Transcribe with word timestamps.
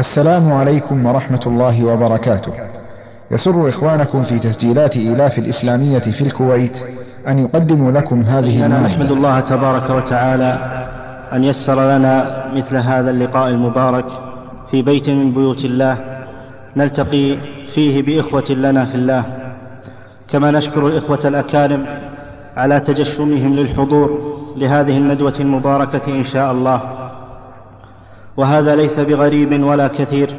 السلام 0.00 0.52
عليكم 0.52 1.06
ورحمة 1.06 1.40
الله 1.46 1.84
وبركاته. 1.84 2.52
يسر 3.30 3.68
إخوانكم 3.68 4.22
في 4.22 4.38
تسجيلات 4.38 4.96
إيلاف 4.96 5.38
الإسلامية 5.38 5.98
في 5.98 6.20
الكويت 6.20 6.84
أن 7.28 7.38
يقدموا 7.38 7.92
لكم 7.92 8.22
هذه 8.22 8.66
المادة. 8.66 8.86
نحمد 8.86 9.10
الله 9.10 9.40
تبارك 9.40 9.90
وتعالى 9.90 10.58
أن 11.32 11.44
يسر 11.44 11.84
لنا 11.96 12.44
مثل 12.54 12.76
هذا 12.76 13.10
اللقاء 13.10 13.48
المبارك 13.48 14.06
في 14.70 14.82
بيت 14.82 15.10
من 15.10 15.34
بيوت 15.34 15.64
الله 15.64 15.96
نلتقي 16.76 17.36
فيه 17.74 18.02
بإخوة 18.02 18.50
لنا 18.50 18.84
في 18.84 18.94
الله. 18.94 19.24
كما 20.28 20.50
نشكر 20.50 20.86
الإخوة 20.86 21.20
الأكارم 21.24 21.86
على 22.56 22.80
تجشمهم 22.80 23.54
للحضور 23.54 24.08
لهذه 24.56 24.98
الندوة 24.98 25.34
المباركة 25.40 26.12
إن 26.14 26.24
شاء 26.24 26.52
الله. 26.52 26.99
وهذا 28.36 28.76
ليس 28.76 29.00
بغريب 29.00 29.64
ولا 29.64 29.88
كثير 29.88 30.34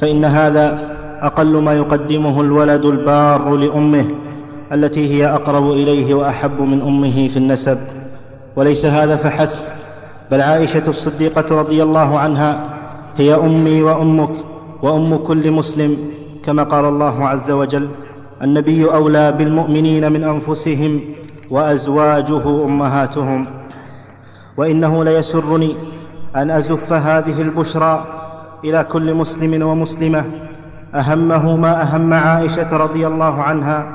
فإن 0.00 0.24
هذا 0.24 0.96
أقل 1.22 1.62
ما 1.62 1.74
يقدمه 1.74 2.40
الولد 2.40 2.84
البار 2.84 3.54
لأمه 3.56 4.06
التي 4.72 5.14
هي 5.14 5.26
أقرب 5.26 5.70
إليه 5.72 6.14
وأحب 6.14 6.60
من 6.60 6.80
أمه 6.82 7.28
في 7.28 7.36
النسب. 7.36 7.78
وليس 8.56 8.86
هذا 8.86 9.16
فحسب 9.16 9.58
بل 10.30 10.40
عائشة 10.40 10.82
الصديقة 10.88 11.54
رضي 11.60 11.82
الله 11.82 12.18
عنها 12.18 12.64
هي 13.16 13.34
أمي 13.34 13.82
وأمك 13.82 14.30
وأم 14.82 15.16
كل 15.16 15.50
مسلم 15.50 15.96
كما 16.44 16.62
قال 16.62 16.84
الله 16.84 17.28
عز 17.28 17.50
وجل 17.50 17.88
النبي 18.42 18.84
أولى 18.84 19.32
بالمؤمنين 19.32 20.12
من 20.12 20.24
أنفسهم 20.24 21.00
وأزواجه 21.50 22.64
أمهاتهم 22.64 23.46
وإنه 24.56 25.04
ليسرني 25.04 25.74
أن 26.36 26.50
أزف 26.50 26.92
هذه 26.92 27.42
البشرى 27.42 28.04
إلى 28.64 28.84
كل 28.84 29.14
مسلم 29.14 29.62
ومسلمة 29.62 30.24
أهمه 30.94 31.56
ما 31.56 31.82
أهم 31.82 32.14
عائشة 32.14 32.76
رضي 32.76 33.06
الله 33.06 33.42
عنها 33.42 33.86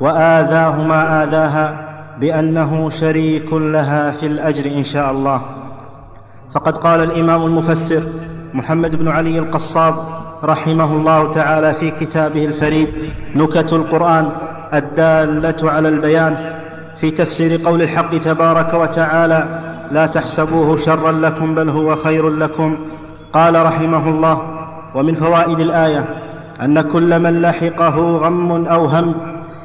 وآذاه 0.00 0.82
ما 0.82 1.22
آذاها 1.22 1.88
بأنه 2.20 2.90
شريك 2.90 3.52
لها 3.52 4.10
في 4.10 4.26
الأجر 4.26 4.78
إن 4.78 4.84
شاء 4.84 5.10
الله. 5.10 5.42
فقد 6.54 6.78
قال 6.78 7.02
الإمام 7.02 7.42
المفسر 7.46 8.02
محمد 8.54 8.96
بن 8.96 9.08
علي 9.08 9.38
القصاب 9.38 9.94
رحمه 10.44 10.92
الله 10.92 11.30
تعالى 11.30 11.74
في 11.74 11.90
كتابه 11.90 12.44
الفريد 12.44 12.88
نكت 13.34 13.72
القرآن 13.72 14.30
الدالة 14.74 15.70
على 15.70 15.88
البيان 15.88 16.54
في 16.96 17.10
تفسير 17.10 17.60
قول 17.64 17.82
الحق 17.82 18.10
تبارك 18.18 18.74
وتعالى 18.74 19.60
لا 19.90 20.06
تحسبوه 20.06 20.76
شرا 20.76 21.12
لكم 21.12 21.54
بل 21.54 21.68
هو 21.68 21.96
خير 21.96 22.28
لكم. 22.28 22.76
قال 23.32 23.66
رحمه 23.66 24.08
الله 24.08 24.42
ومن 24.94 25.14
فوائد 25.14 25.60
الآية 25.60 26.08
أن 26.62 26.80
كل 26.80 27.18
من 27.18 27.42
لحقه 27.42 28.16
غم 28.16 28.66
أو 28.66 28.86
هم 28.86 29.14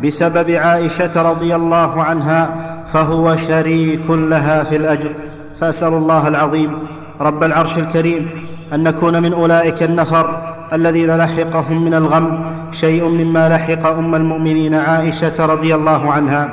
بسبب 0.04 0.52
عائشة 0.52 1.22
رضي 1.32 1.56
الله 1.56 2.04
عنها 2.04 2.56
فهو 2.88 3.36
شريك 3.36 4.10
لها 4.10 4.64
في 4.64 4.76
الأجر. 4.76 5.12
فأسأل 5.60 5.94
الله 5.94 6.28
العظيم 6.28 6.80
رب 7.22 7.44
العرش 7.44 7.78
الكريم 7.78 8.30
أن 8.74 8.84
نكون 8.84 9.22
من 9.22 9.34
أولئك 9.34 9.84
النفر 9.84 10.38
الذين 10.74 11.18
لحقهم 11.18 11.86
من 11.86 11.94
الغم. 11.94 12.46
شيء 12.72 13.10
مما 13.10 13.50
لحق 13.50 13.90
أم 13.90 14.16
المؤمنين 14.16 14.76
عائشة 14.76 15.46
رضي 15.46 15.76
الله 15.76 16.12
عنها. 16.12 16.52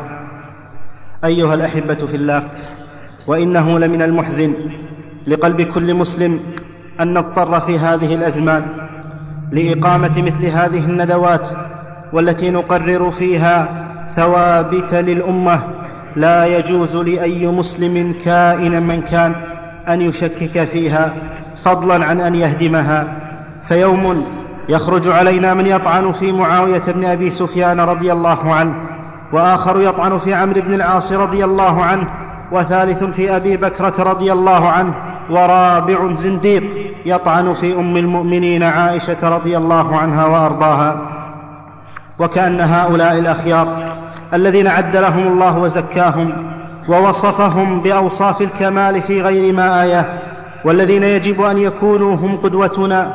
أيها 1.25 1.55
الأحبة 1.55 1.95
في 1.95 2.17
الله 2.17 2.43
وإنه 3.27 3.79
لمن 3.79 4.03
المحزن 4.03 4.55
لقلب 5.27 5.63
كل 5.63 5.95
مسلم 5.95 6.41
أن 7.01 7.15
نضطر 7.15 7.61
في 7.61 7.79
هذه 7.79 8.15
الأزمان 8.15 8.63
لإقامة 9.53 10.23
مثل 10.23 10.47
هذه 10.47 10.85
الندوات 10.85 11.51
والتي 12.13 12.51
نقرر 12.51 13.11
فيها 13.11 13.87
ثوابت 14.09 14.95
للأمة 14.95 15.63
لا 16.17 16.59
يجوز 16.59 16.97
لأي 16.97 17.47
مسلم 17.47 18.15
كائنا 18.25 18.81
من 18.81 19.03
كان 19.03 19.35
أن 19.89 20.03
يشكك 20.03 20.65
فيها 20.65 21.15
فضلا 21.65 22.07
عن 22.07 22.21
أن 22.21 22.35
يهدمها. 22.35 23.17
فيوم 23.63 24.25
يخرج 24.69 25.09
علينا 25.09 25.55
من 25.55 25.67
يطعن 25.67 26.13
في 26.13 26.33
معاوية 26.33 26.83
بن 26.89 27.05
أبي 27.05 27.31
سفيان 27.31 27.81
رضي 27.81 28.13
الله 28.13 28.55
عنه 28.55 28.75
وآخر 29.33 29.81
يطعن 29.81 30.19
في 30.19 30.35
عمرو 30.35 30.61
بن 30.61 30.75
العاص 30.75 31.13
رضي 31.13 31.45
الله 31.45 31.83
عنه 31.83 32.26
وثالث 32.53 33.05
في 33.05 33.37
أبي 33.37 33.57
بكرة 33.57 34.03
رضي 34.03 34.33
الله 34.33 34.69
عنه 34.69 34.95
ورابع 35.31 36.13
زنديق 36.13 36.63
يطعن 37.07 37.55
في 37.55 37.75
أم 37.75 37.97
المؤمنين 37.97 38.63
عائشة 38.63 39.29
رضي 39.29 39.57
الله 39.57 39.97
عنها 39.97 40.27
وأرضاها. 40.27 41.09
وكأن 42.19 42.61
هؤلاء 42.61 43.19
الأخيار 43.19 43.97
الذين 44.35 44.67
عد 44.67 44.97
لهم 44.97 45.27
الله 45.27 45.59
وزكاهم 45.59 46.33
ووصفهم 46.89 47.81
بأوصاف 47.81 48.43
الكمال 48.43 49.03
في 49.03 49.23
غير 49.23 49.53
ما 49.53 49.83
آية 49.83 50.23
والذين 50.65 51.03
يجب 51.03 51.43
أن 51.43 51.59
يكونوا 51.59 52.15
هم 52.15 52.37
قدوتنا 52.37 53.15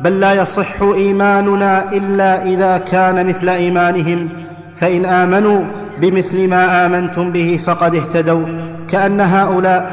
بل 0.00 0.20
لا 0.20 0.32
يصح 0.32 0.82
إيماننا 0.82 1.92
إلا 1.92 2.44
إذا 2.44 2.78
كان 2.78 3.26
مثل 3.26 3.48
إيمانهم 3.48 4.28
فإن 4.76 5.04
آمنوا 5.04 5.64
بمثل 6.00 6.48
ما 6.48 6.86
آمنتم 6.86 7.32
به 7.32 7.60
فقد 7.66 7.94
اهتدوا. 7.94 8.71
كأن 8.92 9.20
هؤلاء 9.20 9.92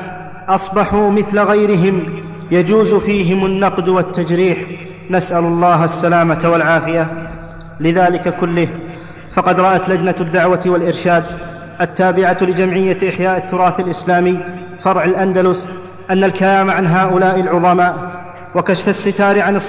أصبحوا 0.49 1.11
مثل 1.11 1.39
غيرهم 1.39 2.03
يجوز 2.51 2.93
فيهم 2.93 3.45
النقد 3.45 3.89
والتجريح. 3.89 4.57
نسأل 5.09 5.43
الله 5.43 5.83
السلامة 5.83 6.49
والعافية. 6.49 7.07
لذلك 7.79 8.35
كله 8.37 8.67
فقد 9.31 9.59
رأت 9.59 9.89
لجنة 9.89 10.15
الدعوة 10.21 10.61
والإرشاد 10.65 11.23
التابعة 11.81 12.37
لجمعية 12.41 12.97
إحياء 13.09 13.37
التراث 13.37 13.79
الإسلامي 13.79 14.39
فرع 14.79 15.03
الأندلس 15.03 15.69
أن 16.09 16.23
الكلام 16.23 16.69
عن 16.71 16.87
هؤلاء 16.87 17.39
العظماء 17.39 17.95
وكشف 18.55 18.89
الستار 18.89 19.41
عن, 19.41 19.59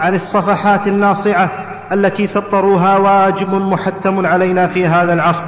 عن 0.00 0.14
الصفحات 0.14 0.86
الناصعة 0.86 1.50
التي 1.92 2.26
سطروها 2.26 2.96
واجب 2.96 3.54
محتم 3.54 4.26
علينا 4.26 4.66
في 4.66 4.86
هذا 4.86 5.12
العصر. 5.12 5.46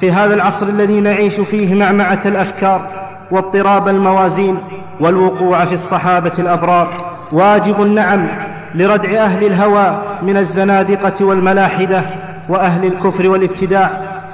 في 0.00 0.12
هذا 0.12 0.34
العصر 0.34 0.66
الذي 0.66 1.00
نعيش 1.00 1.40
فيه 1.40 1.74
معمعة 1.74 2.20
الأفكار 2.26 2.86
واضطراب 3.30 3.88
الموازين 3.88 4.58
والوقوع 5.00 5.64
في 5.64 5.72
الصحابة 5.72 6.32
الأبرار. 6.38 7.18
واجب 7.32 7.80
نعم 7.80 8.28
لردع 8.74 9.24
أهل 9.24 9.46
الهوى 9.46 10.02
من 10.22 10.36
الزنادقة 10.36 11.24
والملاحدة 11.24 12.04
وأهل 12.48 12.84
الكفر 12.84 13.28
والابتداع 13.28 13.90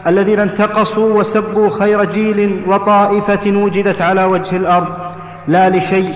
الذين 0.06 0.40
انتقصوا 0.40 1.18
وسبوا 1.18 1.70
خير 1.70 2.04
جيل 2.04 2.62
وطائفة 2.66 3.40
وجدت 3.46 4.00
على 4.00 4.24
وجه 4.24 4.56
الأرض. 4.56 4.88
لا 5.48 5.68
لشيء 5.68 6.14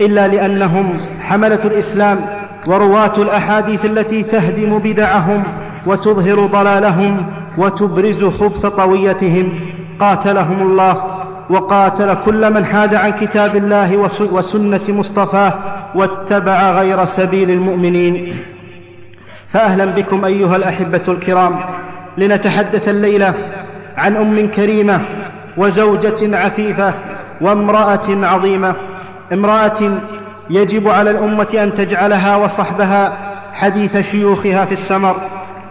إلا 0.00 0.28
لأنهم 0.28 0.96
حملة 1.20 1.60
الإسلام 1.64 2.18
ورواة 2.66 3.16
الأحاديث 3.18 3.84
التي 3.84 4.22
تهدم 4.22 4.78
بدعهم 4.78 5.42
وتظهر 5.86 6.46
ضلالهم 6.46 7.26
وتبرز 7.58 8.24
خبث 8.24 8.66
طويتهم. 8.66 9.60
قاتلهم 10.00 10.62
الله 10.62 11.04
وقاتل 11.50 12.14
كل 12.14 12.52
من 12.52 12.64
حاد 12.64 12.94
عن 12.94 13.12
كتاب 13.12 13.56
الله 13.56 13.96
وسنة 14.32 14.80
مصطفاه 14.88 15.54
واتبع 15.94 16.70
غير 16.70 17.04
سبيل 17.04 17.50
المؤمنين. 17.50 18.36
فأهلا 19.48 19.84
بكم 19.84 20.24
أيها 20.24 20.56
الأحبة 20.56 21.02
الكرام. 21.08 21.60
لنتحدث 22.18 22.88
الليلة 22.88 23.34
عن 23.96 24.16
أم 24.16 24.46
كريمة 24.46 25.00
وزوجة 25.56 26.36
عفيفة 26.36 26.94
وامرأة 27.40 28.08
عظيمة. 28.08 28.74
امرأة 29.32 29.98
يجب 30.50 30.88
على 30.88 31.10
الأمة 31.10 31.48
أن 31.54 31.74
تجعلها 31.74 32.36
وصحبها 32.36 33.12
حديث 33.52 33.96
شيوخها 33.96 34.64
في 34.64 34.72
السمر. 34.72 35.16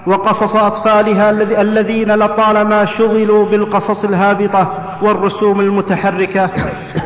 وقصص 0.07 0.55
أطفالها 0.55 1.29
الذين 1.61 2.11
لطالما 2.11 2.85
شغلوا 2.85 3.45
بالقصص 3.45 4.05
الهابطة 4.05 4.73
والرسوم 5.01 5.59
المتحركة. 5.59 6.49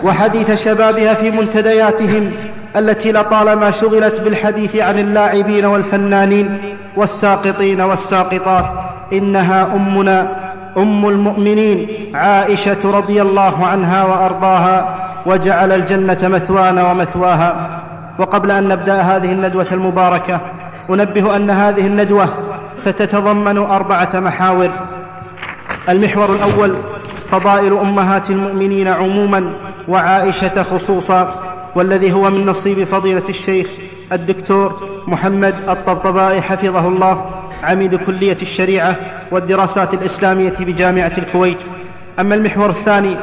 وحديث 0.04 0.64
شبابها 0.64 1.14
في 1.14 1.32
منتدياتهم 1.32 2.32
التي 2.76 3.12
لطالما 3.12 3.72
شغلت 3.72 4.20
بالحديث 4.20 4.76
عن 4.76 5.00
اللاعبين 5.00 5.66
والفنانين 5.66 6.76
والساقطين 6.98 7.82
والساقطات. 7.82 8.66
إنها 9.14 9.76
أمنا 9.76 10.36
أم 10.78 11.08
المؤمنين 11.08 11.88
عائشة 12.16 12.98
رضي 12.98 13.22
الله 13.22 13.66
عنها 13.66 14.04
وأرضاها 14.04 14.96
وجعل 15.26 15.72
الجنة 15.72 16.20
مثوانا 16.24 16.92
ومثواها. 16.92 17.80
وقبل 18.20 18.52
أن 18.52 18.68
نبدأ 18.68 19.02
هذه 19.02 19.32
الندوة 19.32 19.68
المباركة 19.72 20.42
أنبه 20.90 21.36
أن 21.36 21.50
هذه 21.50 21.88
الندوة 21.88 22.30
ستتضمن 22.76 23.58
أربعة 23.58 24.10
محاور. 24.14 24.70
المحور 25.90 26.36
الأول 26.36 26.76
فضائل 27.26 27.74
أمهات 27.78 28.30
المؤمنين 28.30 28.88
عموما 28.88 29.54
وعائشة 29.88 30.64
خصوصا 30.64 31.36
والذي 31.76 32.12
هو 32.14 32.30
من 32.30 32.46
نصيب 32.46 32.84
فضيلة 32.84 33.24
الشيخ 33.30 33.68
الدكتور 34.12 34.90
محمد 35.08 35.56
الطبطبائي 35.70 36.42
حفظه 36.42 36.88
الله 36.88 37.26
عميد 37.64 37.96
كلية 37.96 38.38
الشريعة 38.42 38.96
والدراسات 39.32 39.94
الإسلامية 39.94 40.54
بجامعة 40.60 41.12
الكويت. 41.18 41.58
أما 42.20 42.36
المحور 42.36 42.70
الثاني 42.70 43.16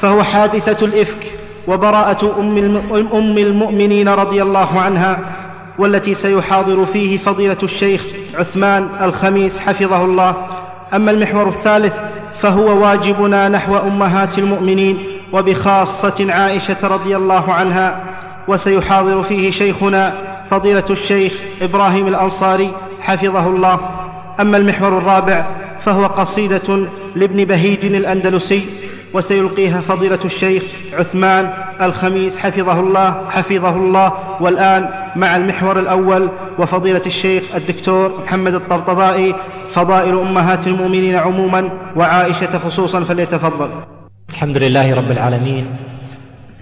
فهو 0.00 0.22
حادثة 0.22 0.86
الإفك 0.86 1.32
وبراءة 1.68 2.40
أم 3.14 3.38
المؤمنين 3.38 4.08
رضي 4.08 4.42
الله 4.42 4.80
عنها 4.80 5.18
والتي 5.78 6.14
سيحاضر 6.14 6.86
فيه 6.86 7.18
فضيلة 7.18 7.58
الشيخ 7.62 8.02
عثمان 8.38 8.90
الخميس 9.00 9.60
حفظه 9.60 10.04
الله. 10.04 10.34
أما 10.94 11.10
المحور 11.10 11.48
الثالث 11.48 11.96
فهو 12.42 12.82
واجبنا 12.82 13.48
نحو 13.48 13.76
أمهات 13.76 14.38
المؤمنين 14.38 15.06
وبخاصة 15.32 16.32
عائشة 16.32 16.76
رضي 16.82 17.16
الله 17.16 17.52
عنها 17.52 18.00
وسيحاضر 18.48 19.22
فيه 19.22 19.50
شيخنا 19.50 20.14
فضيلة 20.46 20.84
الشيخ 20.90 21.32
إبراهيم 21.62 22.08
الأنصاري 22.08 22.70
حفظه 23.00 23.46
الله. 23.48 23.80
أما 24.40 24.56
المحور 24.56 24.98
الرابع 24.98 25.46
فهو 25.84 26.06
قصيدة 26.06 26.86
لابن 27.16 27.44
بهيج 27.44 27.84
الأندلسي 27.84 28.66
وسيلقيها 29.14 29.80
فضيلة 29.80 30.18
الشيخ 30.24 30.62
عثمان 30.92 31.52
الخميس 31.82 32.38
حفظه 32.38 32.80
الله 32.80 33.30
حفظه 33.30 33.76
الله. 33.76 34.12
والآن 34.40 34.88
مع 35.16 35.36
المحور 35.36 35.78
الأول 35.78 36.30
وفضيلة 36.58 37.02
الشيخ 37.06 37.44
الدكتور 37.54 38.20
محمد 38.24 38.54
الطبطبائي 38.54 39.34
فضائل 39.70 40.18
أمهات 40.18 40.66
المؤمنين 40.66 41.16
عموما 41.16 41.70
وعائشة 41.96 42.58
خصوصا 42.58 43.00
فليتفضل. 43.00 43.70
الحمد 44.30 44.58
لله 44.58 44.94
رب 44.94 45.10
العالمين 45.10 45.76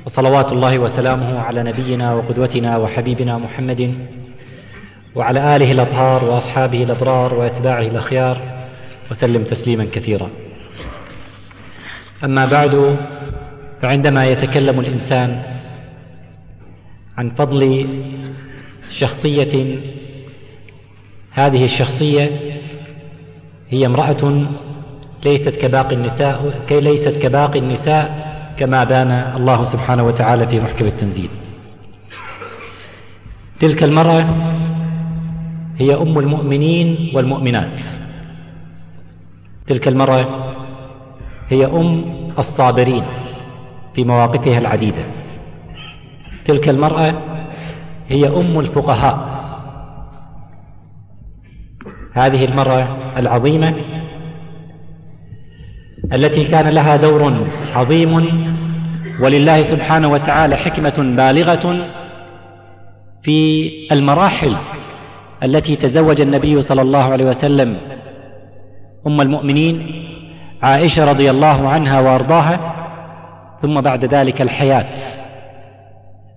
وصلوات 0.07 0.53
الله 0.53 0.79
وسلامه 0.79 1.41
على 1.41 1.63
نبينا 1.63 2.15
وقدوتنا 2.15 2.77
وحبيبنا 2.77 3.39
محمد 3.39 3.95
وعلى 5.15 5.57
آله 5.57 5.73
الأطهار 5.73 6.25
وأصحابه 6.25 6.83
الأبرار 6.83 7.35
وأتباعه 7.35 7.87
الأخيار 7.87 8.37
وسلم 9.11 9.45
تسليما 9.45 9.87
كثيرا. 9.93 10.29
أما 12.25 12.47
بعد 12.47 12.97
فعندما 13.83 14.27
يتكلم 14.27 14.81
الإنسان 14.81 15.43
عن 17.19 17.31
فضل 17.31 17.89
شخصية 18.91 19.79
هذه 21.31 21.65
الشخصية 21.65 22.31
هي 23.69 23.87
امرأة 23.87 24.49
ليست 25.25 25.57
كباقي 25.57 25.95
النساء 25.95 26.65
كي 26.69 26.81
ليست 26.81 27.23
كباقي 27.23 27.59
النساء 27.59 28.33
كما 28.59 28.85
بان 28.85 29.11
الله 29.11 29.65
سبحانه 29.65 30.07
وتعالى 30.07 30.47
في 30.47 30.61
محكم 30.61 30.87
التنزيل. 30.87 31.31
تلك 33.61 33.83
المرأة 33.83 34.21
هي 35.79 35.95
أم 35.95 36.19
المؤمنين 36.19 37.13
والمؤمنات. 37.15 37.81
تلك 39.67 39.89
المرأة 39.89 40.55
هي 41.49 41.67
أم 41.67 42.05
الصابرين. 42.39 43.22
في 43.95 44.05
مواقفها 44.05 44.59
العديدة. 44.59 45.05
تلك 46.45 46.69
المرأة 46.69 47.15
هي 48.09 48.29
أم 48.29 48.61
الفقهاء. 48.61 49.33
هذه 52.15 52.45
المرأة 52.45 52.89
العظيمة 53.17 53.75
التي 56.13 56.45
كان 56.45 56.69
لها 56.69 56.97
دور 56.97 57.47
عظيم 57.75 58.13
ولله 59.21 59.63
سبحانه 59.63 60.09
وتعالى 60.09 60.57
حكمة 60.57 61.15
بالغة 61.17 61.89
في 63.23 63.71
المراحل 63.93 64.57
التي 65.43 65.77
تزوج 65.77 66.21
النبي 66.21 66.63
صلى 66.63 66.83
الله 66.83 67.05
عليه 67.05 67.25
وسلم 67.25 67.77
أم 69.07 69.21
المؤمنين 69.21 70.05
عائشة 70.63 71.11
رضي 71.11 71.31
الله 71.31 71.69
عنها 71.69 72.01
وأرضاها. 72.01 72.82
ثم 73.63 73.81
بعد 73.81 74.05
ذلك 74.05 74.43
الحياة 74.43 74.95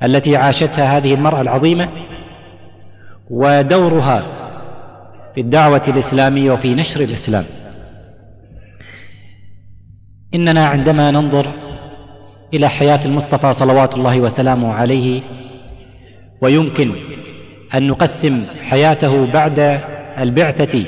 التي 0.04 0.38
عاشتها 0.38 0.98
هذه 0.98 1.14
المرأة 1.14 1.42
العظيمة 1.42 1.90
ودورها 3.30 4.26
في 5.36 5.42
الدعوة 5.42 5.82
الإسلامية 5.88 6.52
وفي 6.52 6.76
نشر 6.76 7.02
الإسلام. 7.02 7.46
إننا 10.34 10.68
عندما 10.68 11.12
ننظر 11.12 11.48
إلى 12.54 12.70
حياة 12.70 13.00
المصطفى 13.06 13.54
صلوات 13.54 13.96
الله 13.96 14.20
وسلامه 14.20 14.74
عليه 14.74 15.22
ويمكن 16.42 16.96
أن 17.76 17.88
نقسم 17.88 18.44
حياته 18.70 19.32
بعد 19.32 19.60
البعثة 20.18 20.86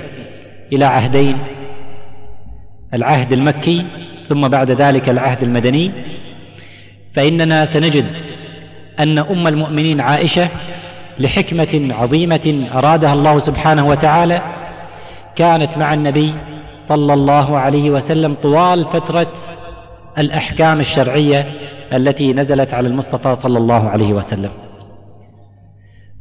إلى 0.74 0.86
عهدين 0.86 1.38
العهد 2.94 3.34
المكي 3.34 3.86
ثم 4.30 4.48
بعد 4.48 4.72
ذلك 4.72 5.10
العهد 5.10 5.44
المدني 5.44 5.92
فإننا 7.18 7.66
سنجد 7.66 8.06
أن 9.00 9.18
أم 9.18 9.48
المؤمنين 9.48 10.02
عائشة 10.02 10.50
لحكمة 11.20 11.88
عظيمة 11.92 12.70
أرادها 12.74 13.14
الله 13.14 13.40
سبحانه 13.40 13.88
وتعالى 13.88 14.42
كانت 15.36 15.78
مع 15.78 15.94
النبي 15.94 16.34
صلى 16.90 17.14
الله 17.14 17.58
عليه 17.58 17.90
وسلم 17.90 18.34
طوال 18.34 18.86
فترة 18.86 19.34
الأحكام 20.18 20.80
الشرعية 20.80 21.48
التي 21.94 22.34
نزلت 22.34 22.74
على 22.74 22.88
المصطفى 22.88 23.36
صلى 23.36 23.58
الله 23.58 23.90
عليه 23.90 24.14
وسلم. 24.14 24.52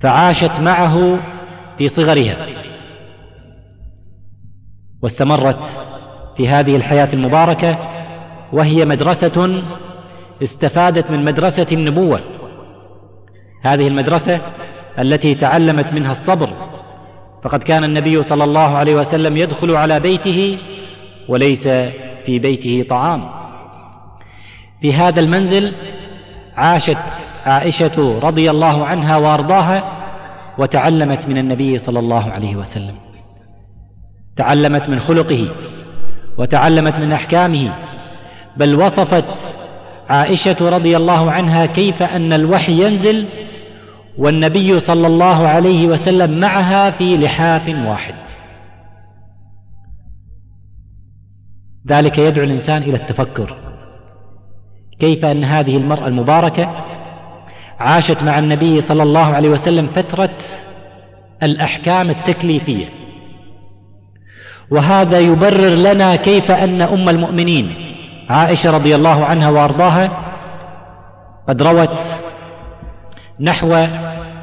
فعاشت 0.01 0.61
معه 0.61 1.19
في 1.79 1.89
صغرها 1.89 2.37
واستمرت 5.03 5.71
في 6.37 6.49
هذه 6.49 6.77
الحياة 6.77 7.09
المباركة 7.13 7.79
وهي 8.53 8.85
مدرسة 8.85 9.63
استفادت 10.43 11.11
من 11.11 11.25
مدرسة 11.25 11.67
النبوة. 11.73 12.21
هذه 13.63 13.89
المدرسة 13.89 14.41
التي 14.99 15.35
تعلمت 15.35 15.93
منها 15.93 16.13
الصبر. 16.13 16.49
فقد 17.45 17.63
كان 17.63 17.85
النبي 17.85 18.23
صلى 18.23 18.45
الله 18.45 18.77
عليه 18.77 18.95
وسلم 18.95 19.37
يدخل 19.37 19.77
على 19.77 20.01
بيته 20.01 20.59
وليس 21.29 21.69
في 22.27 22.39
بيته 22.39 22.87
طعام. 22.91 23.31
في 24.81 24.95
هذا 24.95 25.21
المنزل 25.21 25.73
عاشت 26.57 26.99
عائشة 27.47 28.19
رضي 28.19 28.51
الله 28.51 28.87
عنها 28.87 29.17
وأرضاها 29.17 29.93
وتعلمت 30.59 31.29
من 31.29 31.39
النبي 31.39 31.79
صلى 31.79 31.99
الله 31.99 32.31
عليه 32.31 32.57
وسلم. 32.57 32.95
تعلمت 34.37 34.89
من 34.89 34.99
خلقه 34.99 35.55
وتعلمت 36.39 36.99
من 36.99 37.13
أحكامه 37.13 37.75
بل 38.57 38.75
وصفت 38.75 39.25
عائشة 40.09 40.57
رضي 40.61 40.97
الله 40.97 41.31
عنها 41.31 41.67
كيف 41.67 42.03
أن 42.03 42.33
الوحي 42.33 42.87
ينزل 42.87 43.27
والنبي 44.19 44.79
صلى 44.79 45.07
الله 45.07 45.49
عليه 45.49 45.87
وسلم 45.87 46.41
معها 46.41 46.91
في 46.91 47.17
لحاف 47.17 47.69
واحد. 47.69 48.15
ذلك 51.89 52.19
يدعو 52.19 52.45
الإنسان 52.45 52.83
إلى 52.83 52.97
التفكر. 52.97 53.57
كيف 54.99 55.25
أن 55.25 55.45
هذه 55.45 55.77
المرأة 55.77 56.07
المباركة 56.07 56.85
عاشت 57.79 58.23
مع 58.23 58.39
النبي 58.39 58.81
صلى 58.81 59.03
الله 59.03 59.25
عليه 59.35 59.49
وسلم 59.49 59.87
فترة 59.87 60.39
الأحكام 61.43 62.11
التكليفية. 62.11 62.87
وهذا 64.71 65.19
يبرر 65.19 65.75
لنا 65.75 66.17
كيف 66.17 66.51
أن 66.51 66.83
أم 66.83 67.09
المؤمنين 67.09 67.86
عائشة 68.29 68.71
رضي 68.71 68.95
الله 68.95 69.25
عنها 69.25 69.51
وأرضاها 69.51 70.11
قد 71.49 71.63
روت 71.63 72.03
نحو 73.41 73.75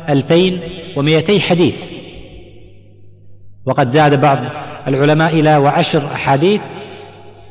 ألفين 0.09 0.59
ومئتي 0.97 1.39
حديث. 1.39 1.75
وقد 3.65 3.91
زاد 3.91 4.21
بعض 4.21 4.39
العلماء 4.87 5.33
إلى 5.33 5.57
وعشر 5.57 6.05
أحاديث. 6.13 6.61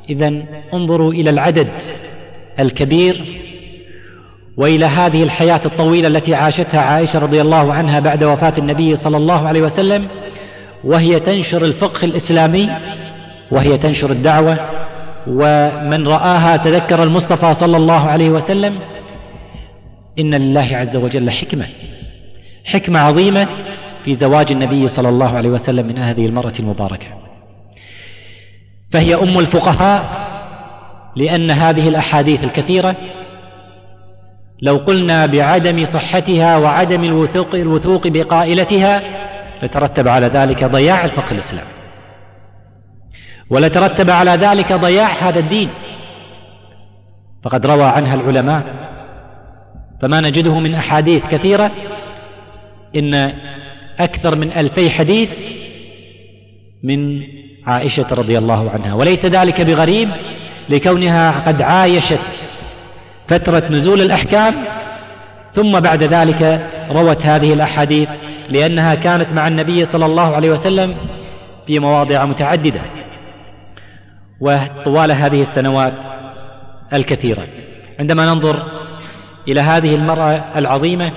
إذا 0.09 0.43
انظروا 0.75 1.13
إلى 1.13 1.31
العدد 1.31 1.83
الكبير 2.61 3.43
وإلى 4.57 4.87
هذه 4.87 5.23
الحياة 5.23 5.61
الطويلة 5.67 6.09
التي 6.09 6.35
عاشتها 6.35 6.81
عائشة 6.81 7.19
رضي 7.19 7.41
الله 7.41 7.73
عنها 7.73 8.01
بعد 8.01 8.25
وفاة 8.25 8.55
النبي 8.59 8.97
صلى 8.97 9.17
الله 9.17 9.49
عليه 9.49 9.63
وسلم 9.63 10.09
وهي 10.85 11.21
تنشر 11.21 11.65
الفقه 11.65 12.05
الإسلامي 12.05 12.69
وهي 13.51 13.79
تنشر 13.79 14.11
الدعوة 14.11 14.59
ومن 15.27 16.09
رآها 16.09 16.57
تذكر 16.57 17.03
المصطفى 17.03 17.55
صلى 17.55 17.77
الله 17.77 18.11
عليه 18.11 18.31
وسلم 18.31 18.79
إن 20.19 20.35
لله 20.35 20.69
عز 20.73 20.97
وجل 20.97 21.31
حكمة 21.31 21.67
حكمة 22.65 22.99
عظيمة 22.99 23.47
في 24.05 24.15
زواج 24.15 24.53
النبي 24.53 24.89
صلى 24.89 25.09
الله 25.09 25.37
عليه 25.37 25.51
وسلم 25.51 25.87
من 25.87 25.99
هذه 25.99 26.27
المراه 26.27 26.53
المباركة. 26.61 27.07
فهي 28.91 29.15
أم 29.15 29.39
الفقهاء 29.39 30.03
لأن 31.17 31.51
هذه 31.51 31.89
الأحاديث 31.89 32.45
الكثيرة 32.45 32.97
لو 34.63 34.77
قلنا 34.77 35.27
بعدم 35.27 35.85
صحتها 35.85 36.57
وعدم 36.57 37.05
الوثوق, 37.05 37.55
الوثوق 37.55 38.07
بقائلتها 38.09 39.01
لترتب 39.63 40.09
على 40.09 40.27
ذلك 40.27 40.65
ضياع 40.65 41.05
الفقه 41.05 41.33
الإسلامي 41.33 41.82
ولترتب 43.53 44.11
على 44.11 44.31
ذلك 44.31 44.73
ضياع 44.73 45.09
هذا 45.21 45.39
الدين. 45.39 45.69
فقد 47.45 47.67
روى 47.67 47.85
عنها 47.85 48.15
العلماء 48.15 48.63
فما 50.03 50.21
نجده 50.21 50.59
من 50.59 50.75
أحاديث 50.75 51.27
كثيرة 51.27 51.71
إن 52.97 53.33
أكثر 53.99 54.37
من 54.37 54.53
ألفي 54.53 54.91
حديث 54.91 55.29
من 56.83 57.23
عائشة 57.67 58.07
رضي 58.13 58.39
الله 58.39 58.71
عنها. 58.71 58.95
وليس 58.95 59.27
ذلك 59.27 59.61
بغريب 59.61 60.09
لكونها 60.69 61.41
قد 61.47 61.63
عايشت 61.63 62.49
فترة 63.29 63.63
نزول 63.71 64.01
الأحكام 64.01 64.55
ثم 65.55 65.81
بعد 65.81 66.03
ذلك 66.03 66.71
روت 66.91 67.27
هذه 67.27 67.53
الأحاديث 67.53 68.09
لأنها 68.49 68.95
كانت 68.95 69.33
مع 69.33 69.49
النبي 69.49 69.85
صلى 69.85 70.07
الله 70.07 70.35
عليه 70.37 70.51
وسلم 70.51 70.95
في 71.67 71.79
مواضع 71.79 72.25
متعددة. 72.25 73.02
وطوال 74.43 75.13
هذه 75.13 75.43
السنوات 75.43 75.95
الكثيرة. 76.93 77.47
عندما 77.99 78.27
ننظر 78.27 78.63
إلى 79.49 79.61
هذه 79.61 79.95
المرأة 79.95 80.59
العظيمة 80.59 81.13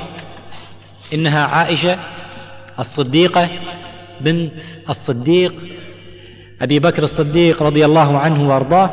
إنها 1.14 1.46
عائشة 1.46 1.98
الصديقة 2.80 3.50
بنت 4.22 4.54
الصديق 4.90 5.54
أبي 6.62 6.80
بكر 6.80 7.04
الصديق 7.04 7.64
رضي 7.64 7.86
الله 7.86 8.18
عنه 8.18 8.50
وأرضاه 8.50 8.90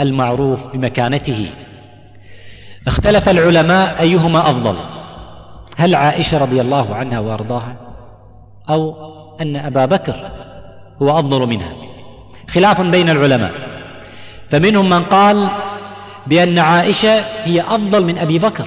المعروف 0.00 0.60
بمكانته. 0.72 1.50
اختلف 2.86 3.28
العلماء 3.28 4.00
أيهما 4.00 4.40
أفضل 4.40 4.76
هل 5.76 5.94
عائشة 5.94 6.38
رضي 6.38 6.60
الله 6.60 6.94
عنها 6.94 7.20
وأرضاها 7.20 7.76
أو 8.70 8.94
أن 9.40 9.56
أبا 9.56 9.84
بكر 9.86 10.30
هو 11.02 11.18
أفضل 11.18 11.46
منها؟ 11.46 11.81
خلاف 12.54 12.80
بين 12.80 13.10
العلماء. 13.10 13.52
فمنهم 14.50 14.90
من 14.90 15.02
قال 15.02 15.48
بأن 16.26 16.58
عائشة 16.58 17.20
هي 17.44 17.60
أفضل 17.60 18.04
من 18.04 18.18
أبي 18.18 18.38
بكر 18.38 18.66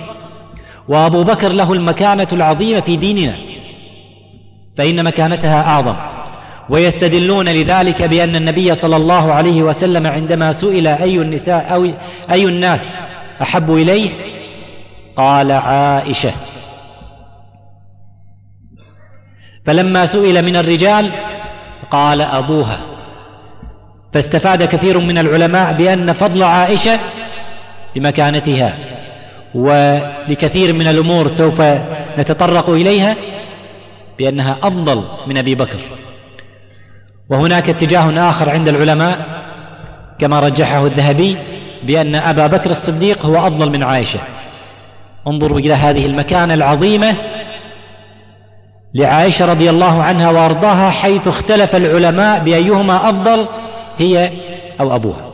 وأبو 0.88 1.24
بكر 1.24 1.51
له 1.51 1.74
المكانة 1.74 2.27
العظيمة 2.32 2.80
في 2.80 2.96
ديننا 2.96 3.36
فإن 4.77 5.04
مكانتها 5.04 5.62
أعظم. 5.62 5.96
ويستدلون 6.70 7.50
لذلك 7.50 8.01
بأن 8.01 8.36
النبي 8.36 8.75
صلى 8.75 8.96
الله 8.96 9.34
عليه 9.34 9.63
وسلم 9.63 10.08
عندما 10.08 10.51
سئل 10.51 10.88
أي 10.88 11.15
النساء 11.15 11.74
أو 11.74 11.92
أي 12.32 12.46
الناس 12.46 13.01
أحب 13.42 13.72
إليه 13.72 14.10
قال 15.18 15.51
عائشة. 15.51 16.32
فلما 19.65 20.06
سئل 20.06 20.46
من 20.46 20.56
الرجال 20.56 21.10
قال 21.92 22.22
أبوها. 22.22 22.94
فاستفاد 24.15 24.63
كثير 24.63 25.00
من 25.00 25.17
العلماء 25.17 25.74
بأن 25.74 26.13
فضل 26.13 26.43
عائشة 26.43 27.00
بمكانتها 27.95 28.74
ولكثير 29.55 30.74
من 30.74 30.88
الأمور 30.88 31.27
سوف 31.27 31.62
نتطرق 32.17 32.69
إليها 32.69 33.15
بأنها 34.17 34.57
أفضل 34.63 35.03
من 35.27 35.38
أبي 35.38 35.55
بكر. 35.55 35.77
وهناك 37.29 37.69
اتجاه 37.69 38.29
آخر 38.29 38.50
عند 38.50 38.67
العلماء 38.67 39.17
كما 40.19 40.39
رجحه 40.39 40.86
الذهبي 40.86 41.38
بأن 41.84 42.15
أبا 42.15 42.48
بكر 42.48 42.69
الصديق 42.69 43.25
هو 43.25 43.48
أفضل 43.48 43.69
من 43.69 43.84
عائشة. 43.84 44.19
انظروا 45.27 45.60
إلى 45.60 45.74
هذه 45.74 46.05
المكانة 46.05 46.53
العظيمة 46.53 47.15
لعائشة 48.93 49.45
رضي 49.45 49.69
الله 49.69 50.03
عنها 50.03 50.31
وأرضاها 50.31 50.89
حيث 50.89 51.27
اختلف 51.27 51.75
العلماء 51.75 52.39
بأيهما 52.39 53.10
أفضل 53.10 53.48
هي 53.97 54.31
أو 54.79 54.95
أبوها. 54.95 55.31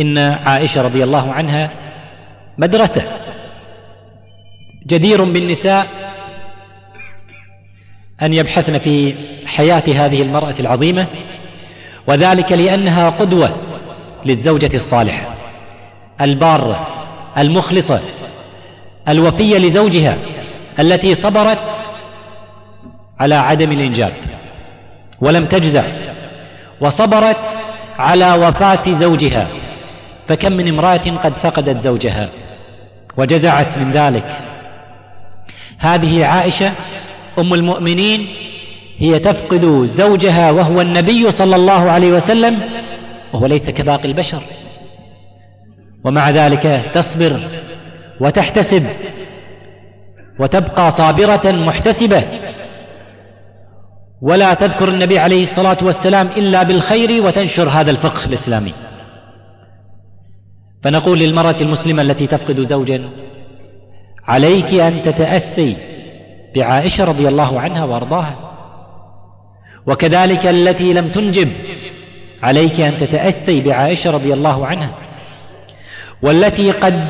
إن 0.00 0.18
عائشة 0.18 0.82
رضي 0.82 1.04
الله 1.04 1.32
عنها 1.32 1.70
مدرسة 2.58 3.02
جدير 4.86 5.24
بالنساء 5.24 5.86
أن 8.22 8.32
يبحثن 8.32 8.78
في 8.78 9.14
حياة 9.46 9.82
هذه 9.94 10.22
المرأة 10.22 10.54
العظيمة 10.60 11.06
وذلك 12.06 12.52
لأنها 12.52 13.10
قدوة 13.10 13.56
للزوجة 14.24 14.76
الصالحة 14.76 15.34
البارة 16.20 16.86
المخلصة 17.38 18.00
الوفية 19.08 19.58
لزوجها 19.58 20.16
التي 20.78 21.14
صبرت 21.14 21.84
على 23.20 23.34
عدم 23.34 23.72
الإنجاب. 23.72 24.12
ولم 25.20 25.46
تجزع 25.46 25.82
وصبرت 26.80 27.36
على 27.98 28.32
وفاة 28.32 28.92
زوجها 28.92 29.46
فكم 30.28 30.52
من 30.52 30.68
امرأة 30.68 30.96
قد 30.96 31.34
فقدت 31.34 31.82
زوجها 31.82 32.28
وجزعت 33.16 33.78
من 33.78 33.92
ذلك. 33.92 34.38
هذه 35.78 36.24
عائشة 36.26 36.72
أم 37.38 37.54
المؤمنين 37.54 38.26
هي 38.98 39.18
تفقد 39.18 39.84
زوجها 39.84 40.50
وهو 40.50 40.80
النبي 40.80 41.30
صلى 41.30 41.56
الله 41.56 41.90
عليه 41.90 42.12
وسلم 42.12 42.60
وهو 43.32 43.46
ليس 43.46 43.70
كباقي 43.70 44.08
البشر. 44.08 44.42
ومع 46.04 46.30
ذلك 46.30 46.82
تصبر 46.94 47.40
وتحتسب 48.20 48.86
وتبقى 50.38 50.92
صابرة 50.92 51.52
محتسبة. 51.66 52.22
ولا 54.24 54.54
تذكر 54.54 54.88
النبي 54.88 55.18
عليه 55.18 55.42
الصلاة 55.42 55.76
والسلام 55.82 56.28
إلا 56.36 56.62
بالخير 56.62 57.22
وتنشر 57.22 57.68
هذا 57.68 57.90
الفقه 57.90 58.24
الإسلامي. 58.24 58.72
فنقول 60.82 61.18
للمرأة 61.18 61.56
المسلمة 61.60 62.02
التي 62.02 62.26
تفقد 62.26 62.60
زوجا 62.60 63.10
عليك 64.24 64.74
أن 64.74 65.02
تتأسي 65.02 65.76
بعائشة 66.54 67.04
رضي 67.04 67.28
الله 67.28 67.60
عنها 67.60 67.84
وأرضاها. 67.84 68.36
وكذلك 69.86 70.46
التي 70.46 70.92
لم 70.92 71.08
تنجب 71.08 71.52
عليك 72.42 72.80
أن 72.80 72.96
تتأسي 72.96 73.60
بعائشة 73.60 74.10
رضي 74.10 74.34
الله 74.34 74.66
عنها. 74.66 74.94
والتي 76.22 76.70
قد 76.70 77.04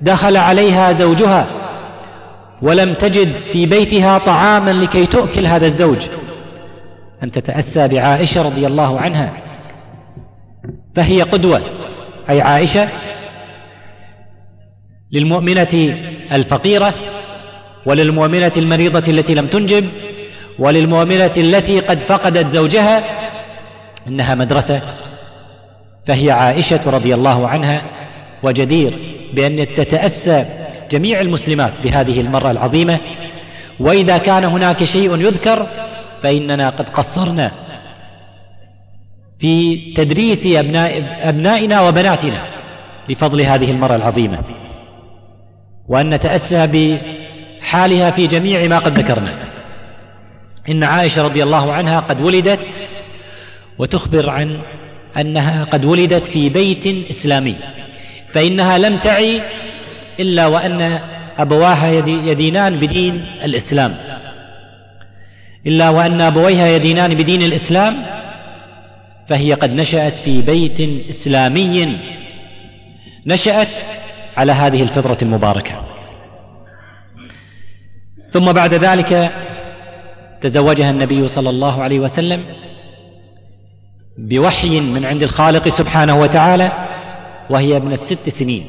دخل 0.00 0.36
عليها 0.36 0.92
زوجها 0.92 1.63
ولم 2.64 2.94
تجد 2.94 3.36
في 3.36 3.66
بيتها 3.66 4.18
طعاما 4.18 4.70
لكي 4.70 5.06
تؤكل 5.06 5.46
هذا 5.46 5.66
الزوج. 5.66 5.98
أن 7.22 7.30
تتأسى 7.30 7.88
بعائشة 7.88 8.42
رضي 8.42 8.66
الله 8.66 9.00
عنها. 9.00 9.32
فهي 10.96 11.22
قدوة. 11.22 11.62
أي 12.30 12.40
عائشة 12.40 12.88
للمؤمنة 15.12 15.96
الفقيرة 16.32 16.94
وللمؤمنة 17.86 18.52
المريضة 18.56 19.12
التي 19.12 19.34
لم 19.34 19.46
تنجب 19.46 19.88
وللمؤمنة 20.58 21.32
التي 21.36 21.80
قد 21.80 22.00
فقدت 22.00 22.50
زوجها 22.50 23.04
إنها 24.08 24.34
مدرسة. 24.34 24.82
فهي 26.06 26.30
عائشة 26.30 26.80
رضي 26.86 27.14
الله 27.14 27.48
عنها 27.48 27.82
وجدير 28.42 28.98
بأن 29.34 29.66
تتأسى 29.76 30.63
جميع 30.94 31.20
المسلمات 31.20 31.72
بهذه 31.84 32.20
المرة 32.20 32.50
العظيمة 32.50 32.98
وإذا 33.80 34.18
كان 34.18 34.44
هناك 34.44 34.84
شيء 34.84 35.20
يذكر 35.20 35.68
فإننا 36.22 36.70
قد 36.70 36.88
قصرنا 36.88 37.50
في 39.38 39.76
تدريس 39.96 40.46
أبناء 40.46 41.18
أبنائنا 41.28 41.80
وبناتنا 41.80 42.38
لفضل 43.08 43.40
هذه 43.40 43.70
المرة 43.70 43.96
العظيمة 43.96 44.38
وأن 45.88 46.10
نتأسى 46.14 46.66
بحالها 46.66 48.10
في 48.10 48.26
جميع 48.26 48.68
ما 48.68 48.78
قد 48.78 48.98
ذكرنا. 48.98 49.34
إن 50.68 50.84
عائشة 50.84 51.22
رضي 51.22 51.42
الله 51.42 51.72
عنها 51.72 52.00
قد 52.00 52.20
ولدت 52.20 52.88
وتخبر 53.78 54.30
عن 54.30 54.58
أنها 55.16 55.64
قد 55.64 55.84
ولدت 55.84 56.26
في 56.26 56.48
بيت 56.48 57.10
إسلامي 57.10 57.56
فإنها 58.34 58.78
لم 58.78 58.96
تعي 58.96 59.42
إلا 60.20 60.46
وأن 60.46 61.00
أبواها 61.38 61.88
يدينان 62.30 62.80
بدين 62.80 63.24
الإسلام. 63.42 63.94
إلا 65.66 65.88
وأن 65.90 66.20
أبويها 66.20 66.68
يدينان 66.68 67.14
بدين 67.14 67.42
الإسلام 67.42 67.94
فهي 69.28 69.54
قد 69.54 69.70
نشأت 69.72 70.18
في 70.18 70.42
بيت 70.42 70.80
إسلامي. 71.10 71.98
نشأت 73.26 73.68
على 74.36 74.52
هذه 74.52 74.82
الفطرة 74.82 75.18
المباركة. 75.22 75.84
ثم 78.32 78.52
بعد 78.52 78.74
ذلك 78.74 79.30
تزوجها 80.40 80.90
النبي 80.90 81.28
صلى 81.28 81.50
الله 81.50 81.82
عليه 81.82 82.00
وسلم 82.00 82.42
بوحي 84.18 84.80
من 84.80 85.04
عند 85.04 85.22
الخالق 85.22 85.68
سبحانه 85.68 86.20
وتعالى 86.20 86.72
وهي 87.50 87.76
ابنة 87.76 88.04
ست 88.04 88.28
سنين. 88.28 88.62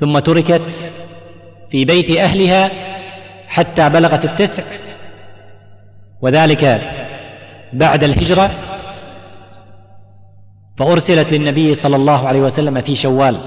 ثم 0.00 0.18
تركت 0.18 0.92
في 1.70 1.84
بيت 1.84 2.10
أهلها 2.16 2.70
حتى 3.48 3.88
بلغت 3.88 4.24
التسع 4.24 4.62
وذلك 6.22 6.80
بعد 7.72 8.04
الهجرة 8.04 8.50
فأرسلت 10.78 11.32
للنبي 11.32 11.74
صلى 11.74 11.96
الله 11.96 12.28
عليه 12.28 12.40
وسلم 12.40 12.80
في 12.80 12.94
شوال 12.94 13.40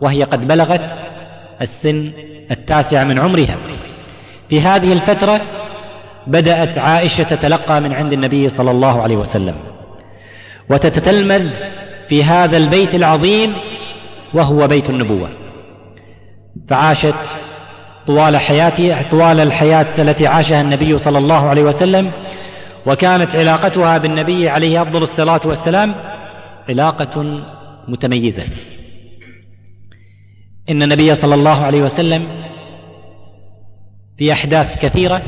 وهي 0.00 0.24
قد 0.24 0.48
بلغت 0.48 0.90
السن 1.62 2.10
التاسع 2.50 3.04
من 3.04 3.18
عمرها. 3.18 3.56
في 4.48 4.60
هذه 4.60 4.92
الفترة 4.92 5.40
بدأت 6.26 6.78
عائشة 6.78 7.22
تتلقى 7.22 7.80
من 7.80 7.92
عند 7.92 8.12
النبي 8.12 8.48
صلى 8.48 8.70
الله 8.70 9.02
عليه 9.02 9.16
وسلم 9.16 9.54
وتتتلمذ 10.70 11.50
في 12.08 12.24
هذا 12.24 12.56
البيت 12.56 12.94
العظيم 12.94 13.54
وهو 14.34 14.68
بيت 14.68 14.90
النبوة. 14.90 15.43
فعاشت 16.68 17.38
طوال 18.06 18.36
حياتها 18.36 19.02
طوال 19.10 19.40
الحياة 19.40 19.86
التي 19.98 20.26
عاشها 20.26 20.60
النبي 20.60 20.98
صلى 20.98 21.18
الله 21.18 21.48
عليه 21.48 21.62
وسلم 21.62 22.12
وكانت 22.86 23.36
علاقتها 23.36 23.98
بالنبي 23.98 24.48
عليه 24.48 24.82
أفضل 24.82 25.02
الصلاة 25.02 25.40
والسلام 25.44 25.94
علاقة 26.68 27.42
متميزة. 27.88 28.44
إن 30.70 30.82
النبي 30.82 31.14
صلى 31.14 31.34
الله 31.34 31.64
عليه 31.64 31.82
وسلم 31.82 32.28
في 34.18 34.32
أحداث 34.32 34.78
كثيرة 34.78 35.22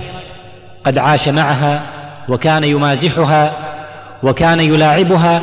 قد 0.84 0.98
عاش 0.98 1.28
معها 1.28 1.82
وكان 2.28 2.64
يمازحها 2.64 3.52
وكان 4.22 4.60
يلاعبها. 4.60 5.42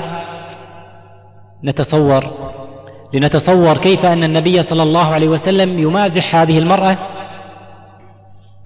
نتصور 1.63 2.52
لنتصور 3.13 3.77
كيف 3.77 4.05
أن 4.05 4.23
النبي 4.23 4.63
صلى 4.63 4.83
الله 4.83 5.13
عليه 5.13 5.27
وسلم 5.27 5.79
يمازح 5.79 6.35
هذه 6.35 6.59
المرأة. 6.59 6.97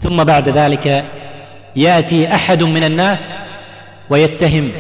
ثم 0.04 0.24
بعد 0.24 0.50
ذلك 0.50 1.06
يأتي 1.76 2.36
أحد 2.36 2.64
من 2.64 2.84
الناس 2.84 3.34
ويتهم 4.10 4.72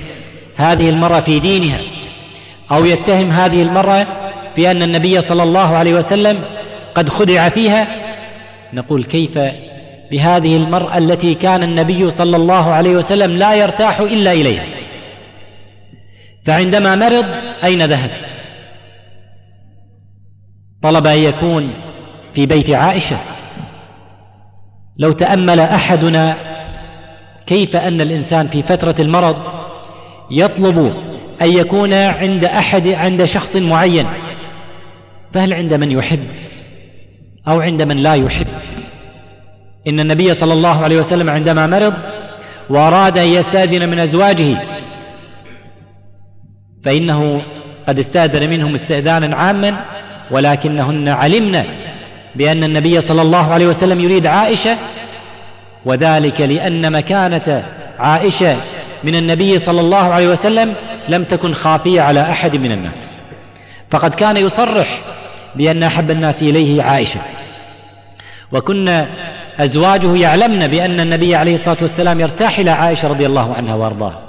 هذه 0.55 0.89
المرأة 0.89 1.19
في 1.19 1.39
دينها 1.39 1.79
أو 2.71 2.85
يتهم 2.85 3.31
هذه 3.31 3.61
المرأة 3.61 4.07
في 4.55 4.71
أن 4.71 4.83
النبي 4.83 5.21
صلى 5.21 5.43
الله 5.43 5.77
عليه 5.77 5.93
وسلم 5.93 6.37
قد 6.95 7.09
خدع 7.09 7.49
فيها. 7.49 7.87
نقول 8.73 9.03
كيف 9.03 9.37
بهذه 10.11 10.57
المرأة 10.57 10.97
التي 10.97 11.33
كان 11.33 11.63
النبي 11.63 12.11
صلى 12.11 12.37
الله 12.37 12.73
عليه 12.73 12.91
وسلم 12.91 13.37
لا 13.37 13.53
يرتاح 13.53 13.99
إلا 13.99 14.31
إليها. 14.31 14.63
فعندما 16.45 16.95
مرض 16.95 17.25
أين 17.63 17.85
ذهب؟ 17.85 18.09
طلب 20.81 21.07
أن 21.07 21.17
يكون 21.17 21.73
في 22.35 22.45
بيت 22.45 22.69
عائشة. 22.69 23.17
لو 24.97 25.11
تأمل 25.11 25.59
أحدنا 25.59 26.37
كيف 27.47 27.75
أن 27.75 28.01
الإنسان 28.01 28.47
في 28.47 28.61
فترة 28.61 28.95
المرض 28.99 29.37
يطلب 30.31 30.93
أن 31.41 31.49
يكون 31.49 31.93
عند 31.93 32.45
أحد 32.45 32.87
عند 32.87 33.25
شخص 33.25 33.55
معين 33.55 34.05
فهل 35.33 35.53
عند 35.53 35.73
من 35.73 35.91
يحب 35.91 36.27
أو 37.47 37.61
عند 37.61 37.81
من 37.81 37.97
لا 37.97 38.15
يحب؟ 38.15 38.47
إن 39.87 39.99
النبي 39.99 40.33
صلى 40.33 40.53
الله 40.53 40.83
عليه 40.83 40.99
وسلم 40.99 41.29
عندما 41.29 41.67
مرض 41.67 41.93
وأراد 42.69 43.17
أن 43.17 43.27
يستأذن 43.27 43.89
من 43.89 43.99
أزواجه 43.99 44.57
فإنه 46.85 47.41
قد 47.87 47.99
استأذن 47.99 48.49
منهم 48.49 48.73
استئذانا 48.73 49.35
عاما 49.35 49.85
ولكنهن 50.31 51.09
علمن 51.09 51.63
بأن 52.35 52.63
النبي 52.63 53.01
صلى 53.01 53.21
الله 53.21 53.53
عليه 53.53 53.67
وسلم 53.67 53.99
يريد 53.99 54.27
عائشة 54.27 54.77
وذلك 55.85 56.41
لأن 56.41 56.91
مكانة 56.91 57.65
عائشة 57.99 58.55
من 59.03 59.15
النبي 59.15 59.59
صلى 59.59 59.81
الله 59.81 59.97
عليه 59.97 60.27
وسلم 60.27 60.73
لم 61.09 61.23
تكن 61.23 61.53
خافية 61.53 62.01
على 62.01 62.21
أحد 62.21 62.55
من 62.55 62.71
الناس. 62.71 63.19
فقد 63.91 64.15
كان 64.15 64.37
يصرح 64.37 64.99
بأن 65.55 65.83
أحب 65.83 66.11
الناس 66.11 66.41
إليه 66.41 66.83
عائشة. 66.83 67.19
وكنا 68.51 69.07
أزواجه 69.59 70.15
يعلمن 70.15 70.67
بأن 70.67 70.99
النبي 70.99 71.35
عليه 71.35 71.53
الصلاة 71.53 71.77
والسلام 71.81 72.19
يرتاح 72.19 72.59
إلى 72.59 72.71
عائشة 72.71 73.07
رضي 73.07 73.25
الله 73.25 73.53
عنها 73.53 73.75
وأرضاها. 73.75 74.21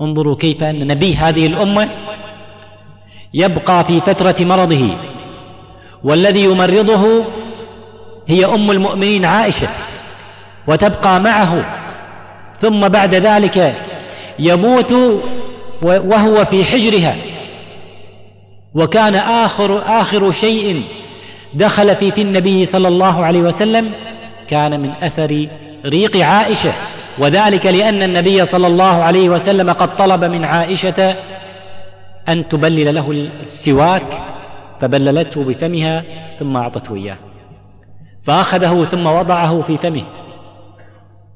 انظروا 0.00 0.36
كيف 0.36 0.62
أن 0.62 0.86
نبي 0.86 1.14
هذه 1.14 1.46
الأمة 1.46 1.88
يبقى 3.34 3.84
في 3.84 4.00
فترة 4.00 4.36
مرضه. 4.40 4.96
والذي 6.04 6.44
يمرضه 6.44 7.24
هي 8.28 8.44
أم 8.44 8.70
المؤمنين 8.70 9.24
عائشة 9.24 9.68
وتبقى 10.66 11.20
معه. 11.20 11.64
ثم 12.60 12.88
بعد 12.88 13.14
ذلك 13.14 13.74
يموت 14.38 14.92
وهو 15.82 16.44
في 16.44 16.64
حجرها. 16.64 17.16
وكان 18.74 19.14
آخر 19.14 19.82
آخر 19.86 20.30
شيء 20.30 20.82
دخل 21.54 21.96
في 21.96 22.10
في 22.10 22.22
النبي 22.22 22.66
صلى 22.66 22.88
الله 22.88 23.24
عليه 23.24 23.40
وسلم 23.40 23.92
كان 24.48 24.80
من 24.80 24.90
أثر 24.90 25.48
ريق 25.86 26.16
عائشة. 26.16 26.72
وذلك 27.18 27.66
لأن 27.66 28.02
النبي 28.02 28.46
صلى 28.46 28.66
الله 28.66 29.02
عليه 29.02 29.28
وسلم 29.28 29.70
قد 29.70 29.96
طلب 29.96 30.24
من 30.24 30.44
عائشة 30.44 31.16
أن 32.28 32.48
تبلل 32.48 32.94
له 32.94 33.10
السواك 33.10 34.22
فبللته 34.80 35.44
بفمها 35.44 36.04
ثم 36.38 36.56
أعطته 36.56 36.94
إياه. 36.94 37.18
فأخذه 38.22 38.84
ثم 38.84 39.06
وضعه 39.06 39.62
في 39.62 39.78
فمه. 39.78 40.06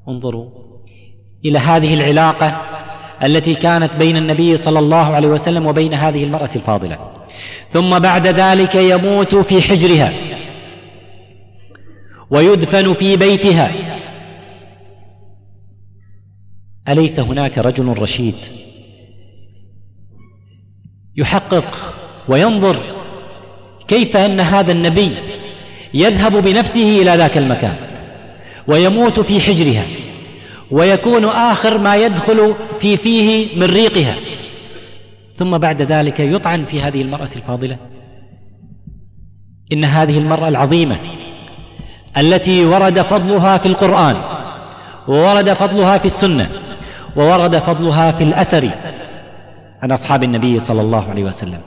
انظروا 0.07 0.49
إلى 1.45 1.59
هذه 1.59 1.93
العلاقة 1.93 2.61
التي 3.23 3.55
كانت 3.55 3.95
بين 3.95 4.17
النبي 4.17 4.57
صلى 4.57 4.79
الله 4.79 5.15
عليه 5.15 5.27
وسلم 5.27 5.67
وبين 5.67 5.93
هذه 5.93 6.23
المرأة 6.23 6.49
الفاضلة. 6.55 6.97
ثم 7.71 7.99
بعد 7.99 8.27
ذلك 8.27 8.75
يموت 8.75 9.35
في 9.35 9.61
حجرها 9.61 10.11
ويدفن 12.29 12.93
في 12.93 13.17
بيتها. 13.17 13.71
أليس 16.89 17.19
هناك 17.19 17.57
رجل 17.57 17.97
رشيد؟ 17.97 18.35
يحقق 21.17 21.93
وينظر 22.27 22.77
كيف 23.87 24.17
أن 24.17 24.39
هذا 24.39 24.71
النبي 24.71 25.11
يذهب 25.93 26.43
بنفسه 26.43 27.01
إلى 27.01 27.15
ذاك 27.15 27.37
المكان 27.37 27.75
ويموت 28.67 29.19
في 29.19 29.41
حجرها 29.41 29.83
ويكون 30.71 31.25
آخر 31.25 31.77
ما 31.77 31.95
يدخل 31.95 32.55
في 32.79 32.97
فيه 32.97 33.59
من 33.59 33.63
ريقها. 33.63 34.15
ثم 35.39 35.57
بعد 35.57 35.81
ذلك 35.81 36.19
يطعن 36.19 36.65
في 36.65 36.81
هذه 36.81 37.01
المرأة 37.01 37.29
الفاضلة. 37.35 37.77
إن 39.73 39.83
هذه 39.83 40.17
المرأة 40.17 40.47
العظيمة 40.47 40.97
التي 42.17 42.65
ورد 42.65 43.01
فضلها 43.01 43.57
في 43.57 43.65
القرآن 43.65 44.15
وورد 45.07 45.53
فضلها 45.53 45.97
في 45.97 46.05
السنة 46.05 46.47
وورد 47.15 47.55
فضلها 47.55 48.11
في 48.11 48.23
الأثر 48.23 48.69
عن 49.85 49.91
أصحاب 49.91 50.23
النبي 50.23 50.59
صلى 50.59 50.81
الله 50.81 51.09
عليه 51.09 51.23
وسلم. 51.23 51.61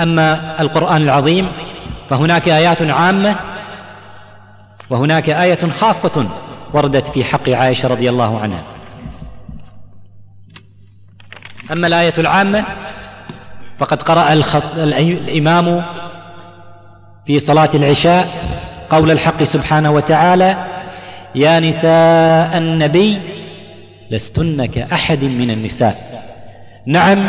أما 0.00 0.60
القرآن 0.60 1.02
العظيم 1.02 1.48
فهناك 2.10 2.48
آيات 2.48 2.82
عامة 2.82 3.36
وهناك 4.90 5.30
آية 5.30 5.70
خاصة 5.70 6.28
وردت 6.74 7.08
في 7.08 7.24
حق 7.24 7.48
عائشة 7.48 7.88
رضي 7.88 8.10
الله 8.10 8.38
عنها. 8.38 8.64
أما 11.72 11.86
الآية 11.86 12.14
العامة 12.18 12.64
فقد 13.78 14.02
قرأ 14.02 14.32
الخط 14.32 14.76
الإمام 14.76 15.82
في 17.26 17.38
صلاة 17.38 17.70
العشاء 17.74 18.28
قول 18.90 19.10
الحق 19.10 19.42
سبحانه 19.42 19.90
وتعالى 19.90 20.66
يا 21.34 21.60
نساء 21.60 22.58
النبي 22.58 23.20
لستن 24.10 24.66
كأحد 24.66 25.24
من 25.24 25.50
النساء. 25.50 26.25
نعم 26.86 27.28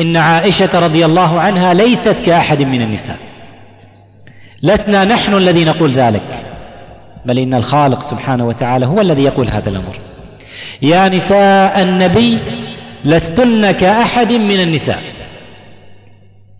إن 0.00 0.16
عائشة 0.16 0.78
رضي 0.78 1.04
الله 1.04 1.40
عنها 1.40 1.74
ليست 1.74 2.16
كأحد 2.26 2.62
من 2.62 2.82
النساء. 2.82 3.18
لسنا 4.62 5.04
نحن 5.04 5.34
الذي 5.34 5.64
نقول 5.64 5.90
ذلك 5.90 6.44
بل 7.26 7.38
إن 7.38 7.54
الخالق 7.54 8.02
سبحانه 8.02 8.46
وتعالى 8.46 8.86
هو 8.86 9.00
الذي 9.00 9.24
يقول 9.24 9.48
هذا 9.50 9.68
الأمر. 9.68 9.98
يا 10.82 11.08
نساء 11.08 11.82
النبي 11.82 12.38
لستن 13.04 13.70
كأحد 13.70 14.32
من 14.32 14.60
النساء. 14.60 15.02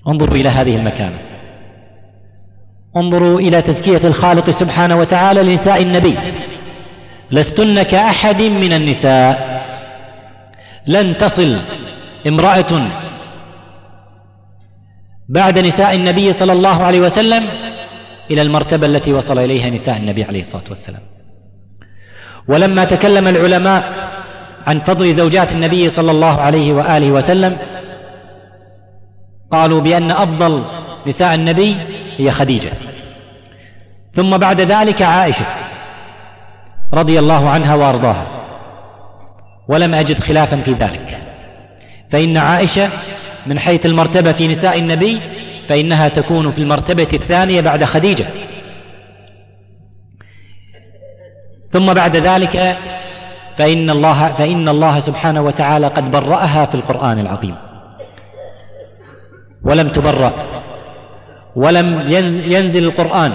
انظروا 0.08 0.36
إلى 0.36 0.48
هذه 0.48 0.76
المكانة. 0.76 1.18
انظروا 2.96 3.40
إلى 3.40 3.62
تزكية 3.62 4.00
الخالق 4.04 4.50
سبحانه 4.50 4.98
وتعالى 4.98 5.42
لنساء 5.42 5.82
النبي. 5.82 6.14
لستن 7.30 7.82
كأحد 7.82 8.42
من 8.42 8.72
النساء. 8.72 9.64
لن 10.86 11.18
تصل 11.18 11.56
امرأة 12.26 12.88
بعد 15.28 15.58
نساء 15.58 15.94
النبي 15.94 16.32
صلى 16.32 16.52
الله 16.52 16.82
عليه 16.82 17.00
وسلم 17.00 17.44
إلى 18.30 18.42
المرتبة 18.42 18.86
التي 18.86 19.12
وصل 19.12 19.38
إليها 19.38 19.70
نساء 19.70 19.96
النبي 19.96 20.24
عليه 20.24 20.40
الصلاة 20.40 20.64
والسلام. 20.70 21.00
ولما 22.48 22.84
تكلم 22.84 23.28
العلماء 23.28 24.10
عن 24.66 24.80
فضل 24.80 25.12
زوجات 25.12 25.52
النبي 25.52 25.90
صلى 25.90 26.10
الله 26.10 26.40
عليه 26.40 26.72
وآله 26.72 27.10
وسلم 27.10 27.56
قالوا 29.52 29.80
بأن 29.80 30.10
أفضل 30.10 30.64
نساء 31.06 31.34
النبي 31.34 31.76
هي 32.16 32.30
خديجة. 32.30 32.72
ثم 34.14 34.38
بعد 34.38 34.60
ذلك 34.60 35.02
عائشة 35.02 35.44
رضي 36.94 37.18
الله 37.18 37.50
عنها 37.50 37.74
وأرضاها. 37.74 38.26
ولم 39.68 39.94
أجد 39.94 40.20
خلافا 40.20 40.56
في 40.56 40.72
ذلك. 40.72 41.33
فإن 42.12 42.36
عائشة 42.36 42.88
من 43.46 43.58
حيث 43.58 43.86
المرتبة 43.86 44.32
في 44.32 44.48
نساء 44.48 44.78
النبي 44.78 45.20
فإنها 45.68 46.08
تكون 46.08 46.52
في 46.52 46.58
المرتبة 46.58 47.08
الثانية 47.12 47.60
بعد 47.60 47.84
خديجة. 47.84 48.26
ثم 51.72 51.94
بعد 51.94 52.16
ذلك 52.16 52.76
فإن 53.58 53.90
الله 53.90 54.32
فإن 54.32 54.68
الله 54.68 55.00
سبحانه 55.00 55.42
وتعالى 55.42 55.86
قد 55.86 56.10
برأها 56.10 56.66
في 56.66 56.74
القرآن 56.74 57.18
العظيم. 57.18 57.54
ولم 59.64 59.88
تبرأ 59.88 60.32
ولم 61.56 62.04
ينزل 62.46 62.84
القرآن 62.84 63.32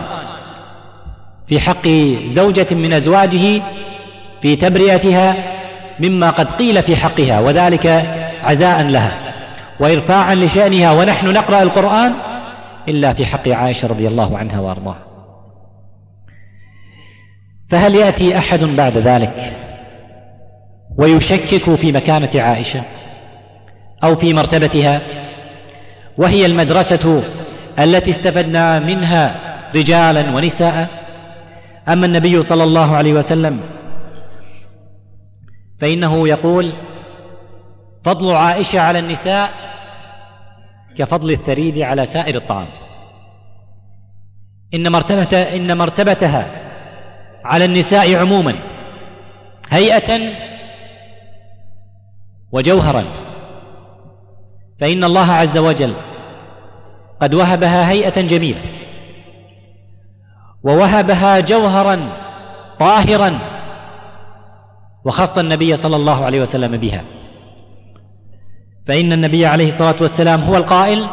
في 1.47 1.59
حق 1.59 1.87
زوجة 2.27 2.67
من 2.71 2.93
أزواجه 2.93 3.61
في 4.41 4.55
تبرئتها 4.55 5.35
مما 5.99 6.29
قد 6.29 6.51
قيل 6.51 6.83
في 6.83 6.95
حقها 6.95 7.39
وذلك 7.39 7.85
عزاء 8.43 8.87
لها 8.87 9.11
وإرفاعا 9.79 10.35
لشأنها 10.35 10.91
ونحن 10.91 11.33
نقرأ 11.33 11.61
القرآن 11.61 12.13
إلا 12.87 13.13
في 13.13 13.25
حق 13.25 13.47
عائشة 13.47 13.87
رضي 13.87 14.07
الله 14.07 14.37
عنها 14.37 14.59
وأرضاها. 14.59 15.03
فهل 17.69 17.95
يأتي 17.95 18.37
أحد 18.37 18.59
بعد 18.59 18.97
ذلك 18.97 19.53
ويشكك 20.97 21.75
في 21.75 21.91
مكانة 21.91 22.41
عائشة 22.41 22.83
أو 24.03 24.15
في 24.15 24.33
مرتبتها؟ 24.33 25.01
وهي 26.17 26.45
المدرسة 26.45 27.23
التي 27.79 28.11
استفدنا 28.11 28.79
منها 28.79 29.35
رجالا 29.75 30.35
ونساء؟ 30.35 30.87
أما 31.89 32.05
النبي 32.05 32.41
صلى 32.43 32.63
الله 32.63 32.95
عليه 32.95 33.13
وسلم 33.13 33.59
فإنه 35.81 36.27
يقول 36.27 36.73
فضل 38.03 38.35
عائشة 38.35 38.79
على 38.79 38.99
النساء 38.99 39.49
كفضل 40.97 41.29
الثريد 41.31 41.77
على 41.77 42.05
سائر 42.05 42.35
الطعام. 42.35 42.67
إن 44.73 44.91
مرتبة 44.91 45.37
إن 45.37 45.77
مرتبتها 45.77 46.47
على 47.45 47.65
النساء 47.65 48.15
عموما 48.15 48.55
هيئة 49.69 50.19
وجوهرا 52.51 53.03
فإن 54.79 55.03
الله 55.03 55.31
عز 55.31 55.57
وجل 55.57 55.95
قد 57.21 57.33
وهبها 57.33 57.89
هيئة 57.89 58.21
جميلة 58.21 58.61
ووهبها 60.63 61.39
جوهرا 61.39 61.99
طاهرا 62.79 63.39
وخص 65.05 65.37
النبي 65.37 65.77
صلى 65.77 65.95
الله 65.95 66.25
عليه 66.25 66.41
وسلم 66.41 66.77
بها. 66.77 67.03
فإن 68.87 69.13
النبي 69.13 69.45
عليه 69.45 69.69
الصلاة 69.69 69.95
والسلام 70.01 70.41
هو 70.41 70.57
القائل 70.57 71.07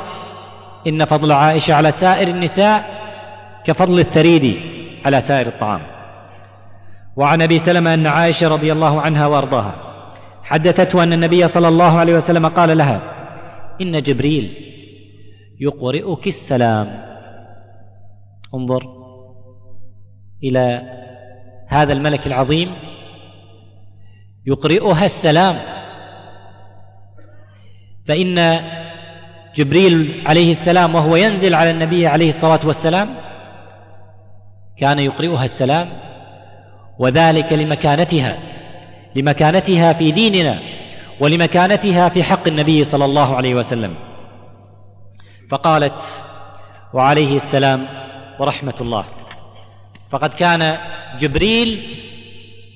إن 0.87 1.05
فضل 1.05 1.33
عائشة 1.33 1.75
على 1.75 1.91
سائر 1.93 2.29
النساء 2.29 2.85
كفضل 3.65 3.99
الثريد 3.99 4.57
على 5.05 5.21
سائر 5.21 5.47
الطعام. 5.47 5.81
وعن 7.17 7.43
أبي 7.43 7.59
سلمة 7.59 7.95
أن 7.95 8.07
عائشة 8.07 8.49
رضي 8.49 8.73
الله 8.73 9.01
عنها 9.01 9.27
وأرضاها 9.27 9.75
حدثته 10.43 11.03
أن 11.03 11.13
النبي 11.13 11.49
صلى 11.49 11.69
الله 11.69 11.99
عليه 11.99 12.15
وسلم 12.15 12.47
قال 12.47 12.79
لها 12.79 13.03
إن 13.81 14.03
جبريل 14.03 14.55
يقرئك 15.61 16.27
السلام. 16.27 17.07
انظر 18.55 18.83
إلى 20.45 20.83
هذا 21.69 21.93
الملك 21.93 22.27
العظيم 22.27 22.71
يقرئها 24.47 25.05
السلام. 25.05 25.76
فإن 28.09 28.61
جبريل 29.57 30.23
عليه 30.27 30.51
السلام 30.51 30.95
وهو 30.95 31.17
ينزل 31.17 31.55
على 31.55 31.71
النبي 31.71 32.07
عليه 32.07 32.29
الصلاة 32.29 32.61
والسلام 32.65 33.09
كان 34.79 34.99
يقرئها 34.99 35.45
السلام 35.45 35.89
وذلك 36.99 37.53
لمكانتها 37.53 38.39
لمكانتها 39.15 39.93
في 39.93 40.11
ديننا 40.11 40.59
ولمكانتها 41.21 42.09
في 42.09 42.23
حق 42.23 42.49
النبي 42.49 42.85
صلى 42.85 43.05
الله 43.05 43.37
عليه 43.37 43.55
وسلم. 43.55 43.95
فقالت 45.51 46.23
وعليه 46.95 47.37
السلام 47.37 47.87
ورحمة 48.41 48.75
الله. 48.81 49.05
فقد 50.11 50.35
كان 50.35 50.77
جبريل 51.21 51.83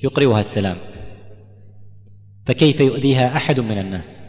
يقرئها 0.03 0.39
السلام. 0.39 0.77
فكيف 2.47 2.79
يؤذيها 2.79 3.37
أحد 3.37 3.59
من 3.59 3.77
الناس؟ 3.77 4.20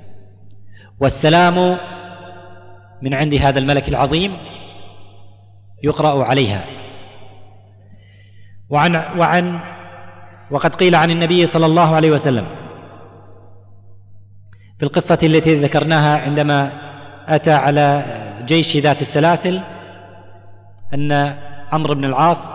والسلام 1.03 1.77
من 3.03 3.15
عند 3.15 3.35
هذا 3.35 3.59
الملك 3.59 3.89
العظيم 3.89 4.37
يقرأ 5.83 6.25
عليها. 6.25 6.65
وعن 8.71 8.97
وعن 9.19 9.61
وقد 10.51 10.75
قيل 10.75 10.95
عن 10.95 11.11
النبي 11.11 11.47
صلى 11.47 11.67
الله 11.67 11.95
عليه 11.95 12.11
وسلم 12.11 12.47
في 14.79 14.83
القصة 14.83 15.19
التي 15.23 15.61
ذكرناها 15.61 16.19
عندما 16.19 16.73
أتى 17.29 17.53
على 17.53 18.05
جيش 18.47 18.77
ذات 18.77 19.03
السلاسل 19.03 19.61
أن 20.95 21.13
عمرو 21.73 21.95
بن 21.95 22.05
العاص 22.05 22.55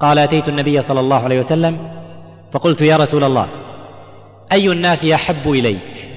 قال 0.00 0.18
أتيت 0.18 0.48
النبي 0.48 0.82
صلى 0.82 1.00
الله 1.00 1.24
عليه 1.24 1.38
وسلم 1.38 1.90
فقلت 2.52 2.82
يا 2.82 2.96
رسول 2.96 3.24
الله 3.24 3.48
أي 4.52 4.72
الناس 4.72 5.06
أحب 5.06 5.50
إليك؟ 5.50 6.15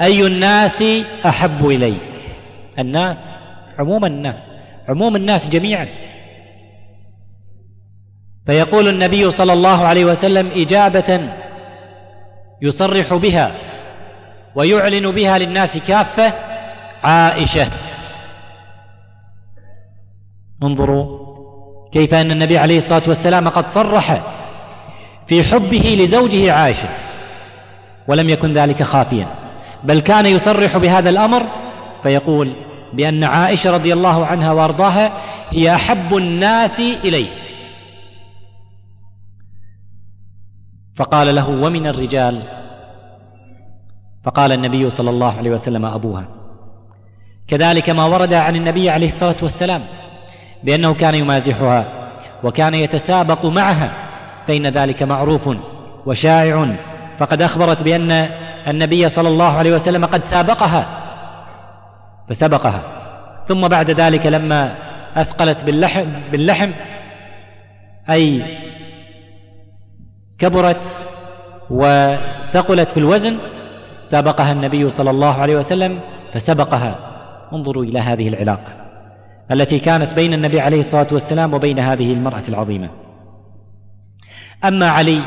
أي 0.00 0.26
الناس 0.26 0.84
أحب 1.26 1.66
إليك 1.66 2.00
الناس 2.78 3.18
عموم 3.78 4.04
الناس 4.04 4.50
عموم 4.88 5.16
الناس 5.16 5.48
جميعا. 5.48 5.86
فيقول 8.46 8.88
النبي 8.88 9.30
صلى 9.30 9.52
الله 9.52 9.86
عليه 9.86 10.04
وسلم 10.04 10.50
إجابة 10.56 11.28
يصرح 12.62 13.14
بها 13.14 13.54
ويعلن 14.54 15.10
بها 15.10 15.38
للناس 15.38 15.78
كافة 15.78 16.32
عائشة. 17.04 17.70
انظروا 20.62 21.28
كيف 21.92 22.14
أن 22.14 22.30
النبي 22.30 22.58
عليه 22.58 22.78
الصلاة 22.78 23.02
والسلام 23.08 23.48
قد 23.48 23.68
صرح 23.68 24.22
في 25.28 25.44
حبه 25.44 25.96
لزوجه 26.00 26.52
عائشة 26.52 26.88
ولم 28.08 28.28
يكن 28.28 28.54
ذلك 28.54 28.82
خافيا. 28.82 29.47
بل 29.84 30.00
كان 30.00 30.26
يصرح 30.26 30.76
بهذا 30.76 31.10
الأمر 31.10 31.46
فيقول 32.02 32.56
بأن 32.92 33.24
عائشة 33.24 33.70
رضي 33.70 33.92
الله 33.92 34.26
عنها 34.26 34.52
وأرضاها 34.52 35.12
هي 35.50 35.74
أحب 35.74 36.16
الناس 36.16 36.80
إليه 36.80 37.26
فقال 40.96 41.34
له 41.34 41.48
ومن 41.48 41.86
الرجال؟ 41.86 42.42
فقال 44.24 44.52
النبي 44.52 44.90
صلى 44.90 45.10
الله 45.10 45.32
عليه 45.38 45.50
وسلم 45.50 45.84
أبوها. 45.84 46.24
كذلك 47.48 47.90
ما 47.90 48.04
ورد 48.04 48.34
عن 48.34 48.56
النبي 48.56 48.90
عليه 48.90 49.06
الصلاة 49.06 49.36
والسلام 49.42 49.80
بأنه 50.64 50.94
كان 50.94 51.14
يمازحها 51.14 52.10
وكان 52.44 52.74
يتسابق 52.74 53.44
معها 53.46 53.92
فإن 54.46 54.66
ذلك 54.66 55.02
معروف 55.02 55.48
وشائع. 56.06 56.76
فقد 57.18 57.42
أخبرت 57.42 57.82
بأن 57.82 58.28
النبي 58.66 59.08
صلى 59.08 59.28
الله 59.28 59.52
عليه 59.56 59.72
وسلم 59.72 60.04
قد 60.04 60.24
سابقها 60.24 60.86
فسبقها. 62.28 62.82
ثم 63.48 63.68
بعد 63.68 63.90
ذلك 63.90 64.26
لما 64.26 64.74
أثقلت 65.16 65.64
باللحم, 65.64 66.30
باللحم 66.32 66.70
أي 68.10 68.42
كبرت 70.38 71.00
وثقلت 71.70 72.90
في 72.90 72.96
الوزن 72.96 73.36
سابقها 74.02 74.52
النبي 74.52 74.90
صلى 74.90 75.10
الله 75.10 75.34
عليه 75.34 75.56
وسلم 75.56 76.00
فسبقها. 76.34 76.98
انظروا 77.52 77.84
إلى 77.84 78.00
هذه 78.00 78.28
العلاقة 78.28 78.78
التي 79.52 79.78
كانت 79.78 80.14
بين 80.14 80.32
النبي 80.34 80.60
عليه 80.60 80.80
الصلاة 80.80 81.06
والسلام 81.12 81.54
وبين 81.54 81.78
هذه 81.78 82.12
المرأة 82.12 82.42
العظيمة. 82.48 82.90
أما 84.64 84.90
علي 84.90 85.20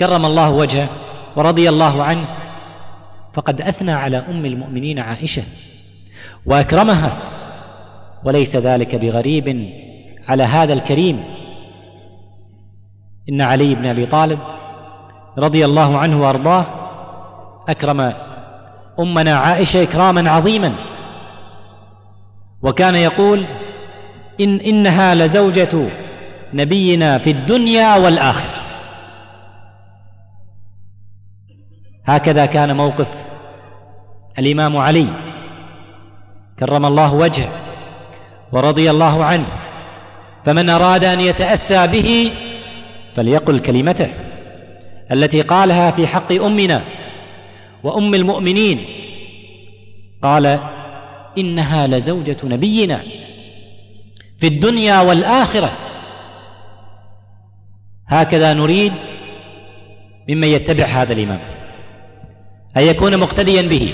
كرم 0.00 0.24
الله 0.24 0.50
وجهه 0.50 0.88
ورضي 1.36 1.68
الله 1.68 2.02
عنه 2.02 2.28
فقد 3.34 3.60
أثنى 3.60 3.92
على 3.92 4.16
أم 4.16 4.46
المؤمنين 4.46 4.98
عائشة 4.98 5.42
وأكرمها 6.46 7.18
وليس 8.24 8.56
ذلك 8.56 8.94
بغريب 8.94 9.70
على 10.28 10.42
هذا 10.42 10.72
الكريم. 10.72 11.24
إن 13.28 13.40
علي 13.40 13.74
بن 13.74 13.86
أبي 13.86 14.06
طالب 14.06 14.38
رضي 15.38 15.64
الله 15.64 15.98
عنه 15.98 16.22
وأرضاه 16.22 16.66
أكرم 17.68 18.12
أمنا 19.00 19.34
عائشة 19.36 19.82
إكراما 19.82 20.30
عظيما 20.30 20.72
وكان 22.62 22.94
يقول 22.94 23.44
إن 24.40 24.60
إنها 24.60 25.14
لزوجة 25.14 25.88
نبينا 26.54 27.18
في 27.18 27.30
الدنيا 27.30 27.96
والآخرة. 27.96 28.53
هكذا 32.04 32.46
كان 32.46 32.76
موقف 32.76 33.06
الإمام 34.38 34.76
علي 34.76 35.06
كرم 36.58 36.86
الله 36.86 37.14
وجهه 37.14 37.48
ورضي 38.52 38.90
الله 38.90 39.24
عنه 39.24 39.46
فمن 40.46 40.70
أراد 40.70 41.04
أن 41.04 41.20
يتأسى 41.20 41.86
به 41.86 42.30
فليقل 43.16 43.58
كلمته 43.58 44.08
التي 45.12 45.42
قالها 45.42 45.90
في 45.90 46.06
حق 46.06 46.32
أمنا 46.32 46.84
وأم 47.82 48.14
المؤمنين 48.14 48.84
قال 50.22 50.60
إنها 51.38 51.86
لزوجة 51.86 52.36
نبينا 52.44 53.02
في 54.40 54.46
الدنيا 54.46 55.00
والآخرة. 55.00 55.72
هكذا 58.06 58.54
نريد 58.54 58.92
ممن 60.28 60.48
يتبع 60.48 60.84
هذا 60.84 61.12
الإمام. 61.12 61.53
أن 62.76 62.82
يكون 62.82 63.16
مقتديا 63.16 63.62
به 63.62 63.92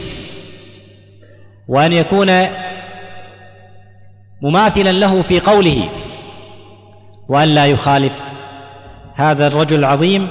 وأن 1.68 1.92
يكون 1.92 2.28
مماثلا 4.42 4.92
له 4.92 5.22
في 5.22 5.40
قوله 5.40 5.88
وأن 7.28 7.48
لا 7.48 7.66
يخالف 7.66 8.12
هذا 9.14 9.46
الرجل 9.46 9.78
العظيم 9.78 10.28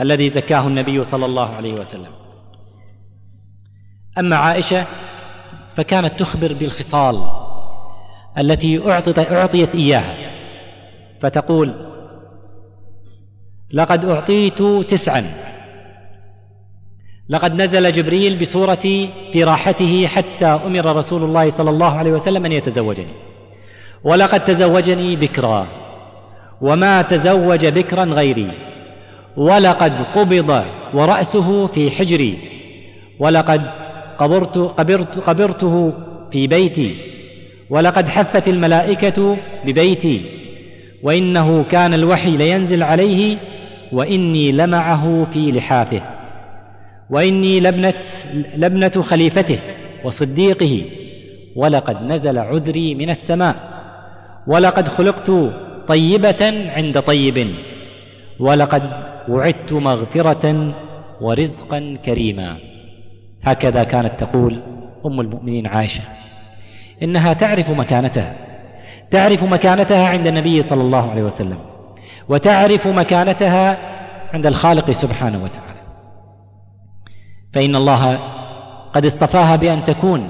الذي 0.00 0.28
زكاه 0.28 0.66
النبي 0.66 1.04
صلى 1.04 1.26
الله 1.26 1.48
عليه 1.48 1.72
وسلم. 1.72 2.12
أما 4.18 4.36
عائشة 4.36 4.86
فكانت 5.76 6.18
تخبر 6.18 6.52
بالخصال 6.52 7.30
التي 8.38 8.90
أعطت 8.90 9.18
أعطيت 9.18 9.74
إياها 9.74 10.16
فتقول 11.22 11.90
لقد 13.72 14.04
أعطيت 14.04 14.62
تسعا 14.62 15.26
لقد 17.30 17.62
نزل 17.62 17.92
جبريل 17.92 18.38
بصورتي 18.38 19.10
في 19.32 19.44
راحته 19.44 20.06
حتى 20.06 20.46
أمر 20.46 20.96
رسول 20.96 21.22
الله 21.22 21.50
صلى 21.50 21.70
الله 21.70 21.98
عليه 21.98 22.12
وسلم 22.12 22.44
أن 22.44 22.52
يتزوجني. 22.52 23.14
ولقد 24.04 24.44
تزوجني 24.44 25.16
بكرا 25.16 25.66
وما 26.60 27.02
تزوج 27.02 27.66
بكرا 27.66 28.04
غيري. 28.04 28.50
ولقد 29.36 29.92
قبض 30.14 30.64
ورأسه 30.94 31.66
في 31.66 31.90
حجري. 31.90 32.38
ولقد 33.18 33.62
قبرت 34.18 34.58
قبرت 34.58 35.18
قبرته 35.18 35.92
في 36.32 36.46
بيتي. 36.46 36.96
ولقد 37.70 38.08
حفت 38.08 38.48
الملائكة 38.48 39.36
ببيتي. 39.64 40.22
وإنه 41.02 41.64
كان 41.70 41.94
الوحي 41.94 42.36
لينزل 42.36 42.82
عليه 42.82 43.36
وإني 43.92 44.52
لمعه 44.52 45.26
في 45.32 45.52
لحافه. 45.52 46.19
وإني 47.10 47.60
لابنة, 47.60 47.94
لابنة 48.56 49.02
خليفته 49.02 49.58
وصديقه 50.04 50.84
ولقد 51.56 52.02
نزل 52.02 52.38
عذري 52.38 52.94
من 52.94 53.10
السماء 53.10 53.54
ولقد 54.46 54.88
خلقت 54.88 55.30
طيبة 55.88 56.70
عند 56.76 57.00
طيب 57.00 57.48
ولقد 58.40 58.82
وعدت 59.28 59.72
مغفرة 59.72 60.74
ورزقا 61.20 61.96
كريما. 62.04 62.56
هكذا 63.42 63.84
كانت 63.84 64.20
تقول 64.20 64.62
أم 65.06 65.20
المؤمنين 65.20 65.66
عائشة. 65.66 66.02
إنها 67.02 67.32
تعرف 67.32 67.70
مكانتها 67.70 68.36
تعرف 69.10 69.44
مكانتها 69.44 70.08
عند 70.08 70.26
النبي 70.26 70.62
صلى 70.62 70.82
الله 70.82 71.10
عليه 71.10 71.22
وسلم 71.22 71.58
وتعرف 72.28 72.86
مكانتها 72.86 73.78
عند 74.32 74.46
الخالق 74.46 74.90
سبحانه 74.90 75.44
وتعالى. 75.44 75.69
فإن 77.52 77.76
الله 77.76 78.16
قد 78.94 79.06
اصطفاها 79.06 79.56
بأن 79.56 79.84
تكون 79.84 80.28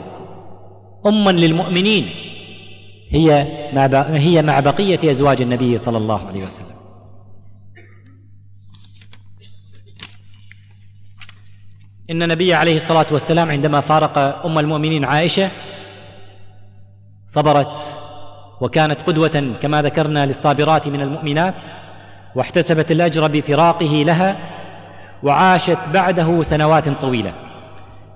اما 1.06 1.30
للمؤمنين. 1.30 2.10
هي 3.10 3.46
مع 3.72 3.86
هي 4.16 4.42
مع 4.42 4.60
بقية 4.60 5.10
أزواج 5.10 5.42
النبي 5.42 5.78
صلى 5.78 5.98
الله 5.98 6.26
عليه 6.26 6.46
وسلم. 6.46 6.80
إن 12.10 12.22
النبي 12.22 12.54
عليه 12.54 12.76
الصلاة 12.76 13.06
والسلام 13.10 13.50
عندما 13.50 13.80
فارق 13.80 14.18
أم 14.18 14.58
المؤمنين 14.58 15.04
عائشة 15.04 15.50
صبرت 17.26 17.78
وكانت 18.60 19.02
قدوة 19.02 19.54
كما 19.62 19.82
ذكرنا 19.82 20.26
للصابرات 20.26 20.88
من 20.88 21.00
المؤمنات 21.00 21.54
واحتسبت 22.34 22.90
الأجر 22.90 23.26
بفراقه 23.28 23.86
لها 23.86 24.36
وعاشت 25.22 25.78
بعده 25.92 26.42
سنوات 26.42 26.88
طويلة. 26.88 27.32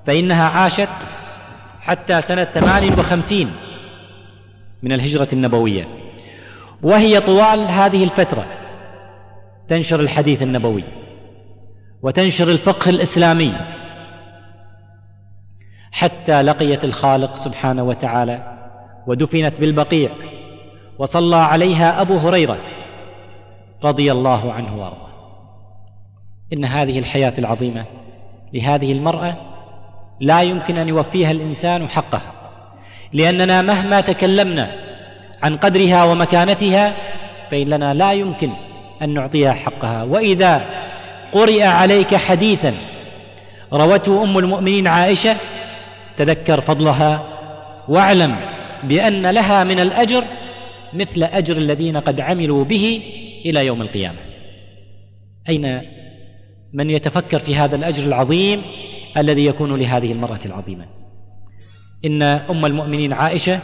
فإنها 0.06 0.48
عاشت 0.48 0.88
حتى 1.80 2.20
سنة 2.20 2.44
ثمان 2.44 2.98
وخمسين 2.98 3.50
من 4.82 4.92
الهجرة 4.92 5.28
النبوية. 5.32 5.88
وهي 6.82 7.20
طوال 7.20 7.58
هذه 7.58 8.04
الفترة 8.04 8.46
تنشر 9.68 10.00
الحديث 10.00 10.42
النبوي 10.42 10.84
وتنشر 12.02 12.48
الفقه 12.48 12.90
الإسلامي. 12.90 13.52
حتى 15.92 16.42
لقيت 16.42 16.84
الخالق 16.84 17.36
سبحانه 17.36 17.82
وتعالى 17.82 18.58
ودفنت 19.06 19.60
بالبقيع 19.60 20.10
وصلى 20.98 21.36
عليها 21.36 22.00
أبو 22.00 22.18
هريرة 22.18 22.58
رضي 23.84 24.12
الله 24.12 24.52
عنه 24.52 24.76
وأرضاه. 24.76 25.13
إن 26.54 26.64
هذه 26.64 26.98
الحياة 26.98 27.32
العظيمة 27.38 27.84
لهذه 28.52 28.92
المرأة 28.92 29.36
لا 30.20 30.42
يمكن 30.42 30.78
أن 30.78 30.88
يوفيها 30.88 31.30
الإنسان 31.30 31.88
حقها 31.88 32.32
لأننا 33.12 33.62
مهما 33.62 34.00
تكلمنا 34.00 34.70
عن 35.42 35.56
قدرها 35.56 36.04
ومكانتها 36.04 36.92
فاننا 37.50 37.94
لا 37.94 38.12
يمكن 38.12 38.50
أن 39.02 39.14
نعطيها 39.14 39.52
حقها. 39.52 40.02
وإذا 40.02 40.66
قرئ 41.32 41.62
عليك 41.62 42.16
حديثا 42.16 42.74
روته 43.72 44.22
أم 44.22 44.38
المؤمنين 44.38 44.86
عائشة 44.86 45.36
تذكر 46.16 46.60
فضلها 46.60 47.22
واعلم 47.88 48.36
بأن 48.84 49.26
لها 49.26 49.64
من 49.64 49.80
الأجر 49.80 50.24
مثل 50.92 51.22
أجر 51.22 51.56
الذين 51.56 51.96
قد 51.96 52.20
عملوا 52.20 52.64
به 52.64 53.02
إلى 53.46 53.66
يوم 53.66 53.82
القيامة. 53.82 54.18
أين 55.48 55.80
من 56.74 56.90
يتفكر 56.90 57.38
في 57.38 57.56
هذا 57.56 57.76
الأجر 57.76 58.04
العظيم 58.04 58.62
الذي 59.16 59.46
يكون 59.46 59.80
لهذه 59.80 60.12
المرأة 60.12 60.40
العظيمة. 60.46 60.86
إن 62.04 62.22
أم 62.22 62.66
المؤمنين 62.66 63.12
عائشة 63.12 63.60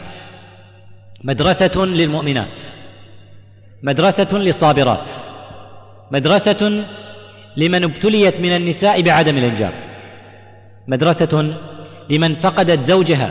مدرسة 1.23 1.85
للمؤمنات 1.85 2.61
مدرسة 3.83 4.37
للصابرات 4.37 5.11
مدرسة 6.11 6.83
لمن 7.57 7.83
ابتليت 7.83 8.39
من 8.39 8.49
النساء 8.55 9.01
بعدم 9.01 9.37
الإنجاب 9.37 9.73
مدرسة 10.87 11.53
لمن 12.09 12.35
فقدت 12.35 12.85
زوجها 12.85 13.29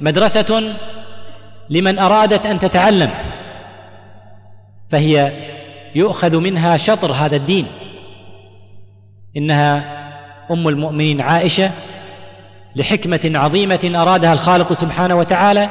مدرسة 0.00 0.74
لمن 1.70 1.98
أرادت 1.98 2.46
أن 2.46 2.58
تتعلم 2.58 3.10
فهي 4.90 5.32
يؤخذ 5.94 6.36
منها 6.36 6.76
شطر 6.76 7.12
هذا 7.12 7.36
الدين. 7.36 7.66
إنها 9.36 10.04
أم 10.50 10.68
المؤمنين 10.68 11.20
عائشة 11.20 11.70
لحكمة 12.76 13.32
عظيمة 13.34 13.92
أرادها 13.94 14.32
الخالق 14.32 14.72
سبحانه 14.72 15.14
وتعالى 15.14 15.70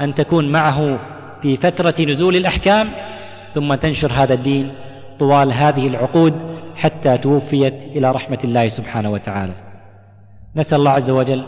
أن 0.00 0.14
تكون 0.14 0.52
معه 0.52 0.98
في 1.42 1.56
فترة 1.56 1.94
نزول 2.00 2.36
الأحكام 2.36 2.88
ثم 3.54 3.74
تنشر 3.74 4.12
هذا 4.12 4.34
الدين 4.34 4.74
طوال 5.18 5.52
هذه 5.52 5.86
العقود 5.86 6.34
حتى 6.76 7.18
توفيت 7.18 7.84
إلى 7.84 8.10
رحمة 8.10 8.38
الله 8.44 8.68
سبحانه 8.68 9.10
وتعالى. 9.10 9.52
نسأل 10.56 10.78
الله 10.78 10.90
عز 10.90 11.10
وجل 11.10 11.44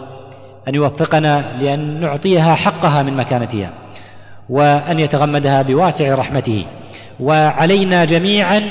أن 0.69 0.75
يوفقنا 0.75 1.63
لأن 1.63 2.01
نعطيها 2.01 2.55
حقها 2.55 3.03
من 3.03 3.17
مكانتها 3.17 3.71
وأن 4.49 4.99
يتغمدها 4.99 5.63
بواسع 5.63 6.15
رحمته 6.15 6.67
وعلينا 7.21 8.05
جميعا 8.05 8.63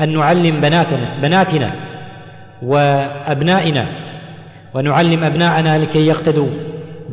أن 0.00 0.18
نعلم 0.18 0.60
بناتنا 0.60 1.08
بناتنا 1.22 1.70
وأبنائنا 2.62 3.86
ونعلم 4.74 5.24
أبناءنا 5.24 5.78
لكي 5.78 6.06
يقتدوا 6.06 6.48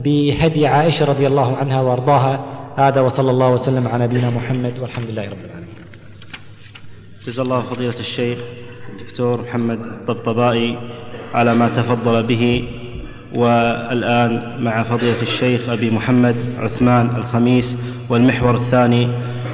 بهدي 0.03 0.67
عائشة 0.67 1.05
رضي 1.05 1.27
الله 1.27 1.57
عنها 1.57 1.81
وأرضاها. 1.81 2.45
هذا 2.77 3.01
وصلى 3.01 3.31
الله 3.31 3.49
وسلم 3.49 3.87
على 3.87 4.03
نبينا 4.03 4.29
محمد 4.29 4.73
والحمد 4.79 5.09
لله 5.09 5.23
رب 5.23 5.45
العالمين. 5.45 5.75
جزا 7.27 7.43
الله 7.43 7.61
فضيلة 7.61 7.99
الشيخ 7.99 8.37
الدكتور 8.89 9.41
محمد 9.41 9.79
الطبطبائي 9.79 10.77
على 11.33 11.55
ما 11.55 11.69
تفضل 11.69 12.23
به 12.23 12.67
والآن 13.35 14.63
مع 14.63 14.83
فضيلة 14.83 15.21
الشيخ 15.21 15.69
أبي 15.69 15.89
محمد 15.89 16.35
عثمان 16.59 17.15
الخميس 17.15 17.77
والمحور 18.09 18.55
الثاني 18.55 19.07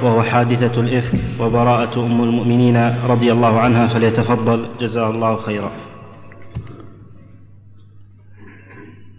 وهو 0.04 0.22
حادثة 0.22 0.80
الإفك 0.80 1.18
وبراءة 1.40 2.06
أم 2.06 2.22
المؤمنين 2.22 2.76
رضي 3.06 3.32
الله 3.32 3.60
عنها 3.60 3.86
فليتفضل. 3.86 4.66
جزاه 4.80 5.10
الله 5.10 5.36
خيرا. 5.36 5.70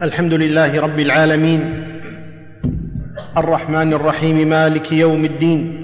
الحمد 0.02 0.34
لله 0.34 0.82
رب 0.82 1.00
العالمين. 1.00 1.84
الرحمن 3.38 3.94
الرحيم 3.94 4.50
مالك 4.50 4.92
يوم 4.92 5.26
الدين. 5.26 5.82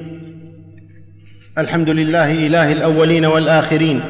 الحمد 1.57 1.89
لله 1.89 2.31
إله 2.31 2.71
الأولين 2.71 3.25
والآخرين. 3.25 4.01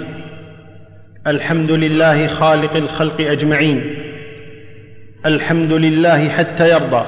الحمد 1.27 1.71
لله 1.71 2.27
خالق 2.27 2.75
الخلق 2.75 3.21
أجمعين. 3.21 3.95
الحمد 5.25 5.71
لله 5.71 6.29
حتى 6.29 6.69
يرضى. 6.69 7.05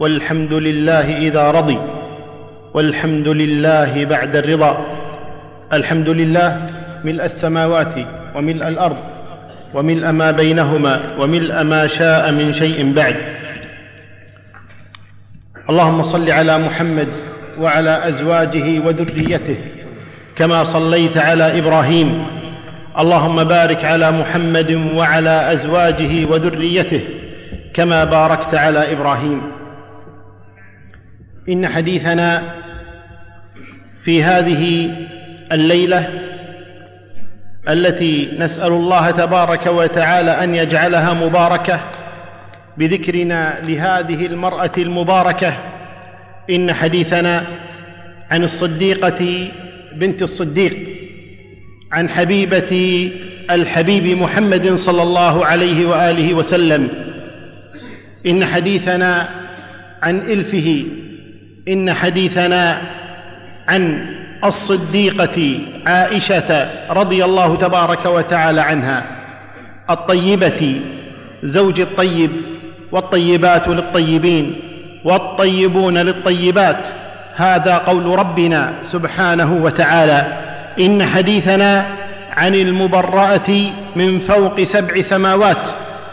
والحمد 0.00 0.52
لله 0.52 1.16
إذا 1.16 1.50
رضي. 1.50 1.99
والحمد 2.74 3.28
لله 3.28 4.04
بعد 4.04 4.36
الرضا. 4.36 4.86
الحمد 5.72 6.08
لله 6.08 6.70
ملء 7.04 7.24
السماوات 7.24 7.94
وملء 8.34 8.68
الأرض 8.68 8.96
وملء 9.74 10.10
ما 10.10 10.30
بينهما 10.30 11.00
وملء 11.18 11.62
ما 11.62 11.86
شاء 11.86 12.32
من 12.32 12.52
شيء 12.52 12.92
بعد. 12.92 13.16
اللهم 15.70 16.02
صل 16.02 16.30
على 16.30 16.58
محمد 16.58 17.08
وعلى 17.58 18.08
أزواجه 18.08 18.86
وذريته 18.86 19.56
كما 20.36 20.64
صليت 20.64 21.16
على 21.18 21.58
إبراهيم. 21.58 22.26
اللهم 22.98 23.44
بارك 23.44 23.84
على 23.84 24.10
محمد 24.10 24.70
وعلى 24.94 25.52
أزواجه 25.52 26.26
وذريته 26.26 27.00
كما 27.74 28.04
باركت 28.04 28.54
على 28.54 28.92
إبراهيم. 28.92 29.59
إن 31.50 31.68
حديثنا 31.68 32.54
في 34.04 34.22
هذه 34.22 34.90
الليلة 35.52 36.08
التي 37.68 38.28
نسأل 38.38 38.72
الله 38.72 39.10
تبارك 39.10 39.66
وتعالى 39.66 40.44
أن 40.44 40.54
يجعلها 40.54 41.12
مباركة 41.12 41.80
بذكرنا 42.76 43.58
لهذه 43.62 44.26
المرأة 44.26 44.72
المباركة 44.78 45.52
إن 46.50 46.72
حديثنا 46.72 47.44
عن 48.30 48.44
الصديقة 48.44 49.48
بنت 49.94 50.22
الصديق 50.22 50.76
عن 51.92 52.08
حبيبة 52.08 53.10
الحبيب 53.50 54.18
محمد 54.18 54.74
صلى 54.74 55.02
الله 55.02 55.46
عليه 55.46 55.86
وآله 55.86 56.34
وسلم 56.34 56.88
إن 58.26 58.44
حديثنا 58.44 59.28
عن 60.02 60.18
إلفه 60.18 60.84
إن 61.70 61.92
حديثنا 61.92 62.82
عن 63.68 64.06
الصديقة 64.44 65.58
عائشة 65.86 66.70
رضي 66.90 67.24
الله 67.24 67.56
تبارك 67.56 68.06
وتعالى 68.06 68.60
عنها 68.60 69.04
الطيبة 69.90 70.80
زوج 71.42 71.80
الطيب 71.80 72.30
والطيبات 72.92 73.68
للطيبين 73.68 74.60
والطيبون 75.04 75.98
للطيبات 75.98 76.86
هذا 77.34 77.78
قول 77.78 78.18
ربنا 78.18 78.72
سبحانه 78.82 79.52
وتعالى. 79.52 80.38
إن 80.80 81.04
حديثنا 81.04 81.86
عن 82.36 82.54
المبرأة 82.54 83.50
من 83.96 84.18
فوق 84.18 84.62
سبع 84.62 85.00
سماوات 85.00 85.68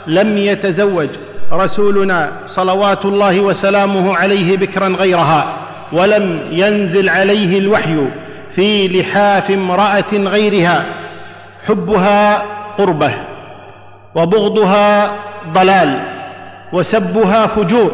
لم 0.07 0.37
يتزوج 0.37 1.09
رسولنا 1.53 2.31
صلوات 2.45 3.05
الله 3.05 3.39
وسلامه 3.39 4.17
عليه 4.17 4.57
بكرا 4.57 4.87
غيرها 4.87 5.53
ولم 5.93 6.39
ينزل 6.51 7.09
عليه 7.09 7.59
الوحي 7.59 7.97
في 8.55 8.87
لحاف 8.87 9.51
امرأة 9.51 10.13
غيرها. 10.13 10.85
حبها 11.67 12.43
قربة 12.77 13.11
وبغضها 14.15 15.15
ضلال 15.53 15.99
وسبها 16.73 17.47
فجور 17.47 17.91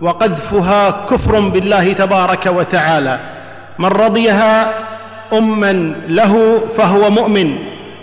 وقذفها 0.00 0.90
كفر 0.90 1.40
بالله 1.40 1.92
تبارك 1.92 2.46
وتعالى. 2.46 3.18
من 3.78 3.88
رضيها 3.88 4.70
اما 5.32 5.72
له 6.08 6.60
فهو 6.76 7.10
مؤمن 7.10 7.58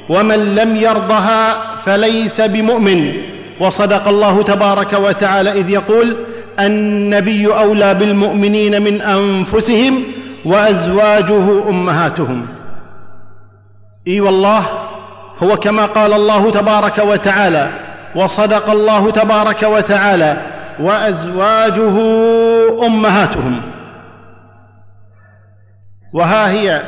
ومن 0.10 0.56
لم 0.56 0.76
يرضها 0.76 1.56
فليس 1.86 2.42
بمؤمن. 2.42 3.14
وصدق 3.60 4.08
الله 4.08 4.44
تبارك 4.44 4.94
وتعالى 4.94 5.52
إذ 5.52 5.70
يقول 5.70 6.18
النبي 6.60 7.48
أولى 7.48 7.94
بالمؤمنين 7.94 8.82
من 8.82 9.02
أنفسهم 9.02 10.04
وأزواجه 10.46 11.70
أمهاتهم. 11.70 12.48
إي 14.08 14.22
والله 14.22 14.64
هو 15.44 15.58
كما 15.58 15.86
قال 15.86 16.14
الله 16.14 16.52
تبارك 16.52 16.98
وتعالى 16.98 17.70
وصدق 18.16 18.70
الله 18.70 19.12
تبارك 19.12 19.64
وتعالى 19.64 20.38
وأزواجه 20.80 21.98
أمهاتهم. 22.86 23.62
وها 26.14 26.52
هي 26.52 26.82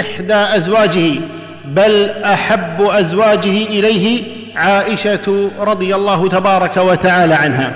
إحدى 0.00 0.34
أزواجه 0.34 1.20
بل 1.64 2.10
أحب 2.10 2.82
أزواجه 2.82 3.62
إليه 3.66 4.35
عائشة 4.56 5.50
رضي 5.58 5.94
الله 5.94 6.28
تبارك 6.28 6.76
وتعالى 6.76 7.34
عنها. 7.34 7.72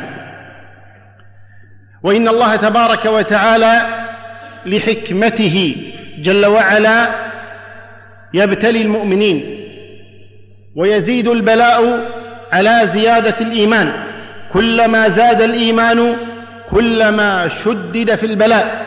وإن 2.02 2.28
الله 2.28 2.56
تبارك 2.56 3.04
وتعالى 3.06 3.82
لحكمته 4.66 5.76
جل 6.18 6.46
وعلا 6.46 7.08
يبتلي 8.34 8.82
المؤمنين 8.82 9.66
ويزيد 10.76 11.28
البلاء 11.28 12.08
على 12.52 12.80
زيادة 12.84 13.34
الإيمان. 13.40 13.92
كلما 14.52 15.08
زاد 15.08 15.42
الإيمان 15.42 16.16
كلما 16.70 17.48
شدد 17.64 18.14
في 18.14 18.26
البلاء 18.26 18.86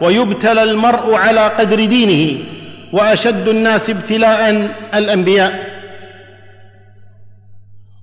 ويبتلى 0.00 0.62
المرء 0.62 1.14
على 1.14 1.40
قدر 1.40 1.84
دينه 1.84 2.44
وأشد 2.92 3.48
الناس 3.48 3.90
ابتلاء 3.90 4.68
الأنبياء. 4.94 5.73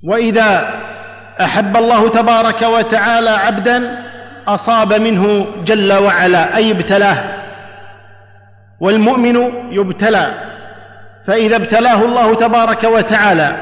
وإذا 0.04 0.70
أحب 1.42 1.78
الله 1.78 2.10
تبارك 2.10 2.62
وتعالى 2.62 3.30
عبدا 3.30 3.98
أصاب 4.48 4.94
منه 4.94 5.48
جل 5.66 5.94
وعلا 5.94 6.58
أي 6.58 6.72
ابتلاه. 6.72 7.18
والمؤمن 8.80 9.36
يبتلى 9.72 10.34
فإذا 11.28 11.56
ابتلاه 11.56 12.06
الله 12.06 12.36
تبارك 12.36 12.84
وتعالى 12.84 13.56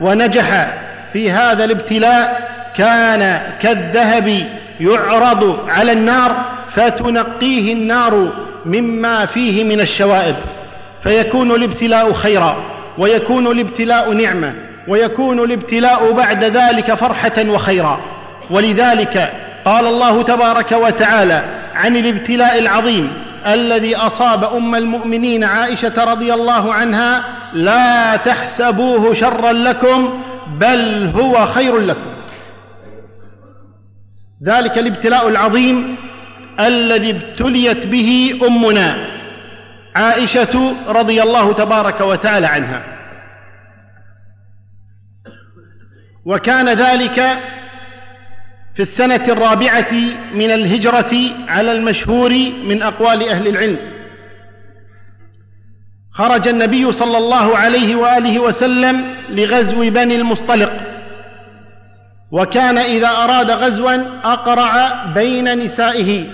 ونجح 0.00 0.68
في 1.12 1.30
هذا 1.30 1.64
الابتلاء 1.64 2.50
كان 2.76 3.40
كالذهب 3.60 4.46
يعرض 4.80 5.68
على 5.68 5.92
النار 5.92 6.36
فتنقيه 6.74 7.72
النار 7.72 8.32
مما 8.66 9.26
فيه 9.26 9.64
من 9.64 9.80
الشوائب 9.80 10.36
فيكون 11.02 11.50
الابتلاء 11.50 12.12
خيرا 12.12 12.56
ويكون 12.98 13.46
الابتلاء 13.46 14.12
نعمة. 14.12 14.54
ويكون 14.88 15.40
الابتلاء 15.40 16.12
بعد 16.12 16.44
ذلك 16.44 16.94
فرحة 16.94 17.48
وخيرا. 17.48 18.00
ولذلك 18.50 19.32
قال 19.64 19.86
الله 19.86 20.22
تبارك 20.22 20.72
وتعالى 20.72 21.42
عن 21.74 21.96
الابتلاء 21.96 22.58
العظيم 22.58 23.12
الذي 23.46 23.96
أصاب 23.96 24.44
أم 24.44 24.74
المؤمنين 24.74 25.44
عائشة 25.44 26.04
رضي 26.04 26.34
الله 26.34 26.74
عنها 26.74 27.24
لا 27.52 28.16
تحسبوه 28.16 29.14
شرا 29.14 29.52
لكم 29.52 30.22
بل 30.58 31.10
هو 31.14 31.46
خير 31.46 31.78
لكم. 31.78 32.12
ذلك 34.44 34.78
الابتلاء 34.78 35.28
العظيم 35.28 35.96
الذي 36.60 37.10
ابتليت 37.10 37.86
به 37.86 38.40
أمنا 38.46 38.96
عائشة 39.94 40.74
رضي 40.88 41.22
الله 41.22 41.52
تبارك 41.52 42.00
وتعالى 42.00 42.46
عنها. 42.46 42.82
وكان 46.24 46.68
ذلك 46.68 47.14
في 48.74 48.82
السنة 48.82 49.24
الرابعة 49.28 49.92
من 50.34 50.50
الهجرة 50.50 51.14
على 51.48 51.72
المشهور 51.72 52.30
من 52.64 52.82
أقوال 52.82 53.28
أهل 53.28 53.48
العلم. 53.48 53.78
خرج 56.12 56.48
النبي 56.48 56.92
صلى 56.92 57.18
الله 57.18 57.56
عليه 57.56 57.96
وآله 57.96 58.38
وسلم 58.38 59.14
لغزو 59.28 59.90
بني 59.90 60.16
المصطلق 60.16 60.72
وكان 62.30 62.78
إذا 62.78 63.08
أراد 63.08 63.50
غزوا 63.50 63.94
أقرع 64.24 65.04
بين 65.04 65.58
نسائه. 65.64 66.26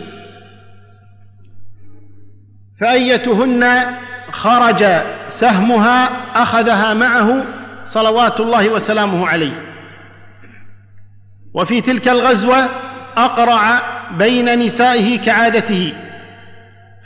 فأيتهن 2.80 3.86
خرج 4.30 4.84
سهمها 5.28 6.08
أخذها 6.34 6.94
معه 6.94 7.44
صلوات 7.84 8.40
الله 8.40 8.68
وسلامه 8.68 9.28
عليه. 9.28 9.68
وفي 11.54 11.80
تلك 11.80 12.08
الغزوة 12.08 12.68
أقرع 13.16 13.82
بين 14.10 14.58
نسائه 14.58 15.18
كعادته 15.18 15.92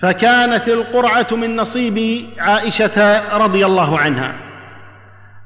فكانت 0.03 0.69
القرعة 0.69 1.27
من 1.33 1.57
نصيب 1.57 2.27
عائشة 2.39 3.23
رضي 3.37 3.67
الله 3.67 3.99
عنها 3.99 4.35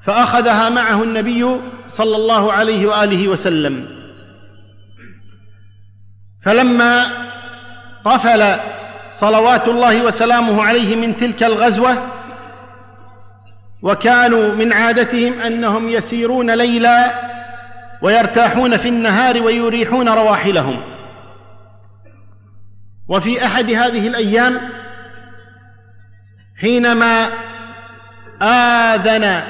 فأخذها 0.04 0.68
معه 0.68 1.02
النبي 1.02 1.60
صلى 1.88 2.16
الله 2.16 2.52
عليه 2.52 2.86
وآله 2.86 3.28
وسلم. 3.28 3.88
فلما 6.44 7.04
قفل 8.04 8.60
صلوات 9.10 9.68
الله 9.68 10.02
وسلامه 10.02 10.62
عليه 10.62 10.96
من 10.96 11.16
تلك 11.16 11.42
الغزوة 11.42 11.96
وكانوا 13.82 14.54
من 14.54 14.72
عادتهم 14.72 15.40
أنهم 15.40 15.88
يسيرون 15.88 16.50
ليلا 16.50 17.14
ويرتاحون 18.02 18.76
في 18.76 18.88
النهار 18.88 19.42
ويريحون 19.42 20.08
رواحلهم. 20.08 20.80
وفي 23.08 23.44
أحد 23.46 23.70
هذه 23.70 24.06
الأيام 24.06 24.60
حينما 26.60 27.28
آذن 28.42 29.42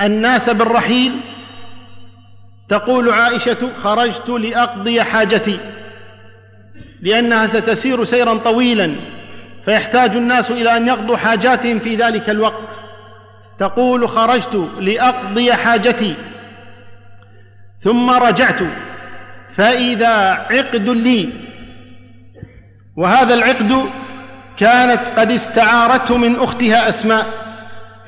الناس 0.00 0.50
بالرحيل 0.50 1.20
تقول 2.68 3.10
عائشة 3.10 3.70
خرجت 3.82 4.28
لأقضي 4.28 5.02
حاجتي 5.02 5.60
لأنها 7.00 7.46
ستسير 7.46 8.04
سيرا 8.04 8.34
طويلا 8.34 8.96
فيحتاج 9.64 10.16
الناس 10.16 10.50
إلى 10.50 10.76
أن 10.76 10.88
يقضوا 10.88 11.16
حاجاتهم 11.16 11.78
في 11.78 11.96
ذلك 11.96 12.30
الوقت 12.30 12.68
تقول 13.58 14.08
خرجت 14.08 14.68
لأقضي 14.80 15.54
حاجتي 15.54 16.14
ثم 17.80 18.10
رجعت. 18.10 18.60
فإذا 19.56 20.30
عقد 20.30 20.88
لي. 20.88 21.32
وهذا 22.96 23.34
العقد 23.34 23.90
كانت 24.56 25.00
قد 25.16 25.30
استعارته 25.30 26.16
من 26.16 26.40
أختها 26.40 26.88
أسماء. 26.88 27.26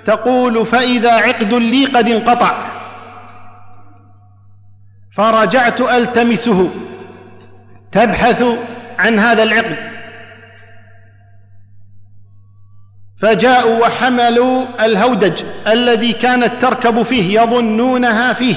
تقول 0.06 0.66
فإذا 0.66 1.12
عقد 1.12 1.54
لي 1.54 1.84
قد 1.84 2.08
انقطع. 2.08 2.70
فرجعت 5.16 5.80
ألتمسه. 5.80 6.70
تبحث 7.92 8.44
عن 8.98 9.18
هذا 9.18 9.42
العقد. 9.42 9.76
فجاءوا 13.22 13.86
وحملوا 13.86 14.84
الهودج 14.84 15.42
الذي 15.66 16.12
كانت 16.12 16.52
تركب 16.62 17.02
فيه 17.02 17.40
يظنونها 17.40 18.32
فيه. 18.32 18.54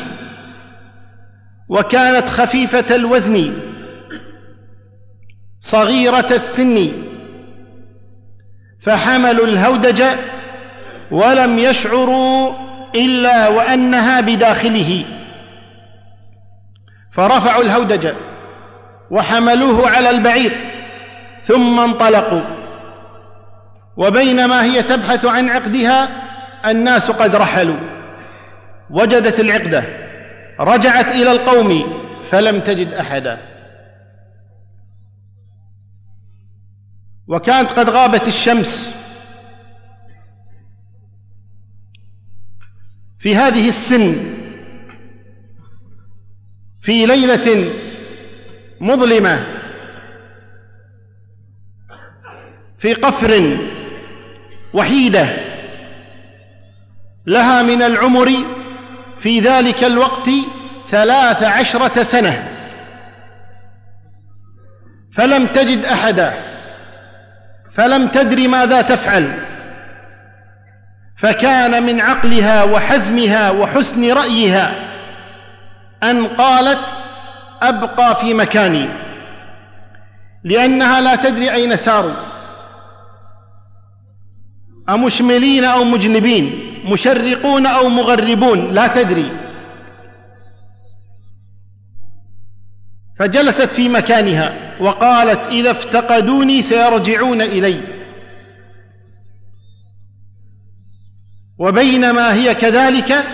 وكانت 1.73 2.29
خفيفة 2.29 2.95
الوزن 2.95 3.53
صغيرة 5.59 6.27
السن 6.31 6.91
فحملوا 8.81 9.45
الهودج 9.45 10.03
ولم 11.11 11.59
يشعروا 11.59 12.53
إلا 12.95 13.47
وأنها 13.47 14.21
بداخله. 14.21 15.05
فرفعوا 17.11 17.63
الهودج 17.63 18.13
وحملوه 19.11 19.89
على 19.89 20.09
البعير 20.09 20.51
ثم 21.43 21.79
انطلقوا. 21.79 22.43
وبينما 23.97 24.63
هي 24.63 24.83
تبحث 24.83 25.25
عن 25.25 25.49
عقدها 25.49 26.09
الناس 26.65 27.11
قد 27.11 27.35
رحلوا 27.35 27.77
وجدت 28.89 29.39
العقدة. 29.39 30.02
رجعت 30.63 31.07
إلى 31.07 31.31
القوم 31.31 31.99
فلم 32.31 32.59
تجد 32.59 32.87
أحدا. 32.87 33.39
وكانت 37.27 37.71
قد 37.71 37.89
غابت 37.89 38.27
الشمس. 38.27 39.03
في 43.19 43.35
هذه 43.35 43.69
السن 43.69 44.15
في 46.81 47.05
ليلة 47.05 47.73
مظلمة 48.81 49.45
في 52.79 52.93
قفر 52.93 53.57
وحيدة 54.73 55.27
لها 57.25 57.63
من 57.63 57.81
العمر 57.81 58.29
في 59.23 59.39
ذلك 59.39 59.83
الوقت 59.83 60.29
ثلاث 60.91 61.43
عشرة 61.43 62.03
سنة. 62.03 62.47
فلم 65.15 65.47
تجد 65.47 65.85
أحدا 65.85 66.33
فلم 67.75 68.07
تدر 68.07 68.47
ماذا 68.47 68.81
تفعل. 68.81 69.33
فكان 71.17 71.83
من 71.83 72.01
عقلها 72.01 72.63
وحزمها 72.63 73.51
وحسن 73.51 74.11
رأيها 74.11 74.73
أن 76.03 76.27
قالت 76.27 76.79
أبقى 77.61 78.15
في 78.15 78.33
مكاني 78.33 78.89
لأنها 80.43 81.01
لا 81.01 81.15
تدري 81.15 81.51
أين 81.51 81.77
ساروا. 81.77 82.13
أمشملين 84.89 85.63
أو 85.63 85.83
مجنبين؟ 85.83 86.72
مشرقون 86.83 87.65
أو 87.65 87.89
مغربون 87.89 88.71
لا 88.71 88.87
تدري. 88.87 89.31
فجلست 93.19 93.61
في 93.61 93.89
مكانها 93.89 94.75
وقالت 94.79 95.47
إذا 95.47 95.71
افتقدوني 95.71 96.61
سيرجعون 96.61 97.41
إلي. 97.41 97.81
وبينما 101.57 102.33
هي 102.33 102.55
كذلك 102.55 103.25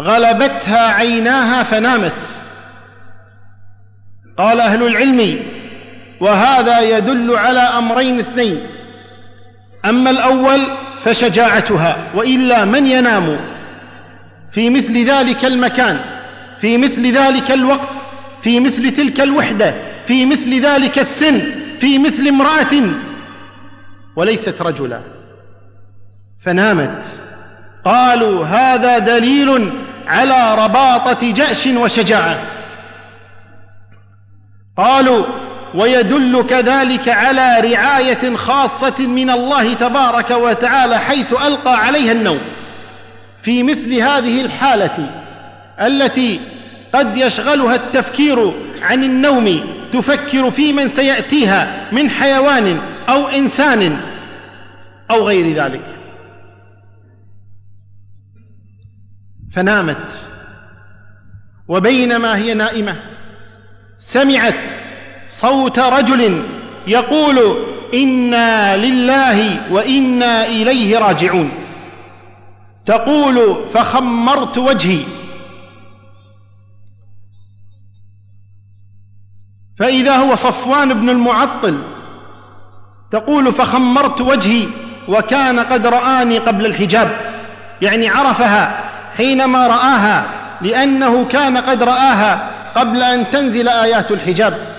غلبتها 0.00 0.92
عيناها 0.92 1.62
فنامت. 1.62 2.38
قال 4.38 4.60
أهل 4.60 4.82
العلم 4.82 5.42
وهذا 6.20 6.80
يدل 6.80 7.36
على 7.36 7.60
أمرين 7.60 8.18
اثنين. 8.18 8.66
أما 9.84 10.10
الأول 10.10 10.60
فشجاعتها 11.06 12.12
وإلا 12.14 12.64
من 12.64 12.86
ينام؟ 12.86 13.40
في 14.52 14.70
مثل 14.70 15.04
ذلك 15.04 15.44
المكان 15.44 16.00
في 16.60 16.78
مثل 16.78 17.12
ذلك 17.12 17.50
الوقت 17.50 17.88
في 18.42 18.60
مثل 18.60 18.90
تلك 18.90 19.20
الوحدة 19.20 19.74
في 20.06 20.26
مثل 20.26 20.60
ذلك 20.60 20.98
السن 20.98 21.40
في 21.80 21.98
مثل 21.98 22.28
امرأة. 22.28 22.90
وليست 24.16 24.62
رجلا. 24.62 25.00
فنامت. 26.44 27.04
قالوا 27.84 28.46
هذا 28.46 28.98
دليل 28.98 29.70
على 30.06 30.64
رباطة 30.64 31.32
جأش 31.32 31.66
وشجاعة. 31.66 32.38
قالوا 34.76 35.24
ويدل 35.74 36.44
كذلك 36.48 37.08
على 37.08 37.60
رعاية 37.60 38.36
خاصة 38.36 39.06
من 39.06 39.30
الله 39.30 39.74
تبارك 39.74 40.30
وتعالى 40.30 40.98
حيث 40.98 41.32
ألقى 41.32 41.86
عليها 41.86 42.12
النوم. 42.12 42.40
في 43.42 43.62
مثل 43.62 43.94
هذه 43.94 44.44
الحالة 44.44 45.10
التي 45.80 46.40
قد 46.94 47.16
يشغلها 47.16 47.74
التفكير 47.74 48.52
عن 48.82 49.04
النوم 49.04 49.60
تفكر 49.92 50.50
في 50.50 50.72
من 50.72 50.88
سيأتيها 50.88 51.88
من 51.92 52.10
حيوان 52.10 52.80
أو 53.08 53.28
إنسان 53.28 53.96
أو 55.10 55.28
غير 55.28 55.54
ذلك. 55.64 55.82
فنامت 59.52 60.26
وبينما 61.68 62.36
هي 62.36 62.54
نائمة 62.54 62.96
سمعت 63.98 64.54
صوت 65.28 65.78
رجل 65.78 66.42
يقول 66.86 67.56
إنا 67.94 68.76
لله 68.76 69.60
وإنا 69.70 70.46
إليه 70.46 70.98
راجعون. 70.98 71.50
تقول 72.86 73.56
فخمرت 73.74 74.58
وجهي. 74.58 75.04
فإذا 79.78 80.16
هو 80.16 80.34
صفوان 80.34 80.94
بن 80.94 81.10
المعطل 81.10 81.82
تقول 83.12 83.52
فخمرت 83.52 84.20
وجهي 84.20 84.66
وكان 85.08 85.60
قد 85.60 85.86
رآني 85.86 86.38
قبل 86.38 86.66
الحجاب. 86.66 87.10
يعني 87.82 88.08
عرفها 88.08 88.80
حينما 89.16 89.66
رآها 89.66 90.24
لأنه 90.60 91.24
كان 91.24 91.56
قد 91.56 91.82
رآها 91.82 92.50
قبل 92.74 93.02
أن 93.02 93.30
تنزل 93.30 93.68
آيات 93.68 94.10
الحجاب. 94.10 94.75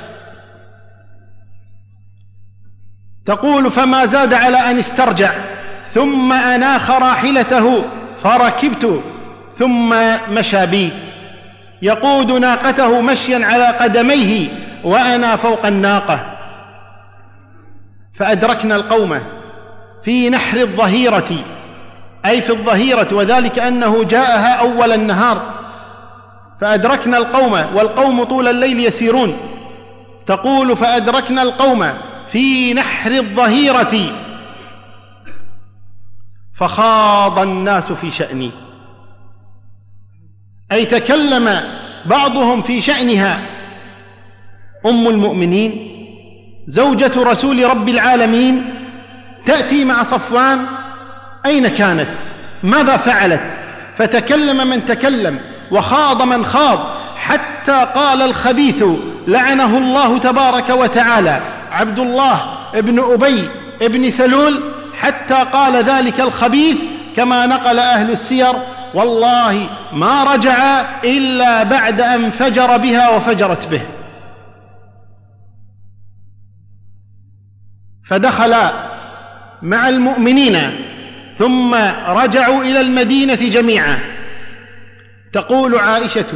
تقول 3.28 3.72
فما 3.72 4.06
زاد 4.06 4.34
على 4.34 4.58
أن 4.58 4.78
استرجع 4.78 5.32
ثم 5.94 6.34
أناخ 6.34 6.92
راحلته 6.92 7.84
فركبت 8.24 9.02
ثم 9.60 9.96
مشى 10.30 10.66
بي. 10.66 10.92
يقود 11.82 12.32
ناقته 12.32 13.02
مشيا 13.02 13.46
على 13.46 13.66
قدميه 13.66 14.48
وأنا 14.84 15.36
فوق 15.36 15.66
الناقة. 15.66 16.20
فأدركنا 18.20 18.76
القوم 18.76 19.20
في 20.04 20.30
نحر 20.30 20.58
الظهيرة 20.58 21.30
أي 22.26 22.42
في 22.42 22.50
الظهيرة 22.50 23.08
وذلك 23.12 23.60
أنه 23.60 24.04
جاءها 24.04 24.54
أول 24.54 24.92
النهار. 24.92 25.42
فأدركنا 26.62 27.18
القوم 27.18 27.52
والقوم 27.76 28.24
طول 28.24 28.48
الليل 28.48 28.80
يسيرون. 28.80 29.38
تقول 30.28 30.78
فأدركنا 30.78 31.42
القوم 31.42 31.94
في 32.32 32.74
نحر 32.74 33.12
الظهيرة. 33.12 34.12
فخاض 36.56 37.40
الناس 37.40 37.92
في 37.92 38.12
شأني. 38.12 38.52
أي 40.72 40.86
تكلم 40.86 41.64
بعضهم 42.06 42.62
في 42.62 42.82
شأنها. 42.82 43.40
أم 44.86 45.08
المؤمنين 45.08 45.88
زوجة 46.68 47.12
رسول 47.18 47.70
رب 47.70 47.90
العالمين 47.90 48.74
تأتي 49.46 49.86
مع 49.86 50.04
صفوان. 50.04 50.66
أين 51.46 51.68
كانت؟ 51.68 52.10
ماذا 52.64 52.98
فعلت؟ 52.98 53.58
فتكلم 53.98 54.68
من 54.68 54.86
تكلم 54.86 55.40
وخاض 55.72 56.22
من 56.22 56.46
خاض 56.46 56.80
حتى 57.16 57.88
قال 57.96 58.22
الخبيث 58.22 58.84
لعنه 59.28 59.78
الله 59.78 60.18
تبارك 60.18 60.70
وتعالى. 60.70 61.57
عبد 61.78 62.00
الله 62.00 62.42
ابن 62.74 63.00
أبي 63.00 63.50
ابن 63.82 64.12
سلول 64.12 64.62
حتى 64.94 65.44
قال 65.54 65.76
ذلك 65.76 66.22
الخبيث 66.22 66.78
كما 67.16 67.46
نقل 67.46 67.80
أهل 67.80 68.12
السير 68.12 68.54
والله 68.94 69.70
ما 69.94 70.24
رجع 70.24 70.82
إلا 71.04 71.64
بعد 71.64 72.02
أن 72.02 72.30
فجر 72.30 72.78
بها 72.78 73.10
وفجرت 73.10 73.68
به. 73.68 73.82
فدخل 78.10 78.56
مع 79.62 79.90
المؤمنين 79.90 80.58
ثم 81.40 81.76
رجعوا 82.08 82.64
إلى 82.64 82.82
المدينة 82.82 83.36
جميعا. 83.36 84.00
تقول 85.34 85.76
عائشة 85.76 86.34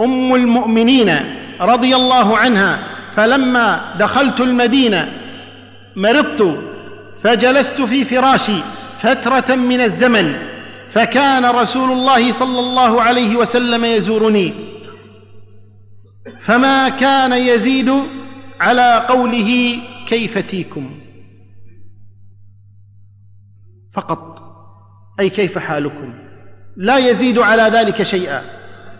أم 0.00 0.34
المؤمنين 0.34 1.14
رضي 1.60 1.96
الله 1.96 2.38
عنها 2.38 2.95
فلما 3.16 3.94
دخلت 3.98 4.40
المدينة 4.40 5.12
مرضت 5.96 6.58
فجلست 7.24 7.82
في 7.82 8.04
فراشي 8.04 8.60
فترة 9.00 9.54
من 9.54 9.80
الزمن 9.80 10.36
فكان 10.90 11.44
رسول 11.44 11.92
الله 11.92 12.32
صلى 12.32 12.60
الله 12.60 13.02
عليه 13.02 13.36
وسلم 13.36 13.84
يزورني. 13.84 14.54
فما 16.40 16.88
كان 16.88 17.32
يزيد 17.32 17.92
على 18.60 19.06
قوله 19.08 19.78
كيف 20.06 20.38
تيكم 20.38 21.00
فقط 23.92 24.36
أي 25.20 25.30
كيف 25.30 25.58
حالكم؟ 25.58 26.14
لا 26.76 26.96
يزيد 26.96 27.38
على 27.38 27.62
ذلك 27.62 28.02
شيئا. 28.02 28.42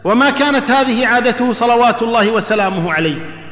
وما 0.04 0.30
كانت 0.30 0.70
هذه 0.70 1.06
عادته 1.06 1.52
صلوات 1.52 2.02
الله 2.02 2.30
وسلامه 2.30 2.92
عليه. 2.92 3.45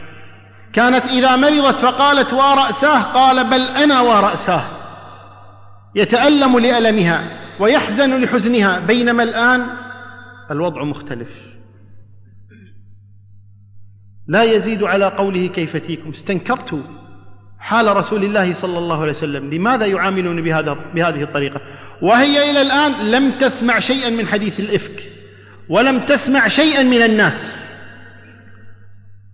كانت 0.75 1.05
إذا 1.05 1.37
مرضت 1.37 1.79
فقالت 1.79 2.33
وراساه 2.33 3.03
قال 3.03 3.45
بل 3.51 3.61
أنا 3.61 4.01
وراساه 4.01 4.65
يتألم 5.95 6.59
لألمها 6.59 7.31
ويحزن 7.61 8.23
لحزنها 8.23 8.81
بينما 8.81 9.23
الآن 9.23 9.67
الوضع 10.51 10.85
مختلف. 10.85 11.29
لا 14.27 14.43
يزيد 14.43 14.83
على 14.83 15.05
قوله 15.05 15.47
كيف 15.47 15.77
تيكم 15.77 16.11
استنكرت 16.11 16.85
حال 17.59 17.97
رسول 17.97 18.25
الله 18.25 18.55
صلى 18.55 18.79
الله 18.79 19.03
عليه 19.03 19.13
وسلم. 19.13 19.55
لماذا 19.55 19.87
يعاملون 19.87 20.43
بهذا 20.43 20.73
بهذه 20.95 21.23
الطريقة؟ 21.23 21.61
وهي 22.03 22.51
إلى 22.51 22.63
الآن 22.63 23.11
لم 23.11 23.39
تسمع 23.39 23.79
شيئا 23.79 24.11
من 24.11 24.27
حديث 24.27 24.61
الإفك 24.61 25.13
ولم 25.69 26.01
تسمع 26.01 26.49
شيئا 26.49 26.83
من 26.83 27.03
الناس. 27.03 27.55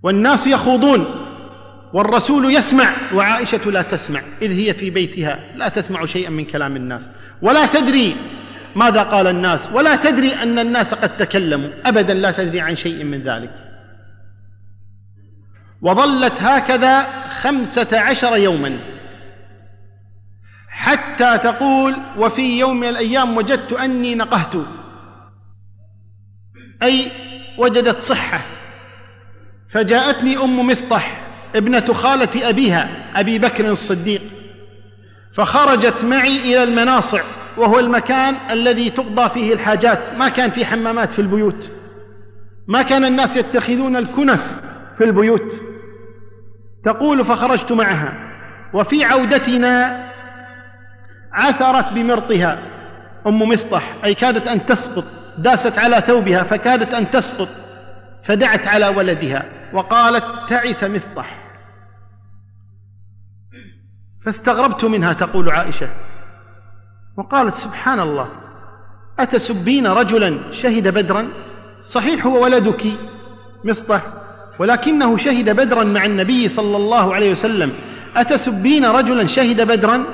والناس 0.03 0.47
يخوضون 0.47 1.30
والرسول 1.93 2.55
يسمع 2.55 2.91
وعائشة 3.15 3.71
لا 3.71 3.83
تسمع 3.83 4.23
إذ 4.43 4.51
هي 4.51 4.75
في 4.75 4.91
بيتها 4.91 5.39
لا 5.55 5.69
تسمع 5.69 6.07
شيئا 6.07 6.31
من 6.31 6.45
كلام 6.45 6.77
الناس 6.77 7.11
ولا 7.43 7.67
تدري 7.67 8.17
ماذا 8.77 9.03
قال 9.03 9.27
الناس 9.27 9.69
ولا 9.73 9.97
تدري 9.97 10.35
أن 10.35 10.59
الناس 10.59 10.95
قد 10.95 11.17
تكلموا 11.17 11.71
ابدا 11.85 12.15
لا 12.15 12.31
تدري 12.31 12.61
عن 12.61 12.77
شيء 12.77 13.05
من 13.05 13.23
ذلك. 13.23 13.51
وظلت 15.83 16.43
هكذا 16.43 17.07
خمسة 17.29 18.01
عشر 18.01 18.37
يوما 18.37 18.79
حتى 20.69 21.39
تقول 21.39 21.97
وفي 22.17 22.59
يوم 22.59 22.81
من 22.81 22.89
الأيام 22.89 23.37
وجدت 23.37 23.73
أني 23.73 24.15
نقهت. 24.15 24.55
أي 26.83 27.13
وجدت 27.59 28.01
صحة 28.01 28.41
فجاءتني 29.73 30.37
أم 30.37 30.67
مصطح 30.67 31.20
ابنة 31.57 31.93
خالة 31.93 32.49
أبيها 32.49 32.89
أبي 33.17 33.39
بكر 33.39 33.69
الصديق. 33.69 34.23
فخرجت 35.35 36.05
معي 36.05 36.39
إلى 36.39 36.63
المناصع 36.63 37.21
وهو 37.57 37.79
المكان 37.79 38.35
الذي 38.51 38.91
تقضى 38.91 39.31
فيه 39.31 39.53
الحاجات. 39.55 40.15
ما 40.19 40.29
كان 40.29 40.51
في 40.51 40.65
حمامات 40.65 41.13
في 41.13 41.19
البيوت. 41.19 41.71
ما 42.69 42.83
كان 42.83 43.05
الناس 43.05 43.37
يتخذون 43.37 43.97
الكنف 43.97 44.47
في 44.99 45.05
البيوت. 45.05 45.53
تقول 46.85 47.25
فخرجت 47.25 47.73
معها. 47.73 48.15
وفي 48.75 49.05
عودتنا 49.05 50.05
عثرت 51.33 51.93
بمرطها. 51.93 52.59
أم 53.27 53.43
مصطح 53.43 53.83
أي 54.05 54.15
كادت 54.15 54.49
أن 54.49 54.67
تسقط. 54.67 55.05
داست 55.39 55.79
على 55.79 56.01
ثوبها 56.07 56.43
فكادت 56.43 56.95
أن 56.95 57.11
تسقط. 57.11 57.49
فدعت 58.25 58.69
على 58.69 58.89
ولدها 58.89 59.45
وقالت 59.73 60.25
تعس 60.49 60.85
مصطح 60.85 61.41
فاستغربت 64.25 64.85
منها 64.85 65.13
تقول 65.13 65.51
عائشة 65.51 65.91
وقالت 67.17 67.55
سبحان 67.55 68.01
الله 68.01 68.29
أتسبين 69.19 69.87
رجلا 69.87 70.53
شهد 70.53 70.89
بدرا؟ 70.89 71.29
صحيح 71.83 72.27
هو 72.27 72.45
ولدك 72.45 72.87
مصطح 73.65 74.03
ولكنه 74.59 75.17
شهد 75.17 75.51
بدرا 75.51 75.85
مع 75.85 76.05
النبي 76.05 76.49
صلى 76.49 76.77
الله 76.77 77.15
عليه 77.15 77.31
وسلم. 77.31 77.73
أتسبين 78.17 78.85
رجلا 78.85 79.27
شهد 79.27 79.61
بدرا؟ 79.61 80.05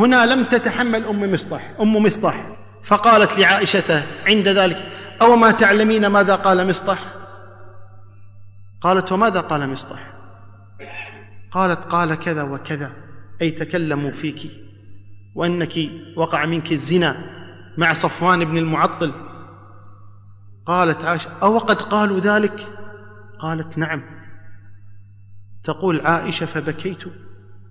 هنا 0.00 0.26
لم 0.26 0.44
تتحمل 0.44 1.04
أم 1.04 1.32
مصطح 1.32 1.70
أم 1.80 1.96
مصطح 1.96 2.46
فقالت 2.84 3.38
لعائشة 3.38 4.02
عند 4.26 4.48
ذلك 4.48 4.84
أو 5.22 5.36
ما 5.36 5.50
تعلمين 5.50 6.06
ماذا 6.06 6.34
قال 6.34 6.68
مصطح 6.68 6.98
قالت 8.84 9.12
وماذا 9.12 9.40
قال 9.40 9.68
مصطح؟ 9.70 10.12
قالت 11.50 11.84
قال 11.84 12.14
كذا 12.14 12.42
وكذا 12.42 12.92
أي 13.42 13.50
تكلموا 13.50 14.10
فيك 14.10 14.50
وإنك 15.34 15.72
وقع 16.16 16.46
منك 16.46 16.72
الزنا 16.72 17.16
مع 17.78 17.92
صفوان 17.92 18.44
بن 18.44 18.58
المعطل. 18.58 19.12
قالت 20.66 21.04
عائشة 21.04 21.30
أو 21.42 21.58
قد 21.58 21.82
قالوا 21.82 22.18
ذلك؟ 22.18 22.66
قالت 23.38 23.78
نعم. 23.78 24.02
تقول 25.64 26.00
عائشة 26.00 26.46
فبكيت 26.46 27.04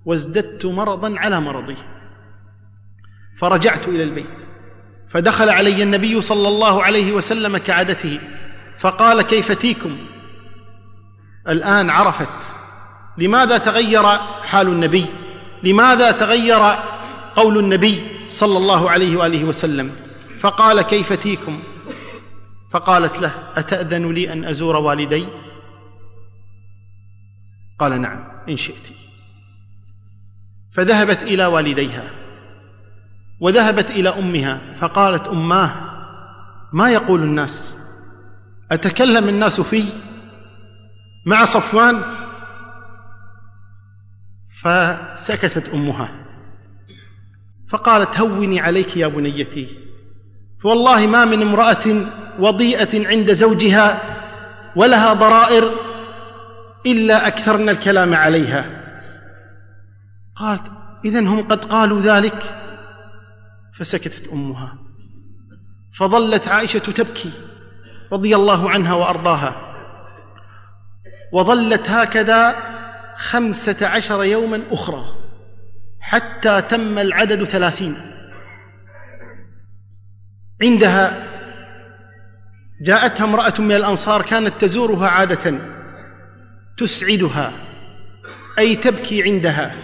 وازددت 0.05 0.65
مرضا 0.65 1.19
على 1.19 1.39
مرضي 1.39 1.77
فرجعت 3.37 3.87
إلى 3.87 4.03
البيت 4.03 4.37
فدخل 5.09 5.49
علي 5.49 5.83
النبي 5.83 6.21
صلى 6.21 6.47
الله 6.47 6.83
عليه 6.83 7.13
وسلم 7.13 7.57
كعادته 7.57 8.19
فقال 8.79 9.21
كيف 9.21 9.51
تيكم؟ 9.51 9.97
الآن 11.49 11.89
عرفت 11.89 12.55
لماذا 13.17 13.57
تغير 13.57 14.03
حال 14.43 14.67
النبي 14.67 15.05
لماذا 15.63 16.11
تغير 16.11 16.61
قول 17.35 17.57
النبي 17.57 18.03
صلى 18.27 18.57
الله 18.57 18.91
عليه 18.91 19.17
وآله 19.17 19.43
وسلم؟ 19.43 19.95
فقال 20.39 20.81
كيف 20.81 21.13
تيكم؟ 21.13 21.63
فقالت 22.71 23.21
له 23.21 23.33
أتأذن 23.55 24.11
لي 24.11 24.33
أن 24.33 24.45
أزور 24.45 24.75
والدي؟ 24.75 25.27
قال 27.79 28.01
نعم 28.01 28.23
إن 28.49 28.57
شئت. 28.57 28.87
فذهبت 30.73 31.23
إلى 31.23 31.45
والديها 31.45 32.11
وذهبت 33.39 33.91
إلى 33.91 34.09
أمها 34.09 34.61
فقالت 34.79 35.27
أماه 35.27 35.75
ما 36.73 36.89
يقول 36.89 37.23
الناس؟ 37.23 37.73
أتكلم 38.71 39.29
الناس 39.29 39.61
في 39.61 39.83
مع 41.25 41.45
صفوان 41.45 42.01
فسكتت 44.61 45.69
أمها. 45.69 46.25
فقالت 47.69 48.19
هوني 48.19 48.59
عليك 48.59 48.97
يا 48.97 49.07
بنيتي. 49.07 49.67
فوالله 50.63 51.07
ما 51.07 51.25
من 51.25 51.41
امرأة 51.41 52.11
وضيئة 52.39 53.07
عند 53.07 53.33
زوجها 53.33 54.01
ولها 54.75 55.13
ضرائر 55.13 55.71
إلا 56.85 57.27
أكثرن 57.27 57.69
الكلام 57.69 58.13
عليها. 58.13 58.83
قالت 60.35 60.71
إذن 61.05 61.27
هم 61.27 61.47
قد 61.47 61.65
قالوا 61.65 61.99
ذلك. 61.99 62.59
فسكتت 63.73 64.27
أمها. 64.27 64.77
فظلت 65.93 66.47
عائشة 66.47 66.79
تبكي 66.79 67.31
رضي 68.11 68.35
الله 68.35 68.69
عنها 68.69 68.93
وأرضاها. 68.93 69.72
وظلت 71.33 71.89
هكذا 71.89 72.55
خمسة 73.17 73.87
عشر 73.87 74.23
يوما 74.23 74.63
أخرى 74.71 75.05
حتى 76.01 76.61
تم 76.61 76.99
العدد 76.99 77.43
ثلاثين. 77.43 77.97
عندها 80.63 81.27
جاءتها 82.81 83.23
امرأة 83.23 83.53
من 83.59 83.71
الأنصار 83.71 84.21
كانت 84.21 84.61
تزورها 84.61 85.07
عادة 85.07 85.59
تسعدها 86.77 87.53
أي 88.59 88.75
تبكي 88.75 89.23
عندها 89.23 89.75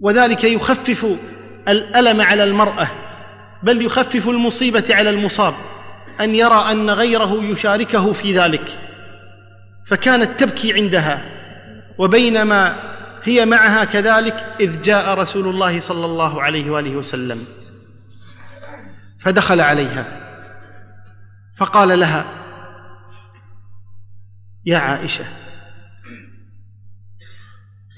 وذلك 0.00 0.44
يخفف 0.44 1.16
الألم 1.68 2.20
على 2.20 2.44
المرأة 2.44 2.88
بل 3.62 3.82
يخفف 3.82 4.28
المصيبة 4.28 4.84
على 4.90 5.10
المصاب 5.10 5.54
أن 6.20 6.34
يرى 6.34 6.64
أن 6.70 6.90
غيره 6.90 7.44
يشاركه 7.44 8.12
في 8.12 8.38
ذلك. 8.38 8.89
فكانت 9.90 10.40
تبكي 10.40 10.72
عندها. 10.72 11.40
وبينما 11.98 12.90
هي 13.24 13.46
معها 13.46 13.84
كذلك 13.84 14.56
إذ 14.60 14.80
جاء 14.80 15.14
رسول 15.18 15.48
الله 15.48 15.80
صلى 15.80 16.06
الله 16.06 16.42
عليه 16.42 16.70
وآله 16.70 16.96
وسلم. 16.96 17.46
فدخل 19.20 19.60
عليها. 19.60 20.20
فقال 21.56 22.00
لها 22.00 22.24
يا 24.66 24.78
عائشة 24.78 25.24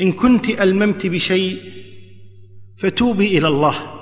إن 0.01 0.13
كنت 0.13 0.49
ألممت 0.49 1.07
بشيء 1.07 1.73
فتوبي 2.79 3.39
إلى 3.39 3.49
الله. 3.49 3.93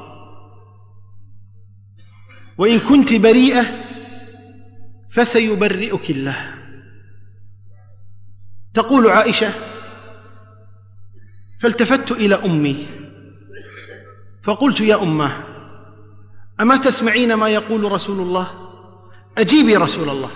وإن 2.59 2.79
كنت 2.79 3.15
بريئة 3.15 3.67
فسيبرئك 5.11 6.11
الله. 6.11 6.60
تقول 8.75 9.11
عائشة 9.11 9.53
فالتفت 11.61 12.13
إلى 12.13 12.35
أمي 12.35 12.89
فقلت 14.43 14.81
يا 14.81 15.03
أماه 15.03 15.45
أما 16.61 16.77
تسمعين 16.77 17.35
ما 17.35 17.49
يقول 17.49 17.93
رسول 17.93 18.21
الله؟ 18.21 18.71
أجيبي 19.39 19.77
رسول 19.77 20.09
الله 20.09 20.31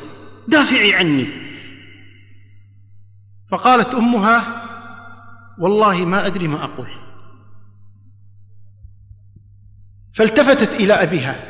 دافعي 0.49 0.95
عني. 0.95 1.27
فقالت 3.51 3.95
أمها 3.95 4.65
والله 5.59 6.05
ما 6.05 6.27
أدري 6.27 6.49
ما 6.49 6.65
أقول. 6.65 6.89
فالتفتت 10.15 10.75
إلى 10.75 10.93
أبيها 10.93 11.45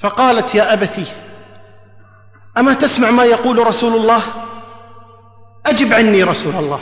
فقالت 0.00 0.54
يا 0.54 0.72
أبتي 0.72 1.04
أما 2.58 2.74
تسمع 2.74 3.10
ما 3.10 3.24
يقول 3.24 3.66
رسول 3.66 4.00
الله؟ 4.00 4.45
أجب 5.68 5.92
عني 5.92 6.22
رسول 6.22 6.56
الله. 6.56 6.80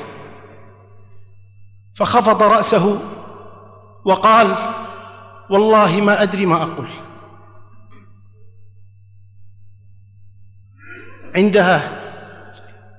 فخفض 1.97 2.43
رأسه 2.43 2.99
وقال 4.05 4.75
والله 5.51 6.01
ما 6.01 6.23
أدري 6.23 6.47
ما 6.47 6.63
أقول. 6.63 6.89
عندها 11.35 12.01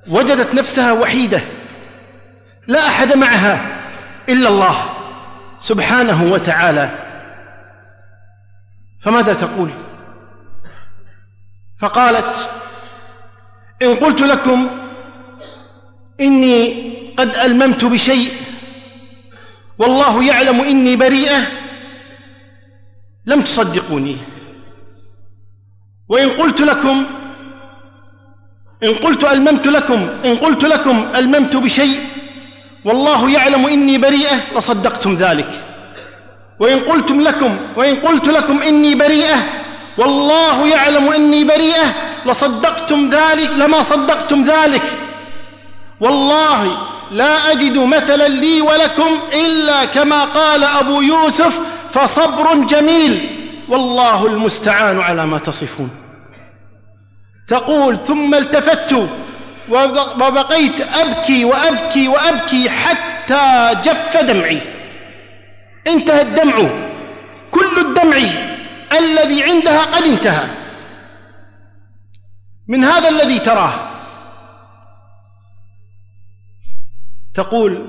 وجدت 0.08 0.54
نفسها 0.54 0.92
وحيدة 0.94 1.42
لا 2.68 2.88
أحد 2.88 3.18
معها 3.18 3.60
إلا 4.30 4.50
الله 4.50 4.76
سبحانه 5.60 6.34
وتعالى. 6.34 6.90
فماذا 9.02 9.34
تقول؟ 9.34 9.70
فقالت 11.80 12.50
إن 13.82 13.96
قلت 13.96 14.22
لكم 14.22 14.85
إني 16.22 16.94
قد 17.18 17.36
ألممت 17.36 17.86
بشيء. 17.86 18.32
والله 19.80 20.24
يعلم 20.24 20.62
إني 20.62 20.96
بريئة. 20.96 21.40
لم 23.26 23.42
تصدقوني. 23.42 24.18
وإن 26.10 26.30
قلت 26.30 26.62
لكم 26.62 27.06
إن 28.84 28.94
قلت 28.94 29.24
ألممت 29.24 29.68
لكم 29.68 30.10
إن 30.26 30.36
قلت 30.36 30.64
لكم 30.64 31.08
ألممت 31.16 31.56
بشيء 31.56 32.00
والله 32.86 33.32
يعلم 33.32 33.66
إني 33.66 33.98
بريئة 33.98 34.58
لصدقتم 34.58 35.16
ذلك. 35.16 35.64
وإن 36.60 36.80
قلتم 36.80 37.22
لكم 37.22 37.58
وإن 37.76 37.96
قلت 37.96 38.28
لكم 38.28 38.62
إني 38.62 38.96
بريئة 38.96 39.38
والله 39.98 40.68
يعلم 40.68 41.14
إني 41.14 41.44
بريئة 41.44 41.94
لصدقتم 42.26 43.10
ذلك 43.10 43.50
لما 43.50 43.84
صدقتم 43.84 44.44
ذلك. 44.44 44.98
والله 46.00 46.78
لا 47.12 47.52
أجد 47.52 47.78
مثلا 47.78 48.28
لي 48.28 48.62
ولكم 48.62 49.20
إلا 49.34 49.86
كما 49.86 50.24
قال 50.24 50.64
أبو 50.64 51.02
يوسف 51.02 51.60
فصبر 51.92 52.54
جميل. 52.54 53.30
والله 53.70 54.26
المستعان 54.26 55.00
على 55.00 55.26
ما 55.26 55.38
تصفون. 55.38 55.90
تقول 57.48 57.98
ثم 57.98 58.36
التفت 58.36 58.96
وبقيت 59.70 60.82
أبكي 60.82 61.46
وأبكي 61.46 62.08
وأبكي 62.08 62.70
حتى 62.70 63.72
جف 63.84 64.18
دمعي. 64.18 64.62
انتهى 65.88 66.22
الدمع. 66.22 66.70
كل 67.52 67.78
الدمع 67.78 68.18
الذي 68.98 69.44
عندها 69.44 69.82
قد 69.82 70.04
انتهى. 70.04 70.48
من 72.68 72.84
هذا 72.84 73.10
الذي 73.10 73.40
تراه. 73.40 73.95
تقول 77.36 77.86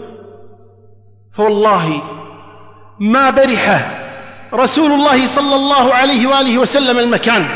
فوالله 1.33 2.03
ما 3.01 3.31
برح 3.31 3.91
رسول 4.55 4.93
الله 4.93 5.27
صلى 5.27 5.55
الله 5.55 5.95
عليه 5.95 6.27
وآله 6.27 6.59
وسلم 6.59 6.99
المكان 6.99 7.49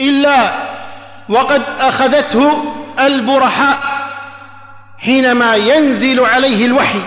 إلا 0.00 0.52
وقد 1.28 1.62
أخذته 1.80 2.64
البرحاء 3.00 3.78
حينما 4.98 5.56
ينزل 5.56 6.20
عليه 6.20 6.66
الوحي 6.66 7.00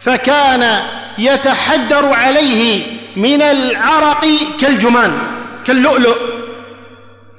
فكان 0.00 0.82
يتحدر 1.18 2.12
عليه 2.12 2.86
من 3.16 3.42
العرق 3.42 4.26
كالجمان 4.60 5.18
كاللؤلؤ. 5.66 6.16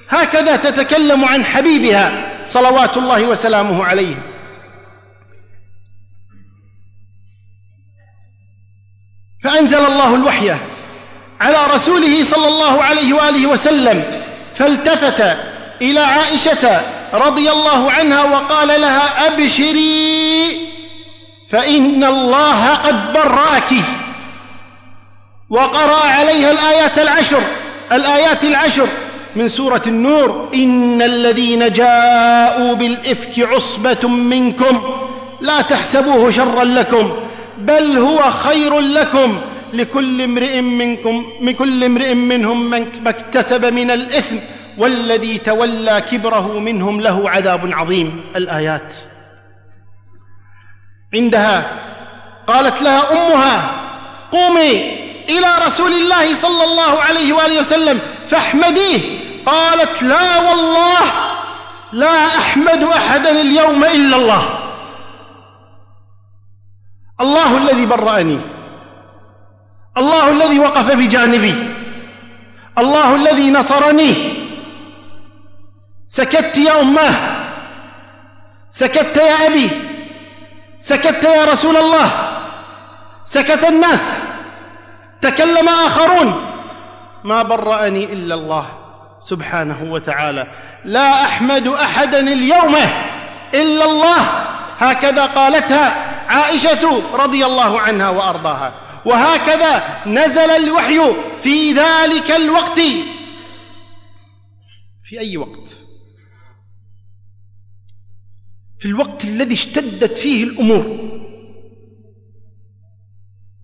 هكذا 0.10 0.56
تتكلم 0.56 1.26
عن 1.26 1.46
حبيبها. 1.46 2.33
صلوات 2.46 2.98
الله 2.98 3.24
وسلامه 3.24 3.86
عليه. 3.86 4.16
فأنزل 9.44 9.86
الله 9.86 10.16
الوحي 10.16 10.50
على 11.42 11.58
رسوله 11.74 12.24
صلى 12.24 12.48
الله 12.48 12.84
عليه 12.84 13.14
وآله 13.14 13.48
وسلم 13.48 14.04
فالتفت 14.56 15.38
إلى 15.82 16.00
عائشة 16.00 16.82
رضي 17.14 17.52
الله 17.52 17.92
عنها 17.92 18.24
وقال 18.24 18.68
لها 18.82 19.28
أبشري 19.28 20.70
فإن 21.52 22.04
الله 22.04 22.74
قد 22.74 23.14
برأك. 23.14 23.74
وقرأ 25.50 26.08
عليها 26.08 26.52
الآيات 26.52 27.00
العشر 27.00 27.42
الآيات 27.92 28.44
العشر. 28.44 28.88
من 29.36 29.48
سورة 29.48 29.82
النور. 29.88 30.50
إن 30.54 31.02
الذين 31.02 31.72
جاءوا 31.74 32.74
بالإفك 32.74 33.40
عصبة 33.40 34.08
منكم 34.08 34.84
لا 35.42 35.62
تحسبوه 35.62 36.30
شرا 36.30 36.64
لكم 36.64 37.14
بل 37.58 37.98
هو 37.98 38.32
خير 38.32 38.80
لكم 38.80 39.42
لكل 39.74 40.22
امرئ 40.22 40.62
منكم 40.62 41.26
من 41.42 41.54
كل 41.54 41.84
امرئ 41.84 42.14
منهم 42.14 42.70
ما 42.70 43.10
اكتسب 43.10 43.66
من 43.66 43.92
الإثم 43.92 44.36
والذي 44.78 45.38
تولى 45.38 46.04
كبره 46.12 46.60
منهم 46.60 47.02
له 47.02 47.30
عذاب 47.30 47.74
عظيم. 47.74 48.22
الآيات 48.36 48.96
عندها 51.16 51.72
قالت 52.48 52.82
لها 52.82 53.02
أمها 53.12 53.72
قومي 54.32 55.04
إلى 55.30 55.66
رسول 55.68 55.92
الله 55.92 56.34
صلى 56.34 56.64
الله 56.64 57.00
عليه 57.00 57.34
وآله 57.34 57.60
وسلم 57.60 58.00
فاحمديه. 58.34 59.00
قالت 59.46 60.04
لا 60.04 60.40
والله 60.50 61.02
لا 61.92 62.26
أحمد 62.26 62.84
أحدا 62.84 63.32
اليوم 63.42 63.84
إلا 63.84 64.18
الله. 64.18 64.60
الله 67.22 67.58
الذي 67.58 67.86
برأني. 67.86 68.40
الله 69.98 70.30
الذي 70.30 70.60
وقف 70.60 70.96
بجانبي. 70.96 71.74
الله 72.78 73.16
الذي 73.16 73.52
نصرني. 73.52 74.14
سكت 76.08 76.58
يا 76.58 76.82
اماه 76.82 77.16
سكت 78.72 79.18
يا 79.18 79.48
أبي. 79.48 79.70
سكت 80.82 81.24
يا 81.24 81.46
رسول 81.46 81.78
الله. 81.78 82.10
سكت 83.26 83.64
الناس. 83.64 84.22
تكلم 85.22 85.70
آخرون. 85.70 86.53
ما 87.24 87.44
برأني 87.44 88.14
إلا 88.14 88.36
الله 88.36 88.80
سبحانه 89.20 89.94
وتعالى. 89.94 90.48
لا 90.86 91.24
أحمد 91.24 91.68
أحدا 91.68 92.20
اليوم 92.20 92.76
إلا 93.54 93.86
الله. 93.86 94.22
هكذا 94.78 95.26
قالتها 95.26 95.88
عائشة 96.28 97.16
رضي 97.16 97.46
الله 97.46 97.80
عنها 97.80 98.10
وأرضاها. 98.10 98.74
وهكذا 99.06 99.84
نزل 100.08 100.50
الوحي 100.50 101.00
في 101.44 101.72
ذلك 101.72 102.32
الوقت. 102.32 102.80
في 105.04 105.20
أي 105.20 105.38
وقت؟ 105.38 105.70
في 108.80 108.86
الوقت 108.86 109.24
الذي 109.24 109.54
اشتدت 109.54 110.18
فيه 110.18 110.44
الأمور. 110.44 111.14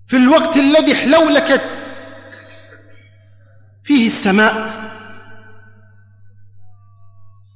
في 0.07 0.17
الوقت 0.17 0.57
الذي 0.57 0.95
حلولكت 0.95 1.78
فيه 3.89 4.07
السماء. 4.07 4.53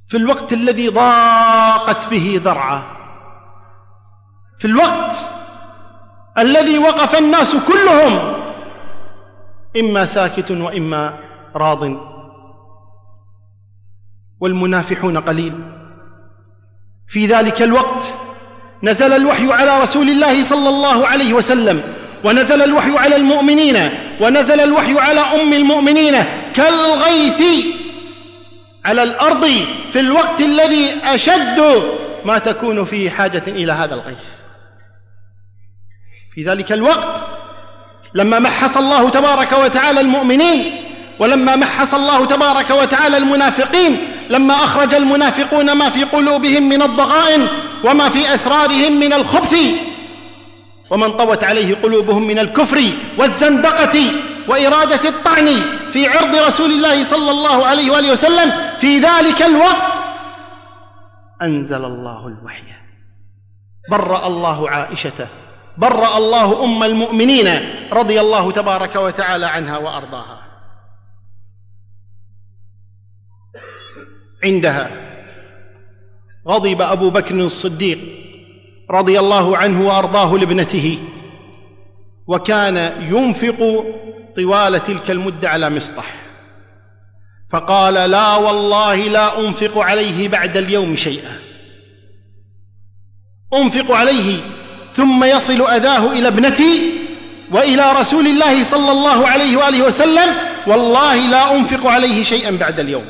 في 0.07 0.17
الوقت 0.17 0.53
الذي 0.53 0.89
ضاقت 0.89 2.07
به 2.07 2.41
ذرعه 2.43 2.83
في 4.59 4.65
الوقت 4.65 5.15
الذي 6.37 6.77
وقف 6.77 7.19
الناس 7.19 7.55
كلهم. 7.55 8.33
إما 9.77 10.05
ساكت 10.05 10.51
وإما 10.51 11.19
راض. 11.55 11.97
والمنافحون 14.39 15.17
قليل. 15.17 15.63
في 17.07 17.25
ذلك 17.25 17.61
الوقت 17.61 18.13
نزل 18.83 19.13
الوحي 19.13 19.53
على 19.53 19.81
رسول 19.81 20.09
الله 20.09 20.43
صلى 20.43 20.69
الله 20.69 21.07
عليه 21.07 21.33
وسلم. 21.33 22.02
ونزل 22.23 22.61
الوحي 22.61 22.97
على 22.97 23.15
المؤمنين 23.15 23.89
ونزل 24.21 24.59
الوحي 24.59 24.99
على 24.99 25.19
أم 25.19 25.53
المؤمنين 25.53 26.23
كالغيث 26.53 27.65
على 28.85 29.03
الأرض 29.03 29.45
في 29.91 29.99
الوقت 29.99 30.41
الذي 30.41 30.89
أشد 31.03 31.83
ما 32.25 32.39
تكون 32.39 32.85
فيه 32.85 33.09
حاجة 33.09 33.43
إلى 33.47 33.71
هذا 33.71 33.93
الغيث. 33.93 34.17
في 36.35 36.43
ذلك 36.43 36.71
الوقت 36.71 37.23
لما 38.13 38.39
محص 38.39 38.77
الله 38.77 39.09
تبارك 39.09 39.51
وتعالى 39.51 40.01
المؤمنين 40.01 40.71
ولما 41.19 41.55
محص 41.55 41.93
الله 41.93 42.25
تبارك 42.25 42.69
وتعالى 42.69 43.17
المنافقين 43.17 43.97
لما 44.29 44.53
أخرج 44.53 44.93
المنافقون 44.95 45.71
ما 45.71 45.89
في 45.89 46.03
قلوبهم 46.03 46.69
من 46.69 46.81
الضغائن 46.81 47.47
وما 47.83 48.09
في 48.09 48.33
أسرارهم 48.33 48.99
من 48.99 49.13
الخبث 49.13 49.55
ومن 50.89 51.17
طوت 51.17 51.43
عليه 51.43 51.75
قلوبهم 51.75 52.27
من 52.27 52.39
الكفر 52.39 52.81
والزندقة 53.17 53.99
وإرادة 54.47 55.09
الطعن 55.09 55.47
في 55.91 56.07
عرض 56.07 56.35
رسول 56.35 56.71
الله 56.71 57.03
صلى 57.03 57.31
الله 57.31 57.65
عليه 57.65 57.91
وآله 57.91 58.11
وسلم 58.11 58.51
في 58.79 58.99
ذلك 58.99 59.41
الوقت 59.41 59.93
أنزل 61.41 61.85
الله 61.85 62.27
الوحي. 62.27 62.63
برأ 63.89 64.27
الله 64.27 64.69
عائشه 64.69 65.27
برأ 65.77 66.17
الله 66.17 66.63
أم 66.63 66.83
المؤمنين 66.83 67.47
رضي 67.91 68.21
الله 68.21 68.51
تبارك 68.51 68.95
وتعالى 68.95 69.45
عنها 69.45 69.77
وأرضاها. 69.77 70.39
عندها 74.43 74.91
غضب 76.47 76.81
أبو 76.81 77.09
بكر 77.09 77.35
الصديق 77.35 78.22
رضي 78.91 79.19
الله 79.19 79.57
عنه 79.57 79.87
وأرضاه 79.87 80.37
لابنته 80.37 80.99
وكان 82.27 82.77
ينفق 83.01 83.85
طوال 84.35 84.83
تلك 84.83 85.11
المدة 85.11 85.49
على 85.49 85.69
مصطح 85.69 86.05
فقال 87.51 87.93
لا 87.93 88.35
والله 88.35 88.95
لا 88.95 89.39
أنفق 89.39 89.77
عليه 89.77 90.27
بعد 90.27 90.57
اليوم 90.57 90.95
شيئا. 90.95 91.39
أنفق 93.53 93.91
عليه 93.91 94.39
ثم 94.93 95.23
يصل 95.23 95.61
أذاه 95.61 96.11
إلى 96.11 96.27
ابنتي 96.27 96.91
وإلى 97.51 97.91
رسول 97.91 98.27
الله 98.27 98.63
صلى 98.63 98.91
الله 98.91 99.27
عليه 99.27 99.57
وآله 99.57 99.87
وسلم 99.87 100.35
والله 100.67 101.27
لا 101.27 101.55
أنفق 101.55 101.87
عليه 101.87 102.23
شيئا 102.23 102.51
بعد 102.51 102.79
اليوم. 102.79 103.05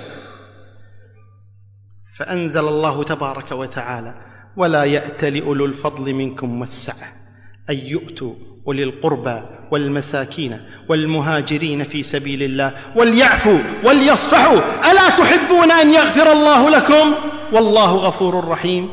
فأنزل 2.17 2.67
الله 2.67 3.03
تبارك 3.03 3.51
وتعالى 3.51 4.32
ولا 4.57 4.83
يات 4.83 5.23
لاولو 5.23 5.65
الفضل 5.65 6.13
منكم 6.13 6.61
والسعة. 6.61 7.07
أن 7.69 7.75
يؤتوا 7.75 8.33
اولي 8.67 8.83
القربى 8.83 9.41
والمساكين 9.71 10.61
والمهاجرين 10.89 11.83
في 11.83 12.03
سبيل 12.03 12.43
الله 12.43 12.73
وليعفوا 12.95 13.59
وليصفحوا. 13.83 14.59
ألا 14.91 15.09
تحبون 15.09 15.71
أن 15.71 15.91
يغفر 15.91 16.31
الله 16.31 16.69
لكم؟ 16.69 17.13
والله 17.53 17.95
غفور 17.95 18.47
رحيم. 18.47 18.89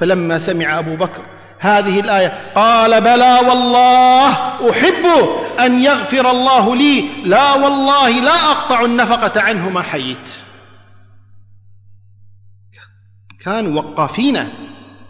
فلما 0.00 0.38
سمع 0.38 0.78
أبو 0.78 0.96
بكر 0.96 1.22
هذه 1.58 2.00
الآية 2.00 2.32
قال 2.54 3.00
بلى 3.00 3.38
والله 3.48 4.28
أحب 4.70 5.06
أن 5.60 5.82
يغفر 5.82 6.30
الله 6.30 6.76
لي. 6.76 7.04
لا 7.24 7.54
والله 7.54 8.10
لا 8.10 8.34
أقطع 8.34 8.84
النفقة 8.84 9.40
عنه 9.40 9.70
ما 9.70 9.82
حييت. 9.82 10.30
كانوا 13.44 13.82
وقافين 13.82 14.48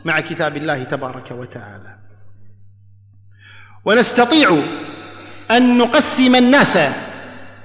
مع 0.05 0.21
كتاب 0.21 0.57
الله 0.57 0.85
تبارك 0.85 1.31
وتعالى. 1.31 1.97
ونستطيع 3.85 4.59
أن 5.51 5.79
نقسم 5.79 6.37
الناس 6.37 6.79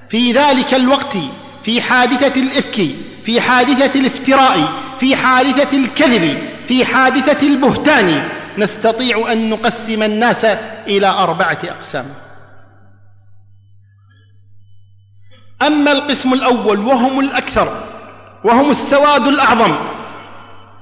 في 0.08 0.32
ذلك 0.32 0.74
الوقت 0.74 1.16
في 1.62 1.80
حادثة 1.80 2.40
الإفك 2.40 2.96
في 3.24 3.40
حادثة 3.40 4.00
الافتراء 4.00 4.72
في 5.00 5.16
حادثة 5.16 5.78
الكذب 5.84 6.38
في 6.68 6.84
حادثة 6.84 7.46
البهتان. 7.46 8.28
نستطيع 8.58 9.32
أن 9.32 9.50
نقسم 9.50 10.02
الناس 10.02 10.44
إلى 10.86 11.06
أربعة 11.06 11.58
أقسام. 11.64 12.06
أما 15.62 15.92
القسم 15.92 16.32
الأول 16.32 16.78
وهم 16.78 17.20
الأكثر 17.20 17.84
وهم 18.44 18.70
السواد 18.70 19.26
الأعظم 19.26 19.97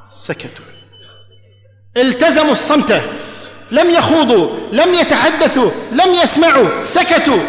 سكتوا. 0.09 0.65
التزموا 1.97 2.53
الصمت. 2.53 3.03
لم 3.71 3.91
يخوضوا 3.91 4.71
لم 4.73 4.95
يتحدثوا 4.95 5.71
لم 5.93 6.15
يسمعوا 6.23 6.83
سكتوا. 6.83 7.43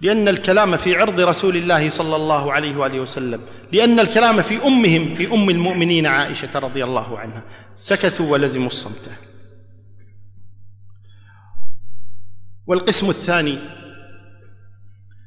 لأن 0.00 0.28
الكلام 0.28 0.76
في 0.76 0.96
عرض 0.96 1.20
رسول 1.20 1.56
الله 1.56 1.88
صلى 1.88 2.16
الله 2.16 2.52
عليه 2.52 2.76
وآله 2.76 3.00
وسلم 3.00 3.40
لأن 3.72 4.00
الكلام 4.00 4.42
في 4.42 4.64
أمهم 4.64 5.14
في 5.14 5.32
أم 5.32 5.50
المؤمنين 5.50 6.06
عائشة 6.06 6.58
رضي 6.58 6.84
الله 6.84 7.18
عنها. 7.18 7.42
سكتوا 7.76 8.26
ولزموا 8.26 8.66
الصمت. 8.66 9.10
والقسم 12.66 13.10
الثاني 13.10 13.58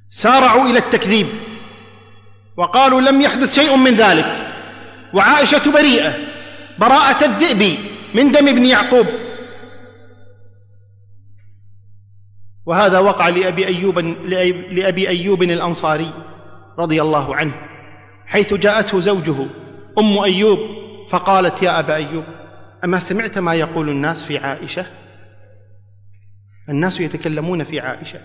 سارعوا 0.09 0.69
إلى 0.69 0.79
التكذيب. 0.79 1.27
وقالوا 2.57 3.01
لم 3.01 3.21
يحدث 3.21 3.55
شيء 3.55 3.77
من 3.77 3.95
ذلك. 3.95 4.54
وعائشة 5.15 5.71
بريئة 5.71 6.13
براءة 6.79 7.25
الذئب 7.25 7.77
من 8.13 8.31
دم 8.31 8.47
ابن 8.47 8.65
يعقوب. 8.65 9.07
وهذا 12.65 12.99
وقع 12.99 13.29
لأبي 13.29 13.67
أيوب, 13.67 13.99
لأبي 14.71 15.09
أيوب 15.09 15.43
الأنصاري 15.43 16.13
رضي 16.79 17.01
الله 17.01 17.35
عنه 17.35 17.53
حيث 18.25 18.53
جاءته 18.53 18.99
زوجه 18.99 19.35
أم 19.99 20.19
أيوب 20.19 20.59
فقالت 21.09 21.63
يا 21.63 21.79
أبا 21.79 21.95
أيوب 21.95 22.23
أما 22.83 22.99
سمعت 22.99 23.37
ما 23.37 23.53
يقول 23.53 23.89
الناس 23.89 24.23
في 24.23 24.37
عائشة؟ 24.37 24.85
الناس 26.69 26.99
يتكلمون 26.99 27.63
في 27.63 27.79
عائشة. 27.79 28.19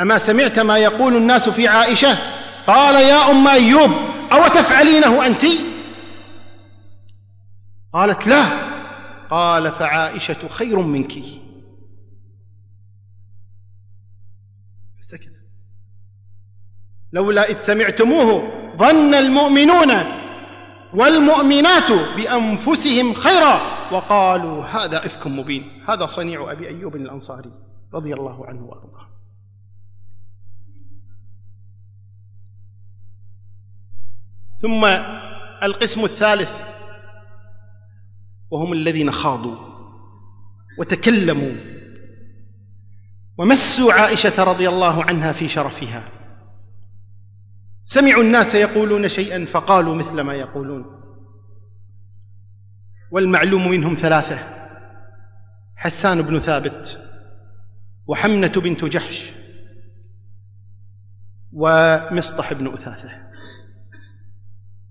أما 0.00 0.18
سمعت 0.18 0.58
ما 0.58 0.78
يقول 0.78 1.16
الناس 1.16 1.48
في 1.48 1.68
عائشة؟ 1.68 2.18
قال 2.66 2.94
يا 2.94 3.30
أم 3.30 3.48
أيوب 3.48 3.90
أو 4.32 4.48
تفعلينه 4.48 5.26
أنت؟ 5.26 5.44
قالت 7.92 8.26
لا. 8.26 8.42
قال 9.30 9.72
فعائشة 9.72 10.48
خير 10.48 10.78
منك. 10.78 11.12
لولا 17.12 17.50
إذ 17.50 17.60
سمعتموه 17.60 18.52
ظن 18.76 19.14
المؤمنون 19.14 19.90
والمؤمنات 20.94 21.92
بأنفسهم 22.16 23.14
خيرا 23.14 23.60
وقالوا 23.92 24.64
هذا 24.64 25.06
إفك 25.06 25.26
مبين. 25.26 25.84
هذا 25.88 26.06
صنيع 26.06 26.52
أبي 26.52 26.68
أيوب 26.68 26.96
الأنصاري 26.96 27.52
رضي 27.94 28.14
الله 28.14 28.46
عنه 28.46 28.64
وأرضاه. 28.64 29.08
ثم 34.58 34.84
القسم 35.62 36.04
الثالث. 36.04 36.67
وهم 38.50 38.72
الذين 38.72 39.10
خاضوا 39.10 39.56
وتكلموا 40.78 41.52
ومسوا 43.38 43.92
عائشة 43.92 44.44
رضي 44.44 44.68
الله 44.68 45.04
عنها 45.04 45.32
في 45.32 45.48
شرفها. 45.48 46.12
سمعوا 47.84 48.22
الناس 48.22 48.54
يقولون 48.54 49.08
شيئا 49.08 49.46
فقالوا 49.46 49.94
مثل 49.94 50.20
ما 50.20 50.34
يقولون. 50.34 50.84
والمعلوم 53.10 53.68
منهم 53.68 53.94
ثلاثة 53.94 54.38
حسان 55.76 56.22
بن 56.22 56.38
ثابت 56.38 57.00
وحمنة 58.06 58.52
بنت 58.56 58.84
جحش 58.84 59.32
ومصطح 61.52 62.52
بن 62.52 62.66
أثاثة. 62.66 63.28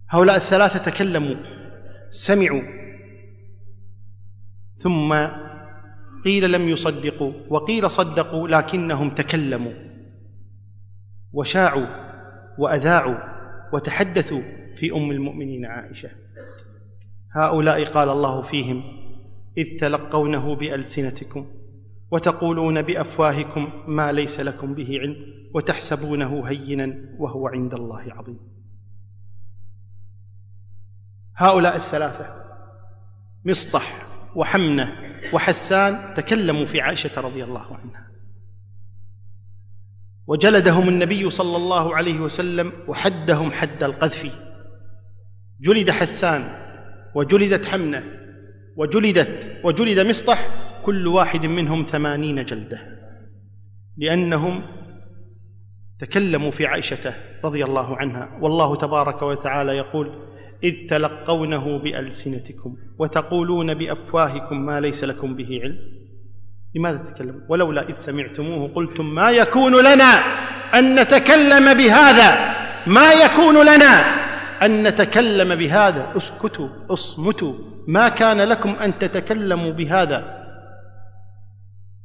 هؤلاء 0.09 0.35
الثلاثة 0.35 0.79
تكلموا 0.79 1.35
سمعوا 2.09 2.86
ثم 4.77 5.27
قيل 6.25 6.51
لم 6.51 6.69
يصدقوا 6.69 7.33
وقيل 7.49 7.91
صدقوا 7.91 8.47
لكنهم 8.47 9.09
تكلموا 9.09 9.73
وشاعوا 11.33 11.85
وأذاعوا 12.57 13.17
وتحدثوا 13.73 14.41
في 14.77 14.91
أم 14.91 15.11
المؤمنين 15.11 15.65
عائشة. 15.65 16.09
هؤلاء 17.31 17.85
قال 17.85 18.09
الله 18.09 18.41
فيهم 18.41 18.83
إذ 19.57 19.79
تلقونه 19.79 20.55
بألسنتكم 20.55 21.45
وتقولون 22.11 22.81
بأفواهكم 22.81 23.69
ما 23.87 24.11
ليس 24.11 24.39
لكم 24.39 24.73
به 24.73 24.99
علم 24.99 25.15
وتحسبونه 25.53 26.47
هينا 26.47 26.95
وهو 27.19 27.47
عند 27.47 27.73
الله 27.73 28.13
عظيم. 28.13 28.39
هؤلاء 31.35 31.75
الثلاثة 31.75 32.25
مصطح 33.45 34.06
وحمنة 34.37 34.95
وحسان 35.33 36.13
تكلموا 36.13 36.65
في 36.65 36.81
عائشة 36.81 37.21
رضي 37.21 37.43
الله 37.43 37.65
عنها. 37.77 38.07
وجلدهم 40.27 40.89
النبي 40.89 41.29
صلى 41.29 41.57
الله 41.57 41.95
عليه 41.95 42.19
وسلم 42.19 42.71
وحدهم 42.87 43.51
حد 43.51 43.83
القذف. 43.83 44.31
جلد 45.61 45.89
حسان 45.89 46.41
وجلدت 47.15 47.65
حمنة 47.65 48.03
وجلدت 48.77 49.61
وجلد 49.63 49.99
مصطح 49.99 50.39
كل 50.85 51.07
واحد 51.07 51.45
منهم 51.45 51.85
ثمانين 51.91 52.45
جلدة 52.45 52.79
لأنهم 53.97 54.63
تكلموا 55.99 56.51
في 56.51 56.65
عائشة 56.65 57.13
رضي 57.43 57.63
الله 57.63 57.97
عنها. 57.97 58.39
والله 58.41 58.75
تبارك 58.75 59.21
وتعالى 59.21 59.77
يقول 59.77 60.36
إذ 60.63 60.87
تلقونه 60.89 61.77
بألسنتكم 61.77 62.77
وتقولون 62.99 63.73
بأفواهكم 63.73 64.65
ما 64.65 64.79
ليس 64.79 65.03
لكم 65.03 65.35
به 65.35 65.59
علم. 65.63 65.77
لماذا 66.75 66.97
تتكلم 66.97 67.45
ولولا 67.49 67.89
إذ 67.89 67.95
سمعتموه 67.95 68.67
قلتم 68.67 69.15
ما 69.15 69.31
يكون 69.31 69.81
لنا 69.81 70.13
أن 70.73 70.99
نتكلم 70.99 71.73
بهذا. 71.73 72.57
ما 72.87 73.13
يكون 73.13 73.61
لنا 73.61 73.93
أن 74.65 74.87
نتكلم 74.87 75.55
بهذا. 75.55 76.17
اسكتوا 76.17 76.69
اصمتوا. 76.89 77.53
ما 77.87 78.09
كان 78.09 78.41
لكم 78.41 78.69
أن 78.69 78.99
تتكلموا 78.99 79.71
بهذا. 79.71 80.37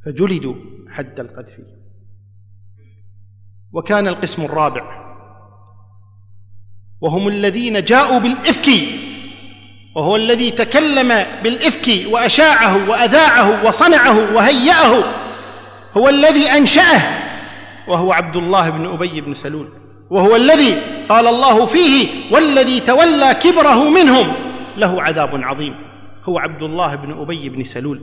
فجلدوا 0.05 0.55
حد 0.89 1.21
القذف. 1.21 1.61
وكان 3.73 4.09
القسم 4.09 4.45
الرابع. 4.45 5.02
وهم 7.03 7.29
الذين 7.29 7.85
جاءوا 7.85 8.19
بالإفك 8.19 8.71
وهو 9.97 10.17
الذي 10.17 10.51
تكلم 10.51 11.09
بالإفك 11.43 12.13
وأشاعه 12.13 12.91
وأذاعه 12.91 13.67
وصنعه 13.67 14.35
وهيأه 14.35 15.03
هو 15.97 16.09
الذي 16.09 16.51
أنشأه 16.51 17.03
وهو 17.89 18.13
عبد 18.13 18.37
الله 18.37 18.71
بن 18.71 18.87
أبي 18.87 19.21
بن 19.21 19.35
سلول 19.35 19.69
وهو 20.11 20.37
الذي 20.37 20.75
قال 21.09 21.27
الله 21.27 21.67
فيه 21.67 22.09
والذي 22.31 22.81
تولى 22.81 23.35
كبره 23.35 23.91
منهم 23.91 24.33
له 24.77 25.03
عذاب 25.03 25.31
عظيم 25.43 25.75
هو 26.25 26.39
عبد 26.39 26.63
الله 26.63 26.95
بن 26.95 27.21
أبي 27.21 27.49
بن 27.49 27.65
سلول. 27.65 28.01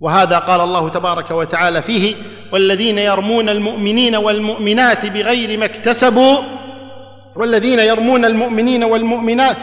وهذا 0.00 0.38
قال 0.38 0.60
الله 0.60 0.88
تبارك 0.88 1.30
وتعالى 1.30 1.82
فيه 1.82 2.14
والذين 2.52 2.98
يرمون 2.98 3.48
المؤمنين 3.48 4.16
والمؤمنات 4.16 5.06
بغير 5.06 5.58
ما 5.58 5.64
اكتسبوا 5.64 6.36
والذين 7.36 7.78
يرمون 7.78 8.24
المؤمنين 8.24 8.84
والمؤمنات 8.84 9.56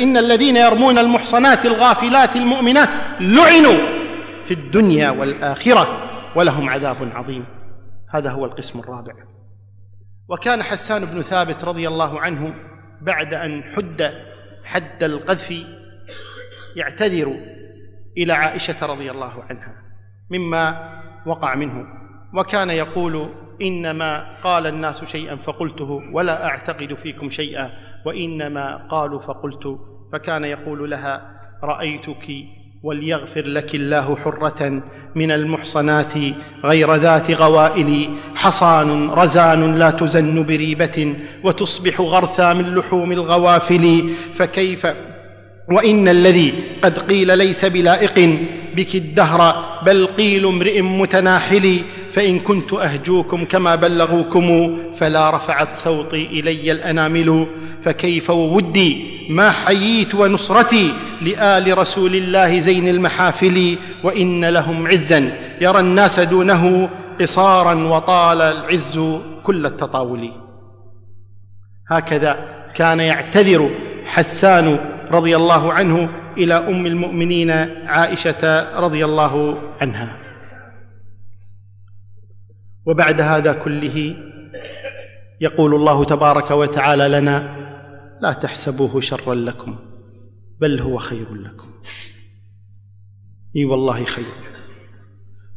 إن 0.00 0.16
الذين 0.16 0.56
يرمون 0.56 0.98
المحصنات 0.98 1.66
الغافلات 1.66 2.36
المؤمنات 2.36 2.88
لعنوا 3.20 3.78
في 4.46 4.54
الدنيا 4.54 5.10
والآخرة 5.10 6.02
ولهم 6.36 6.70
عذاب 6.70 6.96
عظيم. 7.14 7.44
هذا 8.10 8.30
هو 8.30 8.44
القسم 8.44 8.78
الرابع. 8.78 9.12
وكان 10.28 10.62
حسان 10.62 11.04
بن 11.04 11.22
ثابت 11.22 11.64
رضي 11.64 11.88
الله 11.88 12.20
عنه 12.20 12.54
بعد 13.00 13.34
أن 13.34 13.62
حد 13.62 14.12
حد 14.64 15.02
القذف 15.02 15.54
يعتذر 16.76 17.36
إلى 18.18 18.32
عائشة 18.32 18.86
رضي 18.86 19.10
الله 19.10 19.42
عنها 19.50 19.74
مما 20.30 20.98
وقع 21.26 21.54
منه. 21.54 21.86
وكان 22.34 22.70
يقول 22.70 23.28
إنما 23.62 24.26
قال 24.44 24.66
الناس 24.66 25.04
شيئا 25.04 25.36
فقلته 25.36 26.00
ولا 26.12 26.46
أعتقد 26.46 26.94
فيكم 27.02 27.30
شيئا 27.30 27.70
وإنما 28.06 28.86
قالوا 28.90 29.20
فقلت 29.20 29.78
فكان 30.12 30.44
يقول 30.44 30.90
لها 30.90 31.30
رأيتك 31.62 32.26
وليغفر 32.82 33.46
لك 33.46 33.74
الله 33.74 34.16
حرة 34.16 34.82
من 35.14 35.30
المحصنات 35.30 36.14
غير 36.64 36.94
ذات 36.94 37.30
غوائل 37.30 38.08
حصان 38.34 39.10
رزان 39.10 39.74
لا 39.78 39.90
تزن 39.90 40.46
بريبة 40.46 41.16
وتصبح 41.44 42.00
غرثا 42.00 42.52
من 42.52 42.74
لحوم 42.74 43.12
الغوافل 43.12 44.14
فكيف 44.34 44.86
وإن 45.72 46.08
الذي 46.08 46.54
قد 46.82 46.98
قيل 46.98 47.38
ليس 47.38 47.64
بلائق 47.64 48.38
بك 48.76 48.94
الدهر 48.94 49.64
بل 49.86 50.06
قيل 50.06 50.46
امرئ 50.46 50.80
متناحل 50.82 51.80
فإن 52.12 52.40
كنت 52.40 52.72
أهجوكم 52.72 53.44
كما 53.44 53.74
بلغوكم 53.74 54.78
فلا 54.96 55.30
رفعت 55.30 55.74
صوتي 55.74 56.26
إلي 56.26 56.72
الأنامل. 56.72 57.46
فكيف 57.84 58.30
وودي 58.30 59.06
ما 59.30 59.50
حييت 59.50 60.14
ونصرتي 60.14 60.92
لآل 61.22 61.78
رسول 61.78 62.14
الله 62.14 62.58
زين 62.58 62.88
المحافل؟ 62.88 63.76
وإن 64.04 64.44
لهم 64.44 64.86
عزا 64.86 65.32
يرى 65.60 65.80
الناس 65.80 66.20
دونه 66.20 66.88
قصارا 67.20 67.74
وطال 67.74 68.42
العز 68.42 69.00
كل 69.44 69.66
التطاول. 69.66 70.32
هكذا 71.90 72.38
كان 72.74 73.00
يعتذر 73.00 73.70
حسان 74.06 74.78
رضي 75.10 75.36
الله 75.36 75.72
عنه 75.72 76.10
إلى 76.36 76.54
أم 76.54 76.86
المؤمنين 76.86 77.50
عائشة 77.86 78.70
رضي 78.80 79.04
الله 79.04 79.58
عنها. 79.80 80.18
وبعد 82.86 83.20
هذا 83.20 83.52
كله 83.52 84.16
يقول 85.40 85.74
الله 85.74 86.04
تبارك 86.04 86.50
وتعالى 86.50 87.08
لنا 87.08 87.56
لا 88.20 88.32
تحسبوه 88.32 89.00
شرا 89.00 89.34
لكم 89.34 89.78
بل 90.60 90.80
هو 90.80 90.96
خير 90.96 91.34
لكم. 91.34 91.68
إي 93.56 93.64
والله 93.64 94.04
خير. 94.04 94.26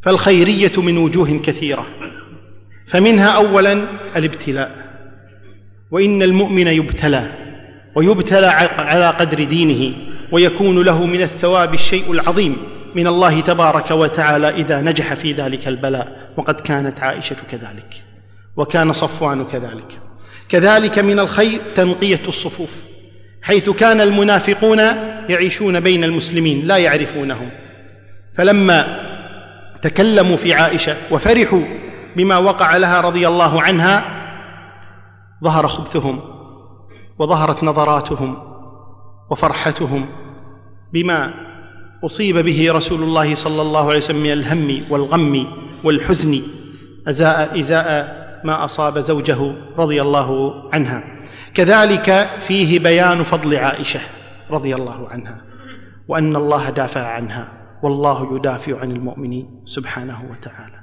فالخيرية 0.03 0.81
من 0.81 0.97
وجوه 0.97 1.37
كثيرة 1.37 1.85
فمنها 2.87 3.35
اولا 3.35 3.73
الابتلاء 4.17 4.81
وإن 5.91 6.21
المؤمن 6.21 6.67
يبتلى. 6.67 7.40
ويبتلى 7.95 8.47
على 8.77 9.09
قدر 9.09 9.43
دينه 9.43 9.97
ويكون 10.31 10.83
له 10.83 11.05
من 11.05 11.21
الثواب 11.21 11.73
الشيء 11.73 12.11
العظيم 12.11 12.57
من 12.95 13.07
الله 13.07 13.41
تبارك 13.41 13.91
وتعالى 13.91 14.49
إذا 14.49 14.81
نجح 14.81 15.13
في 15.13 15.33
ذلك 15.33 15.67
البلاء. 15.67 16.31
وقد 16.37 16.61
كانت 16.61 17.03
عائشة 17.03 17.35
كذلك 17.51 18.03
وكان 18.57 18.93
صفوان 18.93 19.45
كذلك. 19.45 19.99
كذلك 20.49 20.99
من 20.99 21.19
الخير 21.19 21.61
تنقية 21.75 22.21
الصفوف 22.27 22.81
حيث 23.41 23.69
كان 23.69 24.01
المنافقون 24.01 24.79
يعيشون 25.29 25.79
بين 25.79 26.03
المسلمين 26.03 26.67
لا 26.67 26.77
يعرفونهم. 26.77 27.49
فلما 28.37 28.99
تكلموا 29.81 30.37
في 30.37 30.53
عائشة 30.53 30.95
وفرحوا 31.11 31.61
بما 32.15 32.37
وقع 32.37 32.77
لها 32.77 33.01
رضي 33.01 33.27
الله 33.27 33.61
عنها 33.61 34.05
ظهر 35.43 35.67
خبثهم. 35.67 36.30
وظهرت 37.19 37.63
نظراتهم 37.63 38.37
وفرحتهم 39.29 40.05
بما 40.93 41.33
أصيب 42.05 42.37
به 42.37 42.71
رسول 42.71 43.03
الله 43.03 43.35
صلى 43.35 43.61
الله 43.61 43.87
عليه 43.87 43.97
وسلم 43.97 44.23
من 44.23 44.31
الهم 44.31 44.91
والغم 44.91 45.47
والحزن 45.83 46.41
أزاء 47.07 47.59
إزاء 47.59 48.21
ما 48.43 48.65
أصاب 48.65 48.99
زوجه 48.99 49.55
رضي 49.77 50.01
الله 50.01 50.53
عنها. 50.73 51.03
كذلك 51.53 52.29
فيه 52.39 52.79
بيان 52.79 53.23
فضل 53.23 53.55
عائشة 53.55 53.99
رضي 54.49 54.75
الله 54.75 55.09
عنها 55.09 55.41
وأن 56.07 56.35
الله 56.35 56.69
دافع 56.69 57.07
عنها 57.07 57.51
والله 57.83 58.35
يدافع 58.35 58.79
عن 58.79 58.91
المؤمنين 58.91 59.63
سبحانه 59.65 60.23
وتعالى. 60.31 60.81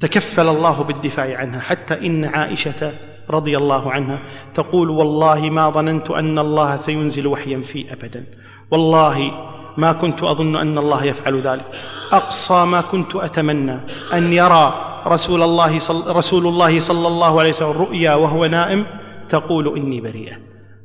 تكفل 0.00 0.48
الله 0.48 0.82
بالدفاع 0.82 1.38
عنها 1.38 1.60
حتى 1.60 2.06
إن 2.06 2.24
عائشة 2.24 2.92
رضي 3.32 3.56
الله 3.56 3.92
عنها 3.92 4.18
تقول 4.54 4.90
والله 4.90 5.50
ما 5.50 5.70
ظننت 5.70 6.10
أن 6.10 6.38
الله 6.38 6.76
سينزل 6.76 7.26
وحيا 7.26 7.60
في 7.60 7.92
أبدا. 7.92 8.24
والله 8.70 9.30
ما 9.76 9.92
كنت 9.92 10.22
أظن 10.22 10.56
أن 10.56 10.78
الله 10.78 11.04
يفعل 11.04 11.40
ذلك. 11.40 11.64
أقصى 12.12 12.64
ما 12.64 12.80
كنت 12.80 13.16
أتمنى 13.16 13.80
أن 14.12 14.32
يرى 14.32 14.88
رسول 15.06 15.42
الله 15.42 15.78
صل 15.78 16.16
رسول 16.16 16.46
الله 16.46 16.80
صلى 16.80 17.08
الله 17.08 17.40
عليه 17.40 17.50
وسلم 17.50 17.70
رؤيا 17.70 18.14
وهو 18.14 18.46
نائم 18.46 18.86
تقول 19.28 19.76
إني 19.76 20.00
بريئة. 20.00 20.36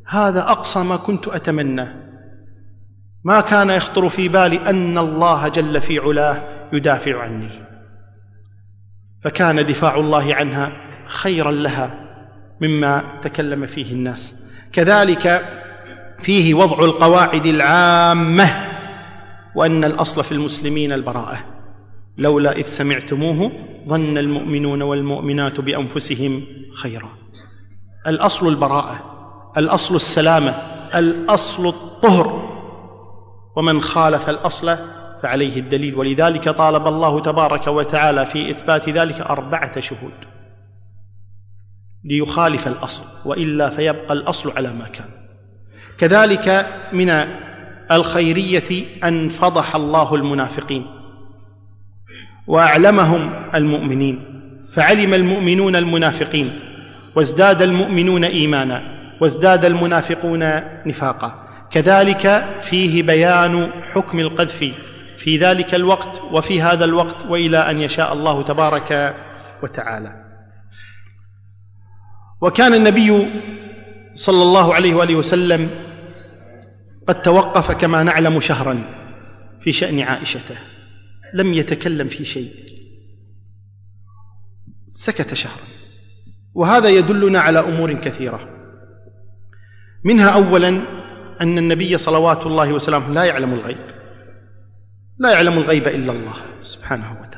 هذا 0.07 0.51
أقصى 0.51 0.83
ما 0.83 0.95
كنت 0.95 1.27
اتمناه 1.27 1.93
ما 3.23 3.41
كان 3.41 3.69
يخطر 3.69 4.09
في 4.09 4.27
بالي 4.27 4.69
أن 4.69 4.97
الله 4.97 5.47
جل 5.47 5.81
في 5.81 5.99
علاه 5.99 6.41
يدافع 6.73 7.21
عني. 7.21 7.49
فكان 9.23 9.65
دفاع 9.65 9.95
الله 9.95 10.35
عنها 10.35 10.71
خيرا 11.07 11.51
لها. 11.51 12.06
مما 12.61 13.03
تكلم 13.23 13.65
فيه 13.65 13.91
الناس. 13.91 14.43
كذلك 14.73 15.45
فيه 16.21 16.53
وضع 16.53 16.85
القواعد 16.85 17.45
العامة 17.45 18.45
وأن 19.55 19.83
الأصل 19.83 20.23
في 20.23 20.31
المسلمين 20.31 20.93
البراءة. 20.93 21.39
لولا 22.17 22.51
إذ 22.51 22.65
سمعتموه 22.65 23.51
ظن 23.87 24.17
المؤمنون 24.17 24.81
والمؤمنات 24.81 25.61
بأنفسهم 25.61 26.43
خيرا. 26.81 27.09
الأصل 28.07 28.47
البراءة 28.47 28.99
الأصل 29.57 29.95
السلامة 29.95 30.53
الأصل 30.95 31.67
الطهر. 31.67 32.57
ومن 33.55 33.81
خالف 33.81 34.29
الأصل 34.29 34.77
فعليه 35.23 35.59
الدليل. 35.59 35.95
ولذلك 35.95 36.49
طالب 36.49 36.87
الله 36.87 37.21
تبارك 37.21 37.67
وتعالى 37.67 38.25
في 38.25 38.51
إثبات 38.51 38.89
ذلك 38.89 39.21
أربعة 39.21 39.79
شهود. 39.79 40.36
ليخالف 42.07 42.67
الأصل 42.67 43.03
وإلا 43.25 43.69
فيبقى 43.69 44.13
الأصل 44.13 44.51
على 44.57 44.67
ما 44.73 44.87
كان. 44.93 45.05
كذلك 45.97 46.67
من 46.93 47.25
الخيرية 47.91 48.85
أن 49.03 49.29
فضح 49.29 49.75
الله 49.75 50.15
المنافقين 50.15 50.85
وأعلمهم 52.47 53.31
المؤمنين 53.55 54.23
فعلم 54.73 55.13
المؤمنون 55.13 55.75
المنافقين 55.75 56.59
وازداد 57.15 57.61
المؤمنون 57.61 58.23
إيمانا 58.23 58.81
وازداد 59.21 59.65
المنافقون 59.65 60.39
نفاقا. 60.85 61.47
كذلك 61.71 62.45
فيه 62.61 63.03
بيان 63.03 63.69
حكم 63.91 64.19
القذف 64.19 64.73
في 65.17 65.37
ذلك 65.37 65.75
الوقت 65.75 66.21
وفي 66.31 66.61
هذا 66.61 66.85
الوقت 66.85 67.25
وإلى 67.25 67.57
أن 67.57 67.77
يشاء 67.77 68.13
الله 68.13 68.43
تبارك 68.43 69.15
وتعالى. 69.63 70.26
وكان 72.41 72.73
النبي 72.73 73.27
صلى 74.13 74.43
الله 74.43 74.73
عليه 74.73 74.95
وآله 74.95 75.15
وسلم 75.15 75.69
قد 77.07 77.21
توقف 77.21 77.71
كما 77.71 78.03
نعلم 78.03 78.39
شهرا 78.39 78.81
في 79.63 79.71
شأن 79.71 79.99
عائشة. 79.99 80.57
لم 81.33 81.53
يتكلم 81.53 82.07
في 82.07 82.25
شيء. 82.25 82.53
سكت 84.91 85.33
شهرا. 85.33 85.63
وهذا 86.53 86.89
يدلنا 86.89 87.39
على 87.39 87.59
أمور 87.59 87.93
كثيرة. 87.93 88.39
منها 90.03 90.29
اولا 90.29 90.69
أن 91.41 91.57
النبي 91.57 91.97
صلوات 91.97 92.45
الله 92.45 92.73
وسلامه 92.73 93.13
لا 93.13 93.23
يعلم 93.23 93.53
الغيب. 93.53 93.87
لا 95.17 95.31
يعلم 95.31 95.57
الغيب 95.57 95.87
إلا 95.87 96.11
الله 96.11 96.35
سبحانه 96.61 97.11
وتعالى. 97.21 97.36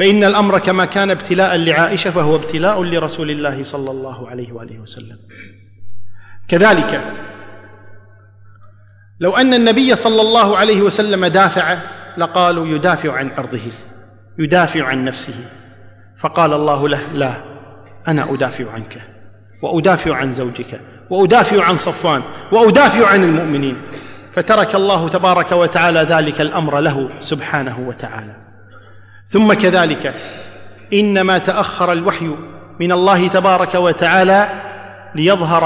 فإن 0.00 0.24
الأمر 0.24 0.58
كما 0.58 0.84
كان 0.84 1.10
ابتلاء 1.10 1.56
لعائشة 1.56 2.10
فهو 2.10 2.36
ابتلاء 2.36 2.82
لرسول 2.82 3.30
الله 3.30 3.64
صلى 3.64 3.90
الله 3.90 4.28
عليه 4.28 4.52
وآله 4.52 4.78
وسلم. 4.78 5.16
كذلك 6.48 7.02
لو 9.20 9.36
أن 9.36 9.54
النبي 9.54 9.94
صلى 9.94 10.20
الله 10.20 10.56
عليه 10.56 10.82
وسلم 10.82 11.26
دافع 11.26 11.78
لقالوا 12.16 12.66
يدافع 12.66 13.12
عن 13.12 13.30
أرضه 13.30 13.60
يدافع 14.38 14.84
عن 14.84 15.04
نفسه. 15.04 15.50
فقال 16.18 16.52
الله 16.52 16.88
له 16.88 17.00
لا 17.14 17.44
أنا 18.08 18.34
أدافع 18.34 18.70
عنك 18.70 19.02
وأدافع 19.62 20.16
عن 20.16 20.32
زوجك 20.32 20.80
وأدافع 21.10 21.64
عن 21.64 21.76
صفوان 21.76 22.22
وأدافع 22.52 23.06
عن 23.06 23.24
المؤمنين. 23.24 23.82
فترك 24.36 24.74
الله 24.74 25.08
تبارك 25.08 25.52
وتعالى 25.52 26.00
ذلك 26.00 26.40
الأمر 26.40 26.80
له 26.80 27.10
سبحانه 27.20 27.88
وتعالى. 27.88 28.49
ثم 29.30 29.52
كذلك. 29.52 30.14
إنما 30.92 31.38
تأخر 31.38 31.92
الوحي 31.92 32.36
من 32.80 32.92
الله 32.92 33.28
تبارك 33.28 33.74
وتعالى 33.74 34.48
ليظهر 35.14 35.64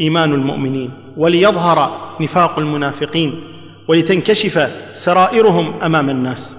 إيمان 0.00 0.32
المؤمنين 0.32 1.14
وليظهر 1.16 1.78
نفاق 2.20 2.58
المنافقين 2.58 3.44
ولتنكشف 3.88 4.70
سرائرهم 4.92 5.82
أمام 5.82 6.10
الناس. 6.10 6.56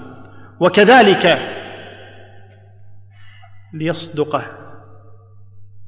وكذلك 0.59 1.39
ليصدق 3.73 4.45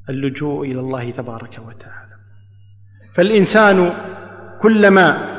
اللجوء 0.08 0.66
إلى 0.66 0.80
الله 0.80 1.10
تبارك 1.10 1.58
وتعالى. 1.66 2.14
فالإنسان 3.14 3.92
كلما 4.62 5.38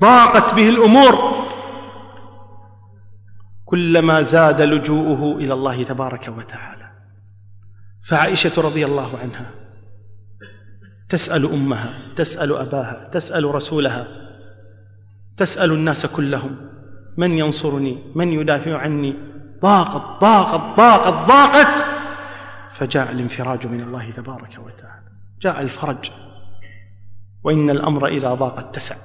ضاقت 0.00 0.54
به 0.54 0.68
الأمور 0.68 1.29
كلما 3.70 4.22
زاد 4.22 4.62
لجوءه 4.62 5.38
إلى 5.38 5.54
الله 5.54 5.82
تبارك 5.82 6.28
وتعالى. 6.28 6.90
فعائشة 8.08 8.62
رضي 8.62 8.84
الله 8.84 9.18
عنها 9.18 9.50
تسأل 11.08 11.46
أمها 11.46 11.94
تسأل 12.16 12.52
أباها 12.52 13.08
تسأل 13.12 13.54
رسولها 13.54 14.06
تسأل 15.36 15.72
الناس 15.72 16.06
كلهم 16.06 16.56
من 17.16 17.30
ينصرني؟ 17.30 17.98
من 18.14 18.32
يدافع 18.32 18.78
عني؟ 18.78 19.14
ضاقت 19.62 20.20
ضاقت 20.20 20.76
ضاقت 20.76 21.28
ضاقت. 21.28 21.84
فجاء 22.78 23.12
الانفراج 23.12 23.66
من 23.66 23.80
الله 23.80 24.10
تبارك 24.10 24.58
وتعالى. 24.58 25.10
جاء 25.42 25.60
الفرج. 25.60 26.10
وإن 27.44 27.70
الأمر 27.70 28.06
إذا 28.06 28.34
ضاق 28.34 28.58
اتسع. 28.58 28.96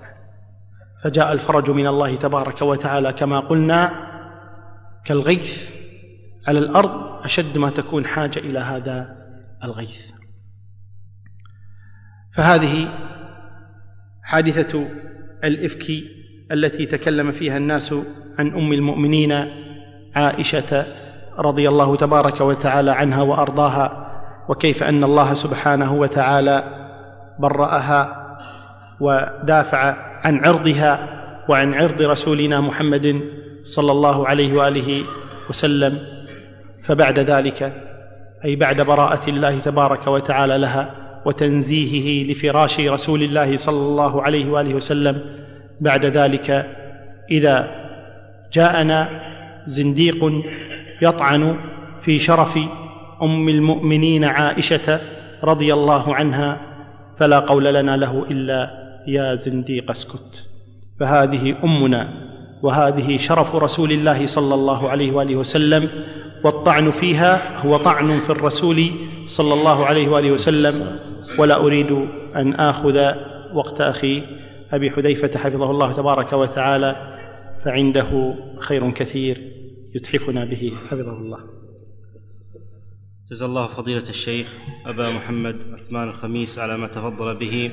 فجاء 1.03 1.31
الفرج 1.31 1.71
من 1.71 1.87
الله 1.87 2.15
تبارك 2.15 2.61
وتعالى 2.61 3.13
كما 3.13 3.39
قلنا 3.39 4.14
كالغيث 5.05 5.71
على 6.47 6.59
الأرض 6.59 7.25
أشد 7.25 7.57
ما 7.57 7.69
تكون 7.69 8.05
حاجة 8.05 8.39
إلى 8.39 8.59
هذا 8.59 9.17
الغيث. 9.63 10.11
فهذه 12.33 12.87
حادثة 14.23 14.87
الإفك 15.43 15.91
التي 16.51 16.85
تكلم 16.85 17.31
فيها 17.31 17.57
الناس 17.57 17.95
عن 18.39 18.53
أم 18.53 18.73
المؤمنين 18.73 19.31
عائشة 20.15 20.85
رضي 21.39 21.69
الله 21.69 21.95
تبارك 21.95 22.41
وتعالى 22.41 22.91
عنها 22.91 23.21
وأرضاها 23.21 24.05
وكيف 24.49 24.83
أن 24.83 25.03
الله 25.03 25.33
سبحانه 25.33 25.93
وتعالى 25.93 26.63
برأها 27.39 28.25
ودافع 28.99 29.97
عن 30.23 30.45
عرضها 30.45 31.09
وعن 31.49 31.73
عرض 31.73 32.01
رسولنا 32.01 32.61
محمد 32.61 33.21
صلى 33.65 33.91
الله 33.91 34.27
عليه 34.27 34.53
وآله 34.53 35.03
وسلم 35.49 35.97
فبعد 36.83 37.19
ذلك 37.19 37.73
أي 38.45 38.55
بعد 38.55 38.81
براءة 38.81 39.29
الله 39.29 39.59
تبارك 39.59 40.07
وتعالى 40.07 40.57
لها 40.57 40.91
وتنزيهه 41.25 42.31
لفراش 42.31 42.79
رسول 42.79 43.23
الله 43.23 43.55
صلى 43.55 43.87
الله 43.87 44.21
عليه 44.21 44.49
وآله 44.49 44.73
وسلم 44.73 45.21
بعد 45.81 46.05
ذلك 46.05 46.49
إذا 47.31 47.85
جاءنا 48.53 49.09
زنديق 49.65 50.43
يطعن 51.01 51.55
في 52.01 52.19
شرف 52.19 52.59
أم 53.21 53.49
المؤمنين 53.49 54.23
عائشة 54.23 54.99
رضي 55.43 55.73
الله 55.73 56.15
عنها 56.15 56.61
فلا 57.19 57.39
قول 57.39 57.65
لنا 57.73 57.97
له 57.97 58.25
إلا 58.31 58.85
يا 59.07 59.35
زنديق 59.35 59.91
اسكت. 59.91 60.47
فهذه 60.99 61.55
أمنا 61.63 62.24
وهذه 62.65 63.17
شرف 63.17 63.55
رسول 63.55 63.91
الله 63.91 64.25
صلى 64.25 64.53
الله 64.55 64.89
عليه 64.89 65.11
وآله 65.11 65.35
وسلم 65.35 65.89
والطعن 66.43 66.91
فيها 66.91 67.59
هو 67.65 67.77
طعن 67.77 68.19
في 68.19 68.29
الرسول 68.29 68.79
صلى 69.25 69.53
الله 69.53 69.85
عليه 69.85 70.07
وآله 70.09 70.31
وسلم. 70.31 70.99
ولا 71.39 71.55
أريد 71.65 71.91
أن 72.35 72.53
آخذ 72.53 72.97
وقت 73.53 73.81
أخي 73.81 74.23
أبي 74.71 74.91
حذيفة 74.91 75.37
حفظه 75.37 75.71
الله 75.71 75.93
تبارك 75.93 76.33
وتعالى 76.33 76.95
فعنده 77.65 78.35
خير 78.59 78.91
كثير 78.91 79.37
يتحفنا 79.95 80.45
به. 80.45 80.71
حفظه 80.89 81.17
الله. 81.17 81.39
جزا 83.31 83.45
الله 83.45 83.67
فضيلة 83.67 84.09
الشيخ 84.09 84.47
أبا 84.85 85.09
محمد 85.09 85.57
عثمان 85.73 86.09
الخميس 86.09 86.59
على 86.59 86.77
ما 86.77 86.87
تفضل 86.87 87.35
به. 87.35 87.71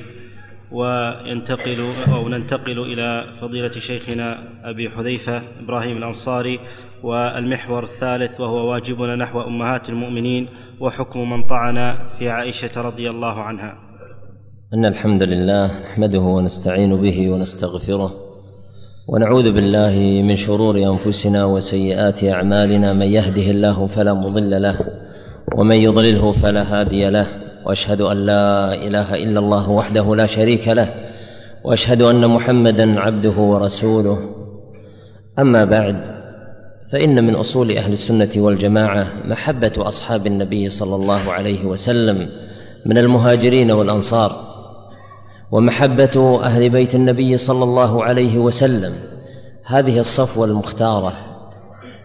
وينتقل 0.73 1.79
أو 2.13 2.29
ننتقل 2.29 2.79
إلى 2.79 3.25
فضيلة 3.41 3.71
شيخنا 3.71 4.37
أبي 4.63 4.89
حذيفة 4.89 5.41
إبراهيم 5.63 5.97
الأنصاري 5.97 6.59
والمحور 7.03 7.83
الثالث 7.83 8.39
وهو 8.41 8.71
واجبنا 8.71 9.15
نحو 9.15 9.41
أمهات 9.41 9.89
المؤمنين 9.89 10.47
وحكم 10.79 11.29
من 11.29 11.43
طعن 11.47 11.97
في 12.19 12.29
عائشة 12.29 12.81
رضي 12.81 13.09
الله 13.09 13.41
عنها. 13.41 13.73
إن 14.73 14.85
الحمد 14.85 15.23
لله 15.23 15.79
نحمده 15.79 16.19
ونستعين 16.19 17.01
به 17.01 17.29
ونستغفره 17.31 18.11
ونعوذ 19.07 19.51
بالله 19.51 20.21
من 20.27 20.35
شرور 20.35 20.77
أنفسنا 20.77 21.45
وسيئات 21.45 22.23
أعمالنا 22.23 22.93
من 22.93 23.05
يهده 23.05 23.51
الله 23.51 23.87
فلا 23.87 24.13
مضل 24.13 24.61
له 24.61 24.79
ومن 25.57 25.75
يضلله 25.75 26.31
فلا 26.31 26.63
هادي 26.63 27.09
له 27.09 27.42
وأشهد 27.65 28.01
أن 28.01 28.17
لا 28.17 28.73
إله 28.73 29.23
إلا 29.23 29.39
الله 29.39 29.69
وحده 29.69 30.15
لا 30.15 30.25
شريك 30.25 30.67
له 30.67 30.93
وأشهد 31.63 32.01
أن 32.01 32.27
محمدا 32.27 32.99
عبده 32.99 33.37
ورسوله. 33.37 34.19
أما 35.39 35.65
بعد 35.65 36.23
فإن 36.91 37.27
من 37.27 37.35
أصول 37.35 37.71
أهل 37.71 37.91
السنة 37.91 38.29
والجماعة 38.37 39.07
محبة 39.25 39.73
أصحاب 39.77 40.27
النبي 40.27 40.69
صلى 40.69 40.95
الله 40.95 41.31
عليه 41.31 41.65
وسلم 41.65 42.29
من 42.85 42.97
المهاجرين 42.97 43.71
والأنصار 43.71 44.53
ومحبة 45.51 46.39
أهل 46.43 46.69
بيت 46.69 46.95
النبي 46.95 47.37
صلى 47.37 47.63
الله 47.63 48.03
عليه 48.03 48.37
وسلم. 48.37 48.93
هذه 49.65 49.99
الصفوة 49.99 50.45
المختارة 50.45 51.13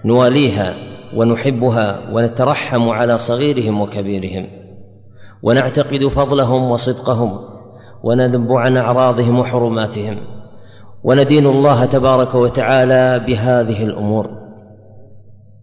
نواليها 0.04 0.74
ونحبها 1.14 2.00
ونترحم 2.12 2.88
على 2.88 3.18
صغيرهم 3.18 3.80
وكبيرهم. 3.80 4.57
ونعتقد 5.42 6.04
فضلهم 6.04 6.70
وصدقهم 6.70 7.38
ونذب 8.02 8.52
عن 8.52 8.76
أعراضهم 8.76 9.38
وحرماتهم 9.38 10.18
وندين 11.04 11.46
الله 11.46 11.84
تبارك 11.84 12.34
وتعالى 12.34 13.24
بهذه 13.26 13.84
الأمور. 13.84 14.30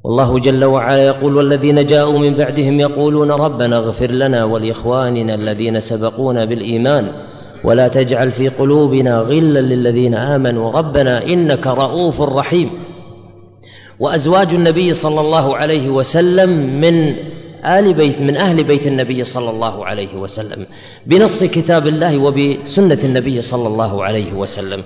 والله 0.03 0.39
جل 0.39 0.65
وعلا 0.65 1.05
يقول 1.05 1.35
والذين 1.35 1.85
جاءوا 1.85 2.19
من 2.19 2.33
بعدهم 2.33 2.79
يقولون 2.79 3.31
ربنا 3.31 3.77
اغفر 3.77 4.11
لنا 4.11 4.43
ولإخواننا 4.43 5.35
الذين 5.35 5.79
سبقونا 5.79 6.45
بالإيمان 6.45 7.11
ولا 7.63 7.87
تجعل 7.87 8.31
في 8.31 8.47
قلوبنا 8.47 9.19
غلا 9.19 9.59
للذين 9.59 10.15
آمنوا 10.15 10.71
ربنا 10.71 11.25
إنك 11.25 11.67
رؤوف 11.67 12.21
رحيم. 12.21 12.69
وأزواج 13.99 14.53
النبي 14.53 14.93
صلى 14.93 15.21
الله 15.21 15.55
عليه 15.55 15.89
وسلم 15.89 16.49
من 16.81 17.15
آل 17.65 17.93
بيت 17.93 18.21
من 18.21 18.37
أهل 18.37 18.63
بيت 18.63 18.87
النبي 18.87 19.23
صلى 19.23 19.49
الله 19.49 19.85
عليه 19.85 20.15
وسلم 20.15 20.65
بنص 21.05 21.43
كتاب 21.43 21.87
الله 21.87 22.17
وبسنة 22.17 22.99
النبي 23.03 23.41
صلى 23.41 23.67
الله 23.67 24.03
عليه 24.03 24.33
وسلم. 24.33 24.83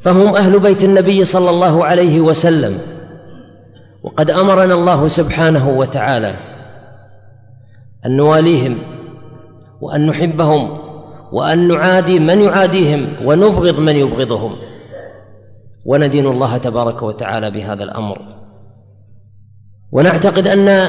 فهم 0.00 0.36
أهل 0.36 0.60
بيت 0.60 0.84
النبي 0.84 1.24
صلى 1.24 1.50
الله 1.50 1.84
عليه 1.84 2.20
وسلم. 2.20 2.78
وقد 4.02 4.30
أمرنا 4.30 4.74
الله 4.74 5.08
سبحانه 5.08 5.68
وتعالى 5.68 6.34
أن 8.06 8.16
نواليهم 8.16 8.78
وأن 9.80 10.06
نحبهم 10.06 10.78
وأن 11.32 11.68
نعادي 11.68 12.18
من 12.18 12.40
يعاديهم 12.40 13.08
ونبغض 13.24 13.78
من 13.80 13.96
يبغضهم. 13.96 14.56
وندين 15.84 16.26
الله 16.26 16.56
تبارك 16.56 17.02
وتعالى 17.02 17.50
بهذا 17.50 17.84
الأمر. 17.84 18.41
ونعتقد 19.92 20.46
أن 20.46 20.88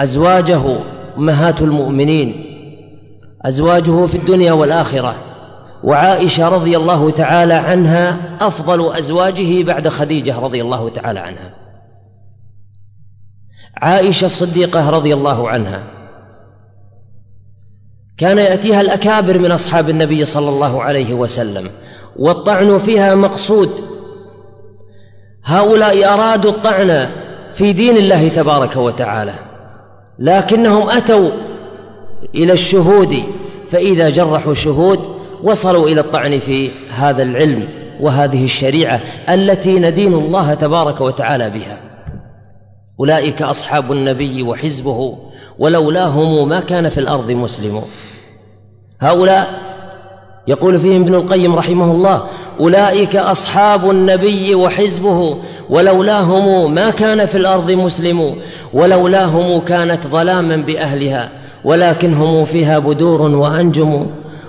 أزواجه 0.00 0.62
أمهات 1.18 1.62
المؤمنين 1.62 2.46
أزواجه 3.42 4.06
في 4.06 4.14
الدنيا 4.14 4.52
والآخرة. 4.52 5.14
وعائشة 5.84 6.48
رضي 6.48 6.76
الله 6.76 7.10
تعالى 7.10 7.54
عنها 7.54 8.36
أفضل 8.40 8.92
أزواجه 8.92 9.62
بعد 9.62 9.88
خديجة 9.88 10.38
رضي 10.38 10.62
الله 10.62 10.88
تعالى 10.90 11.20
عنها. 11.20 11.54
عائشة 13.76 14.24
الصديقة 14.24 14.90
رضي 14.90 15.14
الله 15.14 15.48
عنها. 15.48 15.82
كان 18.18 18.38
يأتيها 18.38 18.80
الأكابر 18.80 19.38
من 19.38 19.52
أصحاب 19.52 19.88
النبي 19.88 20.24
صلى 20.24 20.48
الله 20.48 20.82
عليه 20.82 21.14
وسلم 21.14 21.70
والطعن 22.16 22.78
فيها 22.78 23.14
مقصود. 23.14 23.70
هؤلاء 25.44 26.14
أرادوا 26.14 26.50
الطعن 26.50 27.06
في 27.54 27.72
دين 27.72 27.96
الله 27.96 28.28
تبارك 28.28 28.76
وتعالى 28.76 29.34
لكنهم 30.18 30.90
أتوا 30.90 31.30
إلى 32.34 32.52
الشهود 32.52 33.16
فإذا 33.70 34.10
جرحوا 34.10 34.52
الشهود 34.52 35.00
وصلوا 35.42 35.88
إلى 35.88 36.00
الطعن 36.00 36.38
في 36.38 36.70
هذا 36.90 37.22
العلم 37.22 37.68
وهذه 38.00 38.44
الشريعة 38.44 39.00
التي 39.28 39.80
ندين 39.80 40.14
الله 40.14 40.54
تبارك 40.54 41.00
وتعالى 41.00 41.50
بها. 41.50 41.80
أولئك 43.00 43.42
أصحاب 43.42 43.92
النبي 43.92 44.42
وحزبه 44.42 45.18
ولولاهم 45.58 46.48
ما 46.48 46.60
كان 46.60 46.88
في 46.88 46.98
الأرض 46.98 47.30
مسلم. 47.30 47.82
هؤلاء 49.00 49.70
يقول 50.48 50.80
فيهم 50.80 51.02
ابن 51.02 51.14
القيم 51.14 51.54
رحمه 51.54 51.92
الله 51.92 52.26
أولئك 52.60 53.16
أصحاب 53.16 53.90
النبي 53.90 54.54
وحزبه 54.54 55.38
ولولاهم 55.70 56.74
ما 56.74 56.90
كان 56.90 57.26
في 57.26 57.38
الأرض 57.38 57.70
مسلم 57.70 58.36
ولولاهم 58.72 59.60
كانت 59.60 60.06
ظلاما 60.06 60.56
بأهلها 60.56 61.30
ولكن 61.64 62.14
هم 62.14 62.44
فيها 62.44 62.78
بدور 62.78 63.22
وأنجم 63.22 64.06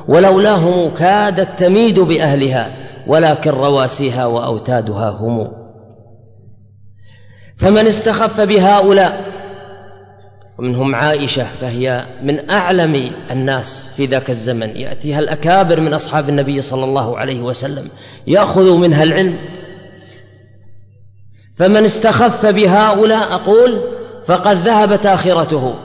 ولولاهم 0.07 0.93
كادت 0.93 1.59
تميد 1.59 1.99
بأهلها 1.99 2.75
ولكن 3.07 3.51
رواسيها 3.51 4.25
وأوتادها 4.25 5.09
هم. 5.09 5.51
فمن 7.57 7.87
استخف 7.87 8.41
بهؤلاء 8.41 9.31
ومنهم 10.59 10.95
عائشة 10.95 11.43
فهي 11.43 12.05
من 12.23 12.49
أعلم 12.49 13.11
الناس 13.31 13.89
في 13.97 14.05
ذاك 14.05 14.29
الزمن. 14.29 14.69
يأتيها 14.77 15.19
الأكابر 15.19 15.79
من 15.79 15.93
أصحاب 15.93 16.29
النبي 16.29 16.61
صلى 16.61 16.83
الله 16.83 17.17
عليه 17.17 17.41
وسلم 17.41 17.87
ياخذ 18.27 18.77
منها 18.77 19.03
العلم 19.03 19.35
فمن 21.57 21.85
استخف 21.85 22.45
بهؤلاء 22.45 23.33
أقول 23.33 23.81
فقد 24.27 24.57
ذهبت 24.57 25.05
آخرته. 25.05 25.75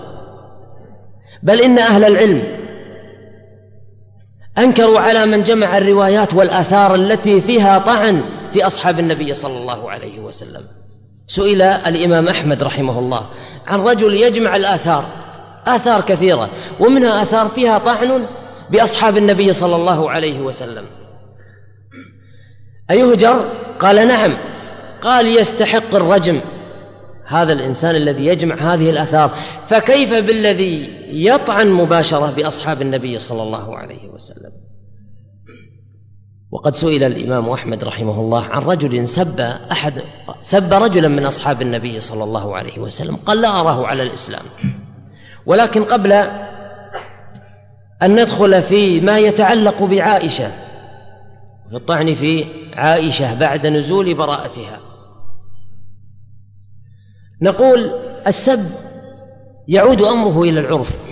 بل 1.43 1.61
إن 1.61 1.79
أهل 1.79 2.05
العلم 2.05 2.43
أنكروا 4.59 5.01
على 5.01 5.27
من 5.27 5.43
جمع 5.43 5.79
الروايات 5.79 6.35
والآثار 6.35 6.95
التي 6.95 7.41
فيها 7.41 7.79
طعن 7.79 8.23
في 8.53 8.67
أصحاب 8.67 8.99
النبي 8.99 9.35
صلى 9.35 9.59
الله 9.59 9.91
عليه 9.91 10.21
وسلم. 10.21 10.63
سئل 11.27 11.63
الإمام 11.63 12.29
أحمد 12.29 12.63
رحمه 12.63 12.99
الله 12.99 13.27
عن 13.67 13.81
رجل 13.81 14.15
يجمع 14.15 14.57
الآثار 14.57 15.07
آثار 15.67 16.01
كثيرة 16.01 16.51
ومنها 16.81 17.23
آثار 17.23 17.49
فيها 17.49 17.79
طعن 17.79 18.27
بأصحاب 18.71 19.17
النبي 19.17 19.53
صلى 19.53 19.77
الله 19.77 20.11
عليه 20.11 20.41
وسلم. 20.41 20.85
أيهجر؟ 22.91 23.45
قال 23.81 24.09
نعم. 24.09 24.37
قال 25.07 25.27
يستحق 25.27 25.95
الرجم. 25.95 26.41
هذا 27.27 27.53
الإنسان 27.53 27.95
الذي 27.95 28.27
يجمع 28.27 28.75
هذه 28.75 28.91
الآثار. 28.91 29.35
فكيف 29.67 30.15
بالذي 30.15 30.91
يطعن 31.11 31.71
مباشرة 31.71 32.31
بأصحاب 32.31 32.83
النبي 32.83 33.19
صلى 33.19 33.43
الله 33.43 33.77
عليه 33.77 34.09
وسلم؟ 34.09 34.53
وقد 36.51 36.75
سئل 36.75 37.05
الإمام 37.05 37.51
أحمد 37.51 37.85
رحمه 37.85 38.21
الله 38.21 38.45
عن 38.45 38.63
رجل 38.63 39.09
سب 39.09 39.41
أحد 39.73 40.03
سب 40.43 40.73
رجلا 40.73 41.09
من 41.09 41.27
أصحاب 41.27 41.63
النبي 41.63 42.01
صلى 42.01 42.25
الله 42.25 42.57
عليه 42.57 42.79
وسلم 42.79 43.17
قال 43.17 43.41
لا 43.41 43.61
أراه 43.61 43.87
على 43.87 44.03
الإسلام. 44.03 44.45
ولكن 45.47 45.85
قبل 45.85 46.13
أن 48.03 48.21
ندخل 48.21 48.63
في 48.63 49.01
ما 49.01 49.19
يتعلق 49.19 49.83
بعائشة 49.83 50.49
في 51.71 51.77
الطعن 51.77 52.15
في 52.15 52.45
عائشة 52.75 53.35
بعد 53.35 53.67
نزول 53.67 54.15
براءتها 54.15 54.86
نقول 57.43 57.91
السب 58.27 58.67
يعود 59.69 60.03
أمره 60.03 60.43
إلى 60.43 60.61
العرف 60.61 61.07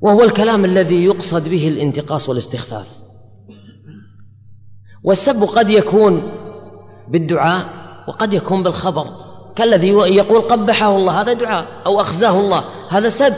وهو 0.00 0.22
الكلام 0.22 0.64
الذي 0.64 1.04
يقصد 1.04 1.48
به 1.48 1.68
الانتقاص 1.68 2.28
والاستخفاف. 2.28 2.88
والسب 5.04 5.44
قد 5.44 5.70
يكون 5.70 6.32
بالدعاء 7.08 7.66
وقد 8.08 8.34
يكون 8.34 8.62
بالخبر 8.62 9.06
كالذي 9.56 9.88
يقول 9.88 10.40
قبحه 10.40 10.96
الله 10.96 11.20
هذا 11.20 11.32
دعاء 11.32 11.66
أو 11.86 12.00
أخزاه 12.00 12.40
الله 12.40 12.64
هذا 12.88 13.08
سب. 13.08 13.34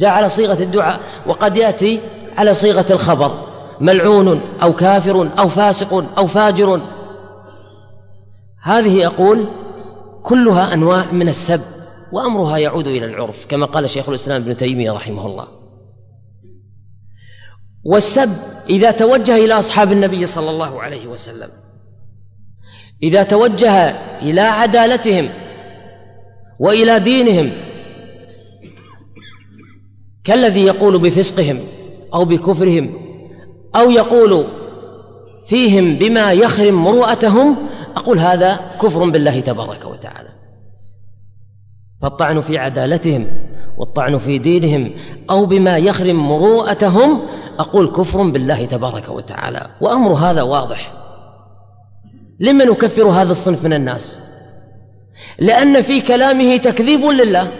جاء 0.00 0.10
على 0.10 0.28
صيغة 0.28 0.62
الدعاء 0.62 1.00
وقد 1.26 1.56
يأتي 1.56 2.00
على 2.36 2.54
صيغة 2.54 2.86
الخبر 2.90 3.48
ملعون 3.80 4.40
أو 4.62 4.72
كافر 4.72 5.30
أو 5.38 5.48
فاسق 5.48 6.04
أو 6.18 6.26
فاجر. 6.26 6.80
هذه 8.62 9.06
أقول 9.06 9.46
كلها 10.24 10.74
أنواع 10.74 11.12
من 11.12 11.28
السب 11.28 11.60
وأمرها 12.12 12.58
يعود 12.58 12.86
إلى 12.86 13.04
العرف 13.04 13.46
كما 13.46 13.66
قال 13.66 13.90
شيخ 13.90 14.08
الإسلام 14.08 14.42
ابن 14.42 14.56
تيمية 14.56 14.92
رحمه 14.92 15.26
الله. 15.26 15.48
والسب 17.84 18.30
إذا 18.70 18.90
توجه 18.90 19.36
إلى 19.36 19.54
أصحاب 19.54 19.92
النبي 19.92 20.26
صلى 20.26 20.50
الله 20.50 20.82
عليه 20.82 21.06
وسلم 21.06 21.50
إذا 23.02 23.22
توجه 23.22 23.90
إلى 24.22 24.40
عدالتهم 24.40 25.28
وإلى 26.60 27.00
دينهم 27.00 27.52
كالذي 30.24 30.64
يقول 30.64 30.98
بفسقهم 30.98 31.66
أو 32.14 32.24
بكفرهم 32.24 32.94
أو 33.76 33.90
يقول 33.90 34.46
فيهم 35.46 35.94
بما 35.94 36.32
يخرم 36.32 36.84
مروءتهم 36.84 37.56
أقول 37.96 38.18
هذا 38.18 38.60
كفر 38.82 39.10
بالله 39.10 39.40
تبارك 39.40 39.84
وتعالى. 39.84 40.28
فالطعن 42.02 42.40
في 42.40 42.58
عدالتهم 42.58 43.26
والطعن 43.78 44.18
في 44.18 44.38
دينهم 44.38 44.94
أو 45.30 45.46
بما 45.46 45.78
يخرم 45.78 46.28
مروءتهم 46.28 47.22
أقول 47.58 47.92
كفر 47.92 48.22
بالله 48.22 48.64
تبارك 48.64 49.08
وتعالى. 49.08 49.70
وأمر 49.80 50.12
هذا 50.12 50.42
واضح. 50.42 50.92
لما 52.40 52.64
نكفر 52.64 53.04
هذا 53.04 53.30
الصنف 53.30 53.64
من 53.64 53.72
الناس؟ 53.72 54.20
لأن 55.38 55.82
في 55.82 56.00
كلامه 56.00 56.56
تكذيب 56.56 57.04
لله 57.04 57.52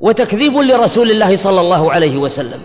وتكذيب 0.00 0.52
لرسول 0.56 1.10
الله 1.10 1.36
صلى 1.36 1.60
الله 1.60 1.92
عليه 1.92 2.16
وسلم. 2.16 2.60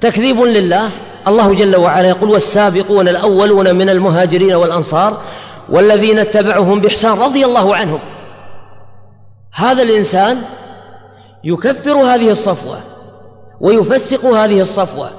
تكذيب 0.00 0.40
لله 0.40 0.92
الله 1.28 1.54
جل 1.54 1.76
وعلا 1.76 2.08
يقول 2.08 2.30
والسابقون 2.30 3.08
الأولون 3.08 3.74
من 3.74 3.90
المهاجرين 3.90 4.54
والأنصار 4.54 5.22
والذين 5.68 6.18
اتبعهم 6.18 6.80
بإحسان 6.80 7.12
رضي 7.12 7.44
الله 7.44 7.76
عنهم. 7.76 8.00
هذا 9.54 9.82
الإنسان 9.82 10.42
يكفر 11.44 11.92
هذه 11.92 12.30
الصفوة 12.30 12.80
ويفسق 13.60 14.24
هذه 14.24 14.60
الصفوة 14.60 15.10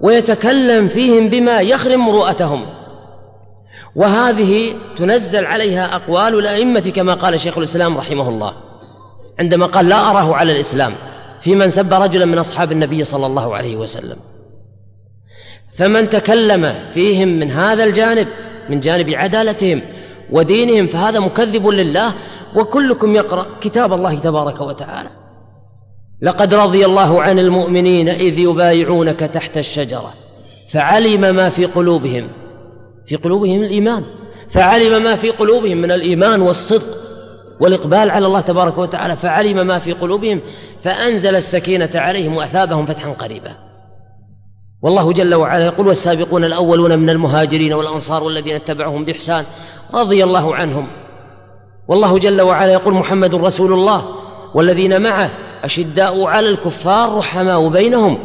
ويتكلم 0.00 0.88
فيهم 0.88 1.28
بما 1.28 1.60
يخرم 1.60 2.06
مروءتهم. 2.06 2.66
وهذه 3.96 4.74
تنزل 4.96 5.46
عليها 5.46 5.96
أقوال 5.96 6.38
الأئمة 6.38 6.92
كما 6.94 7.14
قال 7.14 7.40
شيخ 7.40 7.58
الإسلام 7.58 7.98
رحمه 7.98 8.28
الله 8.28 8.54
عندما 9.38 9.66
قال 9.66 9.88
لا 9.88 10.10
أراه 10.10 10.34
على 10.34 10.52
الإسلام 10.52 10.94
في 11.40 11.54
من 11.54 11.70
سب 11.70 11.94
رجلا 11.94 12.24
من 12.24 12.38
أصحاب 12.38 12.72
النبي 12.72 13.04
صلى 13.04 13.26
الله 13.26 13.56
عليه 13.56 13.76
وسلم. 13.76 14.16
فمن 15.74 16.08
تكلم 16.08 16.74
فيهم 16.94 17.28
من 17.28 17.50
هذا 17.50 17.84
الجانب 17.84 18.28
من 18.68 18.80
جانب 18.80 19.10
عدالتهم 19.10 19.82
ودينهم 20.30 20.86
فهذا 20.86 21.20
مكذب 21.20 21.66
لله 21.66 22.14
وكلكم 22.56 23.14
يقرأ 23.14 23.46
كتاب 23.60 23.92
الله 23.92 24.18
تبارك 24.18 24.60
وتعالى. 24.60 25.10
لقد 26.22 26.54
رضي 26.54 26.84
الله 26.84 27.22
عن 27.22 27.38
المؤمنين 27.38 28.08
إذ 28.08 28.38
يبايعونك 28.38 29.20
تحت 29.20 29.58
الشجرة 29.58 30.14
فعلم 30.70 31.20
ما 31.20 31.50
في 31.50 31.64
قلوبهم 31.64 32.28
في 33.06 33.16
قلوبهم 33.16 33.62
الإيمان 33.62 34.04
فعلم 34.50 35.04
ما 35.04 35.16
في 35.16 35.30
قلوبهم 35.30 35.76
من 35.76 35.92
الإيمان 35.92 36.40
والصدق 36.40 36.96
والإقبال 37.60 38.10
على 38.10 38.26
الله 38.26 38.40
تبارك 38.40 38.78
وتعالى 38.78 39.16
فعلم 39.16 39.66
ما 39.66 39.78
في 39.78 39.92
قلوبهم 39.92 40.40
فأنزل 40.82 41.36
السكينة 41.36 41.90
عليهم 41.94 42.36
وأثابهم 42.36 42.86
فتحا 42.86 43.10
قريبا. 43.10 43.56
والله 44.84 45.12
جل 45.12 45.34
وعلا 45.34 45.64
يقول 45.64 45.88
والسابقون 45.88 46.44
الأولون 46.44 46.98
من 46.98 47.10
المهاجرين 47.10 47.72
والأنصار 47.72 48.24
والذين 48.24 48.54
اتبعهم 48.54 49.04
بإحسان 49.04 49.44
رضي 49.94 50.24
الله 50.24 50.54
عنهم. 50.54 50.86
والله 51.88 52.18
جل 52.18 52.40
وعلا 52.40 52.72
يقول 52.72 52.94
محمد 52.94 53.34
رسول 53.34 53.72
الله 53.72 54.04
والذين 54.54 55.02
معه 55.02 55.30
أشداء 55.62 56.24
على 56.24 56.48
الكفار 56.48 57.16
رحماء 57.16 57.68
بينهم 57.68 58.18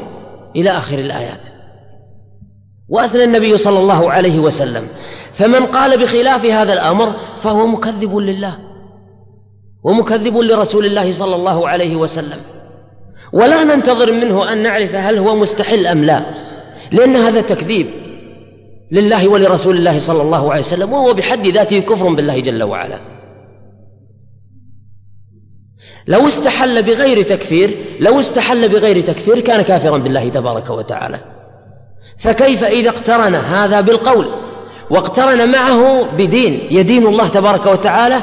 إلى 0.55 0.69
آخر 0.69 0.99
الآيات. 0.99 1.47
وأثنى 2.89 3.23
النبي 3.23 3.57
صلى 3.57 3.79
الله 3.79 4.11
عليه 4.11 4.39
وسلم. 4.39 4.87
فمن 5.33 5.65
قال 5.65 5.99
بخلاف 5.99 6.45
هذا 6.45 6.73
الأمر 6.73 7.13
فهو 7.39 7.67
مكذب 7.67 8.17
لله 8.17 8.57
ومكذب 9.83 10.37
لرسول 10.37 10.85
الله 10.85 11.11
صلى 11.11 11.35
الله 11.35 11.69
عليه 11.69 11.95
وسلم. 11.95 12.39
ولا 13.33 13.63
ننتظر 13.63 14.11
منه 14.13 14.51
أن 14.53 14.63
نعرف 14.63 14.95
هل 14.95 15.17
هو 15.17 15.35
مستحل 15.35 15.87
أم 15.87 16.03
لا. 16.03 16.48
لأن 16.91 17.15
هذا 17.15 17.41
تكذيب 17.41 17.87
لله 18.91 19.27
ولرسول 19.27 19.77
الله 19.77 19.97
صلى 19.97 20.21
الله 20.21 20.51
عليه 20.51 20.61
وسلم 20.61 20.93
وهو 20.93 21.13
بحد 21.13 21.47
ذاته 21.47 21.79
كفر 21.79 22.07
بالله 22.07 22.39
جل 22.39 22.63
وعلا. 22.63 22.99
لو 26.07 26.27
استحل 26.27 26.83
بغير 26.83 27.21
تكفير 27.21 27.77
لو 27.99 28.19
استحل 28.19 28.69
بغير 28.69 29.01
تكفير 29.01 29.39
كان 29.39 29.61
كافرا 29.61 29.97
بالله 29.97 30.29
تبارك 30.29 30.69
وتعالى. 30.69 31.19
فكيف 32.19 32.63
إذا 32.63 32.89
اقترن 32.89 33.35
هذا 33.35 33.81
بالقول؟ 33.81 34.25
واقترن 34.89 35.51
معه 35.51 36.03
بدين 36.17 36.67
يدين 36.71 37.07
الله 37.07 37.27
تبارك 37.27 37.65
وتعالى 37.65 38.21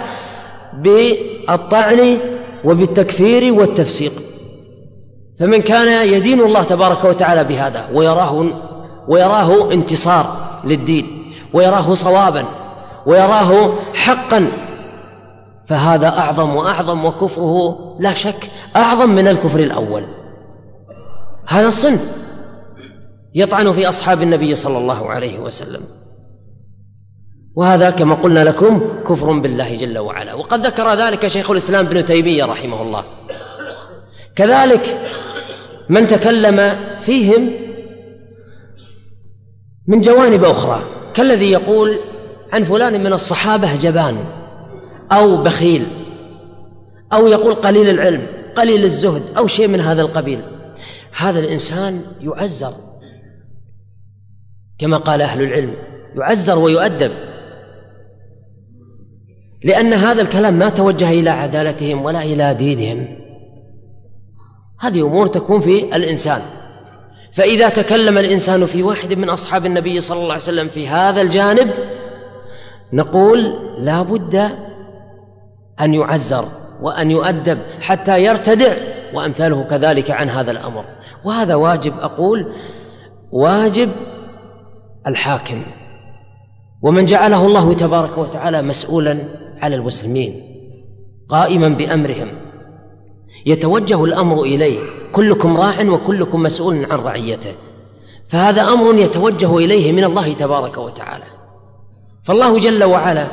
بالطعن 0.72 2.18
وبالتكفير 2.64 3.54
والتفسيق. 3.54 4.12
فمن 5.38 5.62
كان 5.62 6.08
يدين 6.08 6.40
الله 6.40 6.62
تبارك 6.62 7.04
وتعالى 7.04 7.44
بهذا 7.44 7.88
ويراه 7.92 8.46
ويراه 9.08 9.72
انتصار 9.72 10.36
للدين 10.64 11.32
ويراه 11.52 11.94
صوابا 11.94 12.44
ويراه 13.06 13.72
حقا 13.94 14.48
فهذا 15.68 16.08
أعظم 16.08 16.56
وأعظم 16.56 17.04
وكفره 17.04 17.96
لا 18.00 18.14
شك 18.14 18.50
أعظم 18.76 19.10
من 19.10 19.28
الكفر 19.28 19.58
الأول. 19.58 20.06
هذا 21.46 21.68
الصنف 21.68 22.26
يطعن 23.34 23.72
في 23.72 23.88
أصحاب 23.88 24.22
النبي 24.22 24.54
صلى 24.54 24.78
الله 24.78 25.10
عليه 25.10 25.38
وسلم. 25.38 25.80
وهذا 27.56 27.90
كما 27.90 28.14
قلنا 28.14 28.44
لكم 28.44 28.80
كفر 29.08 29.38
بالله 29.38 29.76
جل 29.76 29.98
وعلا. 29.98 30.34
وقد 30.34 30.66
ذكر 30.66 30.94
ذلك 30.94 31.26
شيخ 31.26 31.50
الإسلام 31.50 31.86
ابن 31.86 32.04
تيمية 32.04 32.44
رحمه 32.44 32.82
الله. 32.82 33.04
كذلك 34.36 34.98
من 35.88 36.06
تكلم 36.06 36.76
فيهم 37.00 37.52
من 39.86 40.00
جوانب 40.00 40.44
أخرى 40.44 40.84
كالذي 41.14 41.50
يقول 41.50 41.98
عن 42.52 42.64
فلان 42.64 43.04
من 43.04 43.12
الصحابة 43.12 43.76
جبان 43.76 44.24
أو 45.12 45.42
بخيل 45.42 45.86
أو 47.12 47.26
يقول 47.26 47.54
قليل 47.54 47.88
العلم 47.88 48.26
قليل 48.56 48.84
الزهد 48.84 49.22
أو 49.36 49.46
شيء 49.46 49.68
من 49.68 49.80
هذا 49.80 50.02
القبيل. 50.02 50.42
هذا 51.16 51.40
الإنسان 51.40 52.02
يعزر 52.20 52.74
كما 54.78 54.96
قال 54.96 55.22
أهل 55.22 55.42
العلم 55.42 55.74
يعزر 56.16 56.58
ويؤدب 56.58 57.10
لأن 59.64 59.92
هذا 59.92 60.22
الكلام 60.22 60.58
ما 60.58 60.68
توجه 60.68 61.10
إلى 61.10 61.30
عدالتهم 61.30 62.04
ولا 62.04 62.22
إلى 62.22 62.54
دينهم. 62.54 63.25
هذه 64.80 65.06
أمور 65.06 65.26
تكون 65.26 65.60
في 65.60 65.96
الإنسان. 65.96 66.40
فإذا 67.32 67.68
تكلم 67.68 68.18
الإنسان 68.18 68.66
في 68.66 68.82
واحد 68.82 69.12
من 69.12 69.28
أصحاب 69.28 69.66
النبي 69.66 70.00
صلى 70.00 70.16
الله 70.16 70.32
عليه 70.32 70.42
وسلم 70.42 70.68
في 70.68 70.88
هذا 70.88 71.22
الجانب 71.22 71.70
نقول 72.92 73.52
لا 73.78 74.02
بد 74.02 74.50
أن 75.80 75.94
يعزر 75.94 76.48
وأن 76.82 77.10
يؤدب 77.10 77.58
حتى 77.80 78.24
يرتدع 78.24 78.76
وأمثاله 79.14 79.64
كذلك 79.64 80.10
عن 80.10 80.30
هذا 80.30 80.50
الأمر. 80.50 80.84
وهذا 81.24 81.54
واجب 81.54 81.98
أقول 81.98 82.52
واجب 83.32 83.90
الحاكم. 85.06 85.62
ومن 86.82 87.04
جعله 87.04 87.46
الله 87.46 87.74
تبارك 87.74 88.18
وتعالى 88.18 88.62
مسؤولا 88.62 89.18
على 89.60 89.76
المسلمين 89.76 90.42
قائما 91.28 91.68
بأمرهم. 91.68 92.45
يتوجه 93.46 94.04
الأمر 94.04 94.42
إليه. 94.42 94.78
كلكم 95.12 95.56
راع 95.56 95.82
وكلكم 95.82 96.42
مسؤول 96.42 96.86
عن 96.90 96.98
رعيته. 96.98 97.54
فهذا 98.28 98.62
أمر 98.62 98.94
يتوجه 98.94 99.58
إليه 99.58 99.92
من 99.92 100.04
الله 100.04 100.32
تبارك 100.32 100.78
وتعالى. 100.78 101.24
فالله 102.24 102.58
جل 102.58 102.84
وعلا 102.84 103.28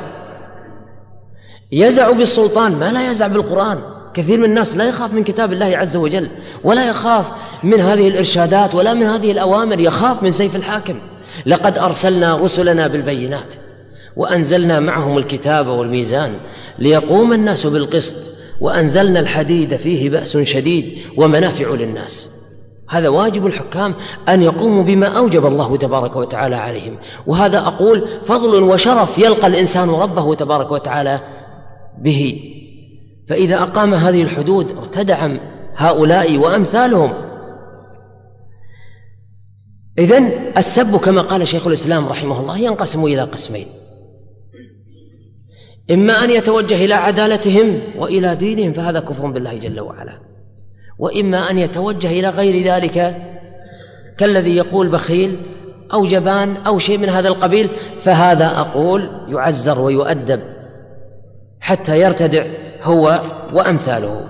يزع 1.72 2.10
بالسلطان 2.10 2.72
ما 2.72 2.92
لا 2.92 3.10
يزع 3.10 3.26
بالقرآن. 3.26 3.78
كثير 4.14 4.38
من 4.38 4.44
الناس 4.44 4.76
لا 4.76 4.84
يخاف 4.84 5.12
من 5.12 5.24
كتاب 5.24 5.52
الله 5.52 5.76
عز 5.76 5.96
وجل 5.96 6.30
ولا 6.64 6.88
يخاف 6.88 7.32
من 7.62 7.80
هذه 7.80 8.08
الإرشادات 8.08 8.74
ولا 8.74 8.94
من 8.94 9.06
هذه 9.06 9.32
الأوامر. 9.32 9.80
يخاف 9.80 10.22
من 10.22 10.30
سيف 10.30 10.56
الحاكم. 10.56 10.98
لقد 11.46 11.78
أرسلنا 11.78 12.36
رسلنا 12.36 12.86
بالبينات 12.86 13.54
وأنزلنا 14.16 14.80
معهم 14.80 15.18
الكتاب 15.18 15.66
والميزان 15.66 16.34
ليقوم 16.78 17.32
الناس 17.32 17.66
بالقسط. 17.66 18.33
وأنزلنا 18.64 19.20
الحديد 19.20 19.76
فيه 19.76 20.10
بأس 20.10 20.36
شديد 20.36 20.98
ومنافع 21.16 21.68
للناس. 21.68 22.30
هذا 22.90 23.08
واجب 23.08 23.46
الحكام 23.46 23.94
أن 24.28 24.42
يقوموا 24.42 24.82
بما 24.82 25.06
أوجب 25.06 25.46
الله 25.46 25.76
تبارك 25.76 26.16
وتعالى 26.16 26.56
عليهم. 26.56 26.98
وهذا 27.26 27.58
أقول 27.58 28.08
فضل 28.26 28.62
وشرف 28.62 29.18
يلقى 29.18 29.46
الإنسان 29.46 29.90
ربه 29.90 30.34
تبارك 30.34 30.70
وتعالى 30.70 31.20
به. 31.98 32.40
فإذا 33.28 33.62
أقام 33.62 33.94
هذه 33.94 34.22
الحدود 34.22 34.70
ارتدع 34.70 35.36
هؤلاء 35.76 36.36
وأمثالهم. 36.36 37.12
إذن 39.98 40.32
السب 40.56 40.96
كما 40.96 41.22
قال 41.22 41.48
شيخ 41.48 41.66
الإسلام 41.66 42.08
رحمه 42.08 42.40
الله 42.40 42.58
ينقسم 42.58 43.04
إلى 43.04 43.22
قسمين. 43.22 43.66
إما 45.90 46.24
أن 46.24 46.30
يتوجه 46.30 46.84
إلى 46.84 46.94
عدالتهم 46.94 47.80
وإلى 47.98 48.36
دينهم 48.36 48.72
فهذا 48.72 49.00
كفر 49.00 49.26
بالله 49.26 49.58
جل 49.58 49.80
وعلا. 49.80 50.18
وإما 50.98 51.50
أن 51.50 51.58
يتوجه 51.58 52.06
إلى 52.06 52.28
غير 52.28 52.74
ذلك 52.74 53.16
كالذي 54.18 54.56
يقول 54.56 54.88
بخيل 54.88 55.40
أو 55.92 56.06
جبان 56.06 56.56
أو 56.56 56.78
شيء 56.78 56.98
من 56.98 57.08
هذا 57.08 57.28
القبيل 57.28 57.70
فهذا 58.02 58.46
أقول 58.46 59.10
يعزر 59.28 59.80
ويؤدب 59.80 60.40
حتى 61.60 62.00
يرتدع 62.00 62.44
هو 62.82 63.20
وأمثاله. 63.52 64.28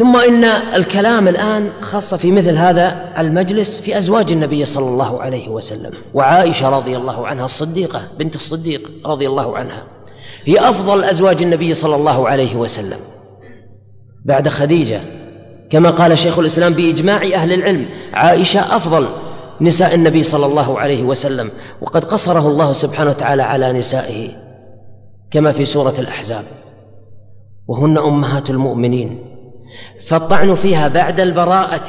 ثم 0.00 0.16
إن 0.16 0.44
الكلام 0.44 1.28
الآن 1.28 1.72
خاص 1.82 2.14
في 2.14 2.32
مثل 2.32 2.56
هذا 2.56 3.12
المجلس 3.18 3.80
في 3.80 3.98
أزواج 3.98 4.32
النبي 4.32 4.64
صلى 4.64 4.88
الله 4.88 5.22
عليه 5.22 5.48
وسلم 5.48 5.92
وعائشة 6.14 6.68
رضي 6.68 6.96
الله 6.96 7.26
عنها 7.26 7.44
الصديقة 7.44 8.02
بنت 8.18 8.34
الصديق 8.34 8.90
رضي 9.06 9.26
الله 9.26 9.56
عنها 9.56 9.84
هي 10.44 10.68
أفضل 10.68 11.04
أزواج 11.04 11.42
النبي 11.42 11.74
صلى 11.74 11.94
الله 11.96 12.28
عليه 12.28 12.56
وسلم. 12.56 12.98
بعد 14.24 14.48
خديجة 14.48 15.00
كما 15.70 15.90
قال 15.90 16.18
شيخ 16.18 16.38
الإسلام 16.38 16.72
بإجماع 16.72 17.22
أهل 17.34 17.52
العلم 17.52 17.88
عائشة 18.12 18.76
أفضل 18.76 19.08
نساء 19.60 19.94
النبي 19.94 20.22
صلى 20.22 20.46
الله 20.46 20.78
عليه 20.78 21.02
وسلم 21.02 21.50
وقد 21.80 22.04
قصره 22.04 22.48
الله 22.48 22.72
سبحانه 22.72 23.10
وتعالى 23.10 23.42
على 23.42 23.72
نسائه 23.72 24.28
كما 25.30 25.52
في 25.52 25.64
سورة 25.64 25.94
الأحزاب. 25.98 26.44
وهن 27.68 27.98
أمهات 27.98 28.50
المؤمنين. 28.50 29.29
فالطعن 30.08 30.54
فيها 30.54 30.88
بعد 30.88 31.20
البراءة. 31.20 31.88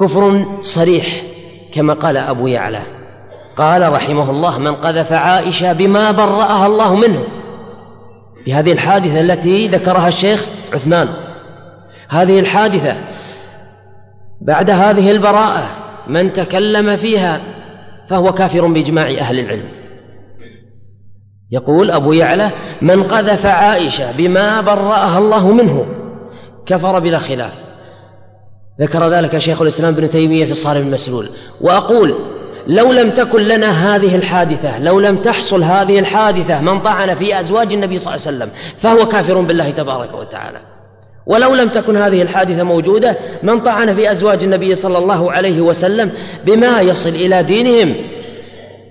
كفر 0.00 0.44
صريح 0.60 1.22
كما 1.72 1.94
قال 1.94 2.16
أبو 2.16 2.46
يعلى. 2.46 2.82
قال 3.56 3.92
رحمه 3.92 4.30
الله 4.30 4.58
من 4.58 4.74
قذف 4.74 5.12
عائشة 5.12 5.72
بما 5.72 6.10
برأها 6.10 6.66
الله 6.66 6.94
منه. 6.94 7.24
بهذه 8.46 8.72
الحادثة 8.72 9.20
التي 9.20 9.68
ذكرها 9.68 10.08
الشيخ 10.08 10.46
عثمان. 10.72 11.08
هذه 12.08 12.40
الحادثة 12.40 12.96
بعد 14.40 14.70
هذه 14.70 15.10
البراءة 15.10 15.62
من 16.06 16.32
تكلم 16.32 16.96
فيها 16.96 17.40
فهو 18.08 18.32
كافر 18.32 18.66
بإجماع 18.66 19.06
أهل 19.06 19.38
العلم. 19.38 19.68
يقول 21.50 21.90
أبو 21.90 22.12
يعلى 22.12 22.50
من 22.82 23.02
قذف 23.02 23.46
عائشة 23.46 24.12
بما 24.16 24.60
برأها 24.60 25.18
الله 25.18 25.52
منه. 25.52 25.99
كفر 26.70 26.98
بلا 26.98 27.18
خلاف. 27.18 27.52
ذكر 28.80 29.08
ذلك 29.08 29.38
شيخ 29.38 29.62
الإسلام 29.62 29.94
ابن 29.94 30.10
تيمية 30.10 30.44
في 30.44 30.50
الصارم 30.50 30.86
المسلول. 30.86 31.28
وأقول 31.60 32.14
لو 32.66 32.92
لم 32.92 33.10
تكن 33.10 33.40
لنا 33.40 33.96
هذه 33.96 34.16
الحادثة 34.16 34.78
لو 34.78 35.00
لم 35.00 35.22
تحصل 35.22 35.62
هذه 35.62 35.98
الحادثة 35.98 36.60
من 36.60 36.80
طعن 36.80 37.14
في 37.14 37.40
أزواج 37.40 37.72
النبي 37.72 37.98
صلى 37.98 38.14
الله 38.14 38.26
عليه 38.26 38.36
وسلم 38.36 38.50
فهو 38.78 39.08
كافر 39.08 39.40
بالله 39.40 39.70
تبارك 39.70 40.14
وتعالى. 40.14 40.58
ولو 41.26 41.54
لم 41.54 41.68
تكن 41.68 41.96
هذه 41.96 42.22
الحادثة 42.22 42.62
موجودة 42.62 43.18
من 43.42 43.60
طعن 43.60 43.94
في 43.94 44.12
أزواج 44.12 44.44
النبي 44.44 44.74
صلى 44.74 44.98
الله 44.98 45.32
عليه 45.32 45.60
وسلم 45.60 46.12
بما 46.44 46.80
يصل 46.80 47.10
إلى 47.10 47.42
دينهم 47.42 47.94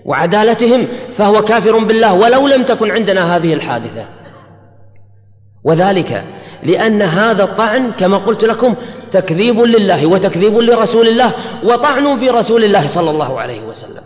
وعدالتهم 0.06 0.88
فهو 1.14 1.42
كافر 1.42 1.78
بالله 1.78 2.14
ولو 2.14 2.48
لم 2.48 2.64
تكن 2.64 2.92
عندنا 2.92 3.36
هذه 3.36 3.54
الحادثة. 3.54 4.06
وذلك 5.64 6.24
لأن 6.64 7.02
هذا 7.02 7.44
الطعن 7.44 7.92
كما 7.92 8.18
قلت 8.18 8.46
لكم 8.46 8.76
تكذيب 9.12 9.60
لله 9.60 10.06
وتكذيب 10.06 10.58
لرسول 10.58 11.08
الله 11.08 11.32
وطعن 11.64 12.18
في 12.18 12.30
رسول 12.30 12.64
الله 12.64 12.88
صلى 12.88 13.10
الله 13.10 13.40
عليه 13.40 13.62
وسلم. 13.66 14.04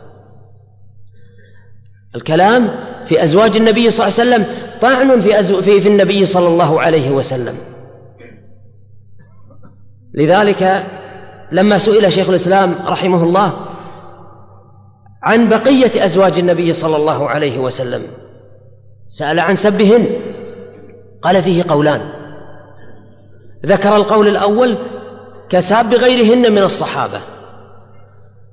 الكلام 2.15 2.69
في 3.05 3.23
أزواج 3.23 3.57
النبي 3.57 3.89
صلى 3.89 4.07
الله 4.07 4.19
عليه 4.19 4.45
وسلم 4.45 4.55
طعن 4.81 5.19
في, 5.19 5.39
أزو 5.39 5.61
في, 5.61 5.81
في 5.81 5.89
النبي 5.89 6.25
صلى 6.25 6.47
الله 6.47 6.81
عليه 6.81 7.11
وسلم. 7.11 7.57
لذلك 10.13 10.85
لما 11.51 11.77
سئل 11.77 12.13
شيخ 12.13 12.29
الإسلام 12.29 12.75
رحمه 12.85 13.23
الله 13.23 13.53
عن 15.23 15.49
بقية 15.49 16.05
أزواج 16.05 16.39
النبي 16.39 16.73
صلى 16.73 16.95
الله 16.95 17.29
عليه 17.29 17.59
وسلم 17.59 18.01
سأل 19.07 19.39
عن 19.39 19.55
سبهن 19.55 20.07
قال 21.21 21.43
فيه 21.43 21.63
قولان 21.67 22.01
ذكر 23.65 23.95
القول 23.95 24.27
الأول 24.27 24.77
كساب 25.49 25.93
غيرهن 25.93 26.51
من 26.51 26.63
الصحابة. 26.63 27.21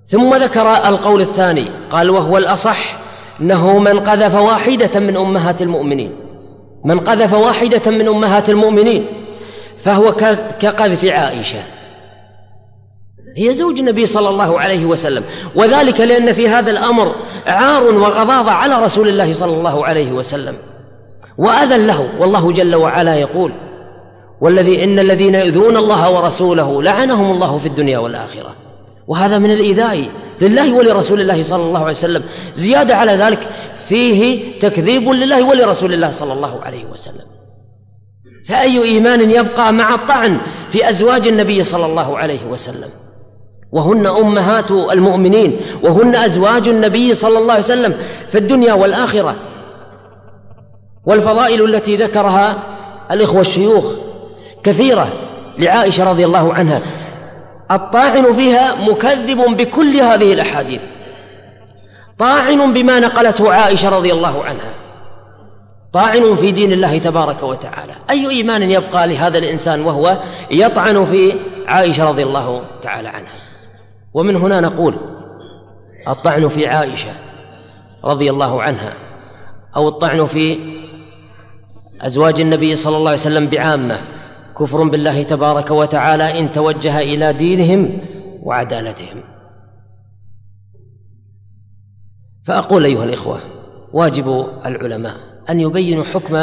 ثم 0.07 0.35
ذكر 0.35 0.71
القول 0.71 1.21
الثاني 1.21 1.65
قال 1.91 2.11
وهو 2.11 2.39
الأصح 2.39 2.97
أنه 3.41 3.79
من 3.79 4.01
قذف 4.01 4.35
واحدة 4.35 5.01
من 5.01 5.17
أمهات 5.17 5.63
المؤمنين. 5.63 6.17
من 6.85 7.01
قذف 7.01 7.33
واحدة 7.33 7.91
من 7.91 8.09
أمهات 8.09 8.51
المؤمنين 8.51 9.07
فهو 9.79 10.13
كقذف 10.61 11.05
عائشة. 11.05 11.63
هي 13.37 13.53
زوج 13.53 13.79
النبي 13.79 14.07
صلى 14.07 14.29
الله 14.29 14.61
عليه 14.61 14.85
وسلم 14.85 15.25
وذلك 15.55 16.01
لأن 16.01 16.33
في 16.33 16.49
هذا 16.49 16.71
الأمر 16.71 17.15
عار 17.47 17.85
وغضاضة 17.85 18.51
على 18.51 18.83
رسول 18.83 19.09
الله 19.09 19.33
صلى 19.33 19.53
الله 19.53 19.87
عليه 19.87 20.13
وسلم. 20.13 20.57
وأذى 21.39 21.87
له 21.87 22.11
والله 22.19 22.53
جل 22.53 22.75
وعلا 22.75 23.15
يقول 23.15 23.53
والذي 24.41 24.85
إن 24.85 24.99
الذين 24.99 25.35
يؤذون 25.35 25.77
الله 25.77 26.11
ورسوله 26.11 26.83
لعنهم 26.83 27.31
الله 27.31 27.59
في 27.59 27.67
الدنيا 27.67 27.99
والآخرة. 27.99 28.57
وهذا 29.09 29.39
من 29.39 29.51
الإيذاء 29.51 30.09
لله 30.41 30.75
ولرسول 30.75 31.21
الله 31.21 31.43
صلى 31.43 31.63
الله 31.63 31.81
عليه 31.81 31.91
وسلم. 31.91 32.23
زيادة 32.55 32.97
على 32.97 33.13
ذلك 33.13 33.49
فيه 33.89 34.53
تكذيب 34.59 35.09
لله 35.09 35.49
ولرسول 35.49 35.95
الله 35.95 36.11
صلى 36.11 36.33
الله 36.33 36.63
عليه 36.63 36.85
وسلم. 36.85 37.25
فأي 38.49 38.83
إيمان 38.83 39.31
يبقى 39.31 39.73
مع 39.73 39.95
الطعن 39.95 40.41
في 40.71 40.89
أزواج 40.89 41.29
النبي 41.29 41.65
صلى 41.65 41.87
الله 41.87 42.19
عليه 42.19 42.47
وسلم؟ 42.51 42.89
وهن 43.73 44.07
أمهات 44.07 44.71
المؤمنين 44.71 45.61
وهن 45.83 46.17
أزواج 46.17 46.69
النبي 46.69 47.15
صلى 47.15 47.39
الله 47.39 47.53
عليه 47.53 47.65
وسلم 47.65 47.95
في 48.29 48.39
الدنيا 48.39 48.73
والآخرة. 48.73 49.37
والفضائل 51.07 51.75
التي 51.75 51.97
ذكرها 51.97 52.63
الإخوة 53.11 53.41
الشيوخ 53.41 53.85
كثيرة 54.63 55.09
لعائشة 55.59 56.11
رضي 56.11 56.25
الله 56.25 56.55
عنها. 56.55 56.81
الطاعن 57.71 58.33
فيها 58.35 58.91
مكذب 58.91 59.57
بكل 59.57 59.97
هذه 59.97 60.33
الأحاديث. 60.33 60.81
طاعن 62.19 62.73
بما 62.73 63.01
نقلته 63.01 63.53
عائشة 63.53 63.89
رضي 63.89 64.13
الله 64.13 64.45
عنها. 64.45 64.75
طاعن 65.93 66.37
في 66.37 66.53
دين 66.53 66.73
الله 66.73 66.99
تبارك 66.99 67.43
وتعالى. 67.43 67.93
أي 68.11 68.31
إيمان 68.31 68.71
يبقى 68.71 69.09
لهذا 69.09 69.39
الإنسان 69.39 69.81
وهو 69.81 70.19
يطعن 70.51 71.05
في 71.05 71.33
عائشة 71.67 72.09
رضي 72.09 72.23
الله 72.23 72.63
تعالى 72.83 73.09
عنها. 73.09 73.41
ومن 74.15 74.37
هنا 74.37 74.61
نقول 74.61 74.95
الطعن 76.09 76.49
في 76.49 76.67
عائشة 76.67 77.11
رضي 78.05 78.31
الله 78.31 78.63
عنها 78.63 78.93
أو 79.77 79.89
الطعن 79.89 80.27
في 80.27 80.59
أزواج 82.01 82.41
النبي 82.41 82.77
صلى 82.77 82.97
الله 82.97 83.11
عليه 83.11 83.21
وسلم 83.21 83.47
بعامة. 83.47 84.01
كفر 84.61 84.83
بالله 84.83 85.23
تبارك 85.23 85.71
وتعالى 85.71 86.41
إن 86.41 86.53
توجه 86.53 87.01
إلى 87.01 87.33
دينهم 87.33 88.01
وعدالتهم. 88.43 89.23
فأقول 92.47 92.85
أيها 92.85 93.05
الإخوة 93.05 93.41
واجب 93.93 94.29
العلماء 94.67 95.17
أن 95.51 95.61
يبينوا 95.61 96.05
حكم 96.05 96.37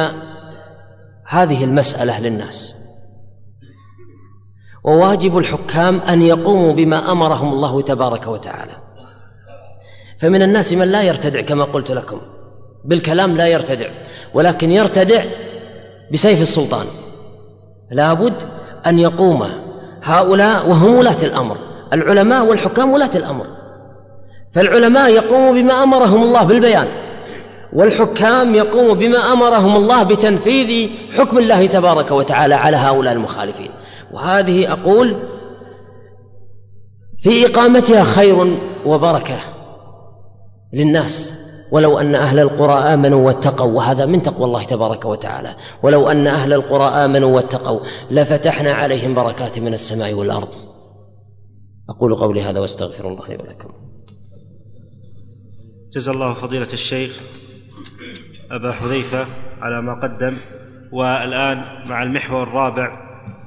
هذه 1.28 1.64
المسألة 1.64 2.20
للناس. 2.20 2.76
وواجب 4.84 5.38
الحكام 5.38 6.00
أن 6.00 6.22
يقوموا 6.22 6.74
بما 6.74 7.12
أمرهم 7.12 7.54
الله 7.54 7.82
تبارك 7.82 8.28
وتعالى. 8.28 8.78
فمن 10.20 10.42
الناس 10.42 10.74
من 10.74 10.88
لا 10.88 11.04
يرتدع 11.04 11.42
كما 11.42 11.64
قلت 11.64 11.92
لكم. 11.92 12.22
بالكلام 12.86 13.38
لا 13.38 13.48
يرتدع 13.48 13.90
ولكن 14.34 14.72
يرتدع 14.72 15.26
بسيف 16.14 16.42
السلطان. 16.42 16.86
لابد 17.92 18.44
أن 18.88 19.00
يقوم 19.00 19.48
هؤلاء 20.04 20.70
وهم 20.70 20.96
ولاة 20.96 21.18
الأمر 21.24 21.58
العلماء 21.94 22.46
والحكام 22.46 22.92
ولاة 22.94 23.12
الأمر. 23.16 23.46
فالعلماء 24.56 25.10
يقوموا 25.10 25.54
بما 25.54 25.84
أمرهم 25.84 26.24
الله 26.24 26.44
بالبيان 26.44 26.88
والحكام 27.74 28.56
يقوموا 28.56 28.94
بما 28.96 29.18
أمرهم 29.34 29.76
الله 29.76 30.04
بتنفيذ 30.04 30.90
حكم 31.14 31.38
الله 31.38 31.66
تبارك 31.66 32.12
وتعالى 32.12 32.56
على 32.56 32.78
هؤلاء 32.78 33.14
المخالفين. 33.14 33.70
وهذه 34.14 34.72
أقول 34.72 35.16
في 37.18 37.46
إقامتها 37.46 38.04
خير 38.04 38.58
وبركة 38.86 39.38
للناس. 40.74 41.37
ولو 41.72 42.00
أن 42.00 42.16
أهل 42.16 42.40
القرى 42.40 42.74
آمنوا 42.74 43.28
واتقوا 43.28 43.72
وهذا 43.72 44.06
من 44.06 44.22
تقوى 44.22 44.46
الله 44.46 44.64
تبارك 44.64 45.06
وتعالى. 45.06 45.56
ولو 45.84 46.10
أن 46.10 46.28
أهل 46.28 46.54
القرى 46.54 46.84
آمنوا 46.84 47.36
واتقوا 47.36 47.80
لفتحنا 48.12 48.72
عليهم 48.72 49.16
بركات 49.16 49.60
من 49.60 49.74
السماء 49.74 50.14
والأرض. 50.14 50.50
أقول 51.90 52.16
قولي 52.16 52.42
هذا 52.42 52.60
واستغفر 52.60 53.08
الله 53.08 53.28
لي 53.28 53.36
ولكم. 53.36 53.70
جزا 55.94 56.12
الله 56.12 56.34
فضيلة 56.34 56.68
الشيخ 56.74 57.22
أبا 58.52 58.72
حذيفة 58.72 59.26
على 59.62 59.82
ما 59.82 59.94
قدم 59.94 60.38
والآن 60.92 61.58
مع 61.90 62.04
المحور 62.04 62.44
الرابع 62.44 62.98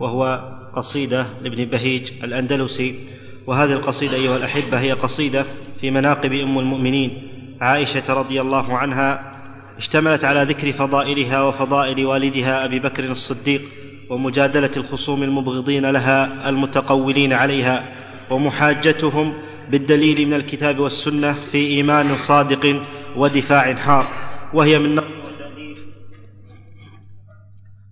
وهو 0.01 0.40
قصيدة 0.76 1.26
لابن 1.42 1.64
بهيج 1.64 2.12
الأندلسي. 2.24 3.09
وهذه 3.47 3.72
القصيدة 3.72 4.14
أيها 4.14 4.36
الأحبة 4.36 4.80
هي 4.80 4.92
قصيدة 4.92 5.44
في 5.80 5.90
مناقب 5.90 6.32
أم 6.32 6.59
المؤمنين. 6.59 7.30
عائشة 7.60 8.14
رضي 8.14 8.40
الله 8.40 8.76
عنها 8.76 9.32
اشتملت 9.78 10.24
على 10.24 10.42
ذكر 10.42 10.72
فضائلها 10.72 11.42
وفضائل 11.42 12.06
والدها 12.06 12.64
أبي 12.64 12.78
بكر 12.78 13.04
الصديق 13.04 13.62
ومجادلة 14.10 14.70
الخصوم 14.76 15.22
المبغضين 15.22 15.86
لها 15.90 16.48
المتقولين 16.48 17.32
عليها 17.32 17.84
ومحاجتهم 18.30 19.34
بالدليل 19.70 20.26
من 20.26 20.34
الكتاب 20.34 20.78
والسنة 20.78 21.32
في 21.32 21.58
إيمان 21.58 22.16
صادق 22.16 22.82
ودفاع 23.16 23.74
حار. 23.74 24.06
وهي 24.54 24.78
من 24.78 25.00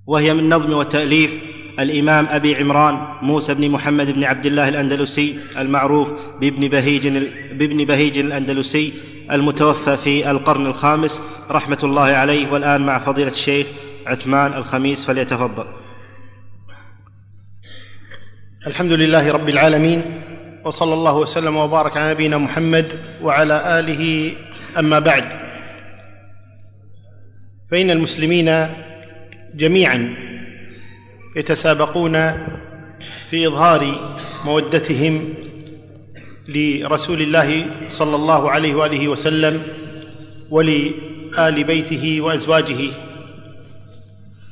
وهي 0.07 0.35
من 0.35 0.49
نظم 0.49 0.73
وتأليف 0.73 1.35
الإمام 1.81 2.27
أبي 2.27 2.57
عمران 2.57 2.99
موسى 3.23 3.55
بن 3.55 3.69
محمد 3.69 4.11
بن 4.11 4.25
عبد 4.25 4.47
الله 4.47 4.69
الأندلسي 4.69 5.39
المعروف 5.59 6.09
بابن 6.41 6.69
بهيج 6.69 7.09
بابن 7.53 7.85
بهيج 7.85 8.19
الأندلسي 8.19 8.93
المتوفى 9.33 9.97
في 9.97 10.31
القرن 10.31 10.67
الخامس 10.67 11.23
رحمة 11.51 11.79
الله 11.85 12.03
عليه 12.03 12.53
والآن 12.53 12.81
مع 12.87 12.99
فضيلة 12.99 13.31
الشيخ 13.31 13.67
عثمان 14.07 14.53
الخميس 14.53 15.07
فليتفضل. 15.07 15.67
الحمد 18.67 18.93
لله 18.93 19.33
رب 19.33 19.49
العالمين 19.49 20.23
وصلى 20.65 20.95
الله 20.95 21.17
وسلم 21.17 21.57
وبارك 21.57 21.97
على 21.97 22.11
نبينا 22.15 22.39
محمد 22.39 22.87
وعلى 23.23 23.79
آله 23.79 24.33
أما 24.79 24.99
بعد. 24.99 25.25
فإن 27.71 27.91
المسلمين 27.91 28.69
جميعا 29.55 30.15
يتسابقون 31.37 32.13
في 33.31 33.47
إظهار 33.47 33.95
مودتهم 34.45 35.35
لرسول 36.49 37.21
الله 37.21 37.67
صلى 37.89 38.17
الله 38.17 38.51
عليه 38.51 38.75
وآله 38.75 39.09
وسلم 39.09 39.63
ولآل 40.51 41.65
بيته 41.65 42.21
وأزواجه 42.21 42.91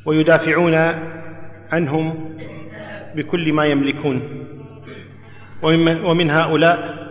ويدافعون 0.04 0.74
عنهم 1.72 2.36
بكل 3.14 3.52
ما 3.52 3.64
يملكون. 3.64 4.22
ومن, 5.62 6.30
هؤلاء 6.30 7.06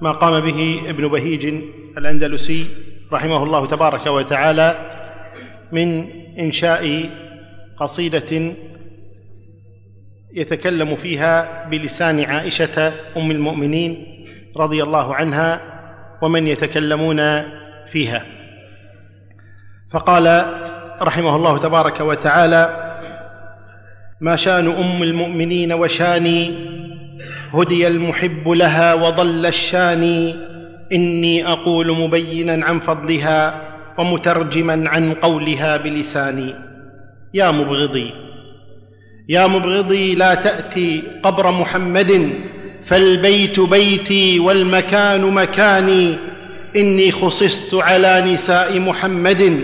ما 0.00 0.12
قام 0.12 0.40
به 0.40 0.80
ابن 0.86 1.08
بهيج 1.08 1.54
الأندلسي 1.98 2.66
رحمه 3.12 3.42
الله 3.42 3.66
تبارك 3.66 4.06
وتعالى 4.06 4.68
من 5.72 6.08
إنشاء 6.38 7.10
قصيدة 7.76 8.54
يتكلم 10.34 10.96
فيها 10.96 11.64
بلسان 11.68 12.24
عائشة 12.24 12.92
أم 13.16 13.30
المؤمنين 13.30 14.06
رضي 14.56 14.82
الله 14.82 15.14
عنها 15.14 15.60
ومن 16.22 16.46
يتكلمون 16.46 17.42
فيها. 17.86 18.24
فقال 19.92 20.44
رحمه 21.02 21.36
الله 21.36 21.58
تبارك 21.58 22.00
وتعالى 22.00 22.92
ما 24.20 24.36
شأن 24.36 24.68
أم 24.68 25.02
المؤمنين 25.02 25.72
وشأني؟ 25.72 26.72
هدي 27.54 27.86
المحب 27.86 28.48
لها 28.48 28.94
وضل 28.94 29.46
الشاني 29.46 30.34
إني 30.92 31.46
أقول 31.46 31.98
مبينا 31.98 32.66
عن 32.66 32.80
فضلها 32.80 33.54
ومترجما 33.98 34.88
عن 34.88 35.12
قولها 35.12 35.76
بلساني. 35.76 36.54
يا 37.34 37.50
مبغضي 37.50 38.21
يا 39.32 39.46
مبغضي 39.46 40.14
لا 40.14 40.34
تأتي 40.34 41.02
قبر 41.22 41.50
محمد 41.50 42.30
فالبيت 42.86 43.60
بيتي 43.60 44.38
والمكان 44.38 45.20
مكاني. 45.20 46.14
إني 46.76 47.10
خصصت 47.10 47.74
على 47.74 48.32
نساء 48.32 48.78
محمد 48.78 49.60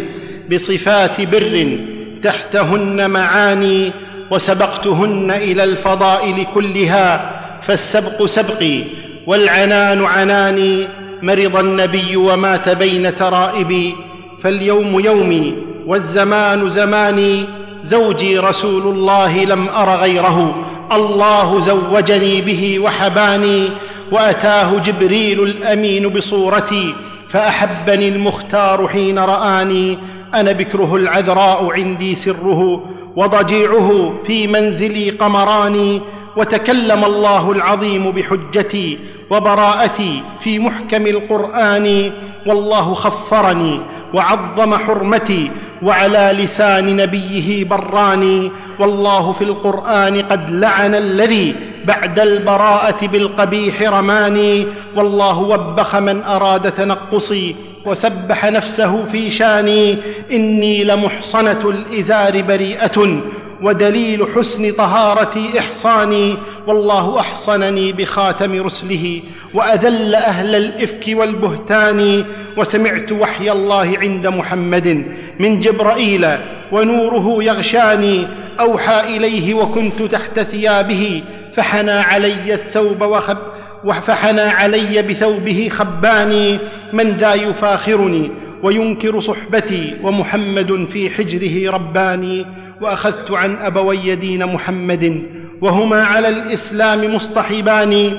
بصفات 0.52 1.20
بر 1.20 1.78
تحتهن 2.22 3.10
معاني 3.10 3.92
وسبقتهن 4.30 5.30
إلى 5.30 5.64
الفضائل 5.64 6.46
كلها. 6.54 7.40
فالسبق 7.66 8.24
سبقي 8.24 8.82
والعنان 9.26 10.04
عناني. 10.04 10.88
مرض 11.22 11.56
النبي 11.56 12.16
ومات 12.16 12.68
بين 12.68 13.16
ترائبي 13.16 13.94
فاليوم 14.42 15.00
يومي 15.00 15.54
والزمان 15.86 16.68
زماني. 16.68 17.57
زوجي 17.84 18.38
رسول 18.38 18.82
الله 18.82 19.44
لم 19.44 19.68
أر 19.68 19.90
غيره. 19.90 20.54
الله 20.92 21.58
زوجني 21.58 22.40
به 22.40 22.78
وحباني 22.78 23.64
وأتاه 24.12 24.78
جبريل 24.78 25.42
الأمين 25.42 26.08
بصورتي 26.08 26.94
فأحبني 27.28 28.08
المختار 28.08 28.88
حين 28.88 29.18
رآني. 29.18 29.98
أنا 30.34 30.52
بكره 30.52 30.96
العذراء 30.96 31.72
عندي 31.72 32.14
سره 32.14 32.84
وضجيعه 33.16 34.14
في 34.26 34.46
منزلي 34.46 35.10
قمراني. 35.10 36.00
وتكلم 36.36 37.04
الله 37.04 37.52
العظيم 37.52 38.10
بحجتي 38.10 38.98
وبراءتي 39.30 40.22
في 40.40 40.58
محكم 40.58 41.06
القرآن 41.06 42.12
والله 42.46 42.94
خفرني 42.94 43.80
وعظم 44.14 44.74
حرمتي 44.74 45.50
وعلى 45.82 46.32
لسان 46.42 46.96
نبيه 46.96 47.64
براني 47.64 48.50
والله 48.80 49.32
في 49.32 49.44
القرآن 49.44 50.22
قد 50.22 50.50
لعن 50.50 50.94
الذي 50.94 51.54
بعد 51.84 52.18
البراءة 52.20 53.06
بالقبيح 53.06 53.82
رماني 53.82 54.66
والله 54.96 55.38
وبخ 55.42 55.96
من 55.96 56.22
أراد 56.24 56.72
تنقصي 56.72 57.56
وسبح 57.86 58.44
نفسه 58.46 59.04
في 59.04 59.30
شاني 59.30 59.96
إني 60.32 60.84
لمحصنة 60.84 61.60
الإزار 61.64 62.42
بريئة 62.42 63.20
ودليل 63.62 64.26
حسن 64.36 64.72
طهارتي 64.72 65.58
إحصاني 65.58 66.36
والله 66.68 67.20
أحصنني 67.20 67.92
بخاتم 67.92 68.62
رسله 68.62 69.22
وأذل 69.54 70.14
أهل 70.14 70.54
الإفك 70.54 71.04
والبهتان 71.18 72.24
وسمعت 72.56 73.12
وحي 73.12 73.50
الله 73.52 73.98
عند 73.98 74.26
محمد 74.26 75.06
من 75.40 75.60
جبرائيل 75.60 76.26
ونوره 76.72 77.44
يغشاني 77.44 78.26
أوحى 78.60 79.16
إليه 79.16 79.54
وكنت 79.54 80.02
تحت 80.02 80.40
ثيابه 80.40 81.22
فحنى 81.56 81.90
علي 81.90 82.54
الثوب 82.54 83.02
وخب 83.02 83.38
فحنى 84.02 84.40
علي 84.40 85.02
بثوبه 85.02 85.68
خباني 85.72 86.58
من 86.92 87.10
ذا 87.16 87.34
يفاخرني 87.34 88.30
وينكر 88.62 89.20
صحبتي 89.20 89.94
ومحمد 90.02 90.88
في 90.92 91.10
حجره 91.10 91.70
رباني 91.70 92.46
وأخذت 92.80 93.30
عن 93.30 93.56
أبوي 93.56 94.14
دين 94.14 94.46
محمد 94.46 95.22
وهما 95.60 96.04
على 96.04 96.28
الإسلام 96.28 97.14
مصطحبان. 97.14 98.18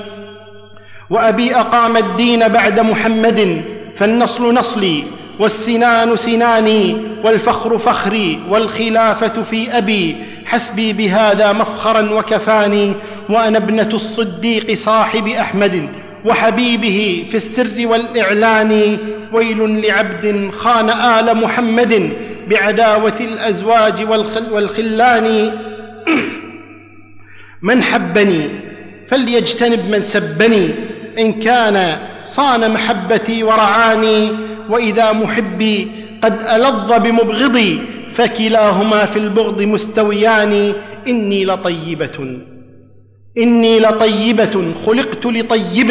وأبي 1.10 1.54
أقام 1.54 1.96
الدين 1.96 2.48
بعد 2.48 2.80
محمد 2.80 3.62
فالنصل 3.96 4.54
نصلي 4.54 5.02
والسنان 5.38 6.16
سناني 6.16 6.96
والفخر 7.24 7.78
فخري 7.78 8.40
والخلافة 8.48 9.42
في 9.42 9.78
أبي 9.78 10.16
حسبي 10.46 10.92
بهذا 10.92 11.52
مفخرا 11.52 12.12
وكفاني 12.12 12.92
وأنا 13.28 13.58
ابنة 13.58 13.88
الصديق 13.92 14.74
صاحب 14.74 15.28
أحمد 15.28 15.88
وحبيبه 16.24 17.26
في 17.30 17.36
السر 17.36 17.86
والإعلان 17.86 18.98
ويل 19.32 19.82
لعبد 19.82 20.50
خان 20.58 20.90
آل 20.90 21.36
محمد 21.36 22.12
بعداوة 22.50 23.16
الأزواج 23.20 24.08
والخل 24.10 24.52
والخلان. 24.52 25.52
من 27.62 27.82
حبني 27.82 28.48
فليجتنب 29.08 29.90
من 29.90 30.02
سبني 30.02 30.70
إن 31.18 31.32
كان 31.32 31.96
صان 32.24 32.70
محبتي 32.74 33.42
ورعاني 33.42 34.28
وإذا 34.70 35.12
محبي 35.12 35.88
قد 36.22 36.42
ألظ 36.42 36.92
بمبغضي 36.92 37.80
فكلاهما 38.14 39.06
في 39.06 39.18
البغض 39.18 39.62
مستويان 39.62 40.72
إني 41.08 41.44
لطيبة 41.44 42.38
إني 43.38 43.80
لطيبة 43.80 44.74
خلقت 44.86 45.26
لطيب 45.26 45.90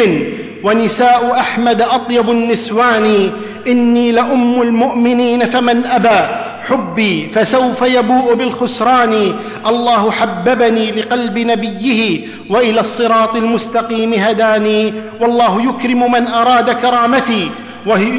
ونساء 0.64 1.32
أحمد 1.38 1.80
أطيب 1.82 2.30
النسوان 2.30 3.30
إني 3.66 4.12
لأم 4.12 4.62
المؤمنين 4.62 5.44
فمن 5.44 5.86
أبى 5.86 6.49
حبي 6.70 7.28
فسوف 7.34 7.82
يبوء 7.82 8.34
بالخسران. 8.34 9.32
الله 9.66 10.10
حببني 10.10 10.90
لقلب 10.90 11.38
نبيه 11.38 12.20
وإلى 12.50 12.80
الصراط 12.80 13.36
المستقيم 13.36 14.14
هداني. 14.14 14.92
والله 15.20 15.62
يكرم 15.62 16.12
من 16.12 16.28
أراد 16.28 16.70
كرامتي 16.70 17.50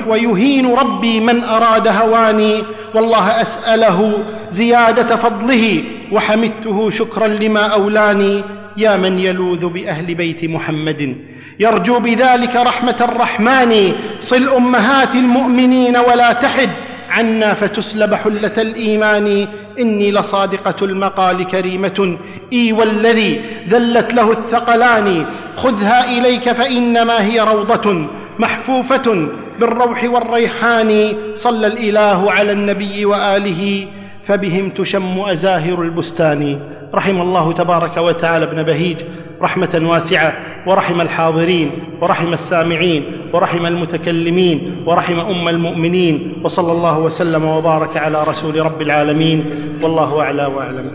ويهين 0.07 0.73
ربي 0.73 1.19
من 1.19 1.43
أراد 1.43 1.87
هواني. 1.87 2.63
والله 2.95 3.41
أسأله 3.41 4.13
زيادة 4.51 5.15
فضله 5.15 5.83
وحمدته 6.11 6.89
شكرا 6.89 7.27
لما 7.27 7.61
أولاني. 7.61 8.43
يا 8.77 8.97
من 8.97 9.19
يلوذ 9.19 9.65
بأهل 9.65 10.15
بيت 10.15 10.45
محمد. 10.45 11.17
يرجو 11.59 11.99
بذلك 11.99 12.55
رحمة 12.55 12.99
الرحمن. 13.01 13.91
صل 14.19 14.49
أمهات 14.49 15.15
المؤمنين 15.15 15.97
ولا 15.97 16.33
تحد 16.33 16.69
عنا 17.11 17.53
فتسلب 17.53 18.13
حلة 18.13 18.53
الإيمان 18.57 19.47
إني 19.79 20.11
لصادقة 20.11 20.85
المقال 20.85 21.47
كريمة. 21.47 22.17
إي 22.53 22.71
والذي 22.71 23.41
ذلت 23.69 24.13
له 24.13 24.31
الثقلان 24.31 25.25
خذها 25.55 26.17
إليك 26.17 26.51
فإنما 26.51 27.23
هي 27.23 27.39
روضة 27.39 28.07
محفوفة 28.39 29.27
بالروح 29.59 30.03
والريحان. 30.03 31.13
صلى 31.35 31.67
الإله 31.67 32.31
على 32.31 32.51
النبي 32.51 33.05
وآله 33.05 33.87
فبهم 34.27 34.69
تشم 34.69 35.19
أزاهر 35.19 35.81
البستان. 35.81 36.59
رحم 36.93 37.21
الله 37.21 37.53
تبارك 37.53 37.97
وتعالى 37.97 38.45
ابن 38.45 38.63
بهيج 38.63 38.97
رحمة 39.41 39.81
واسعة 39.83 40.33
ورحم 40.67 41.01
الحاضرين 41.01 41.71
ورحم 42.01 42.33
السامعين 42.33 43.03
ورحم 43.33 43.65
المتكلمين 43.65 44.83
ورحم 44.85 45.19
أم 45.19 45.47
المؤمنين 45.47 46.33
وصلى 46.43 46.71
الله 46.71 46.99
وسلم 46.99 47.45
وبارك 47.45 47.97
على 47.97 48.23
رسول 48.23 48.65
رب 48.65 48.81
العالمين. 48.81 49.45
والله 49.81 50.21
أعلى 50.21 50.45
وأعلم. 50.45 50.91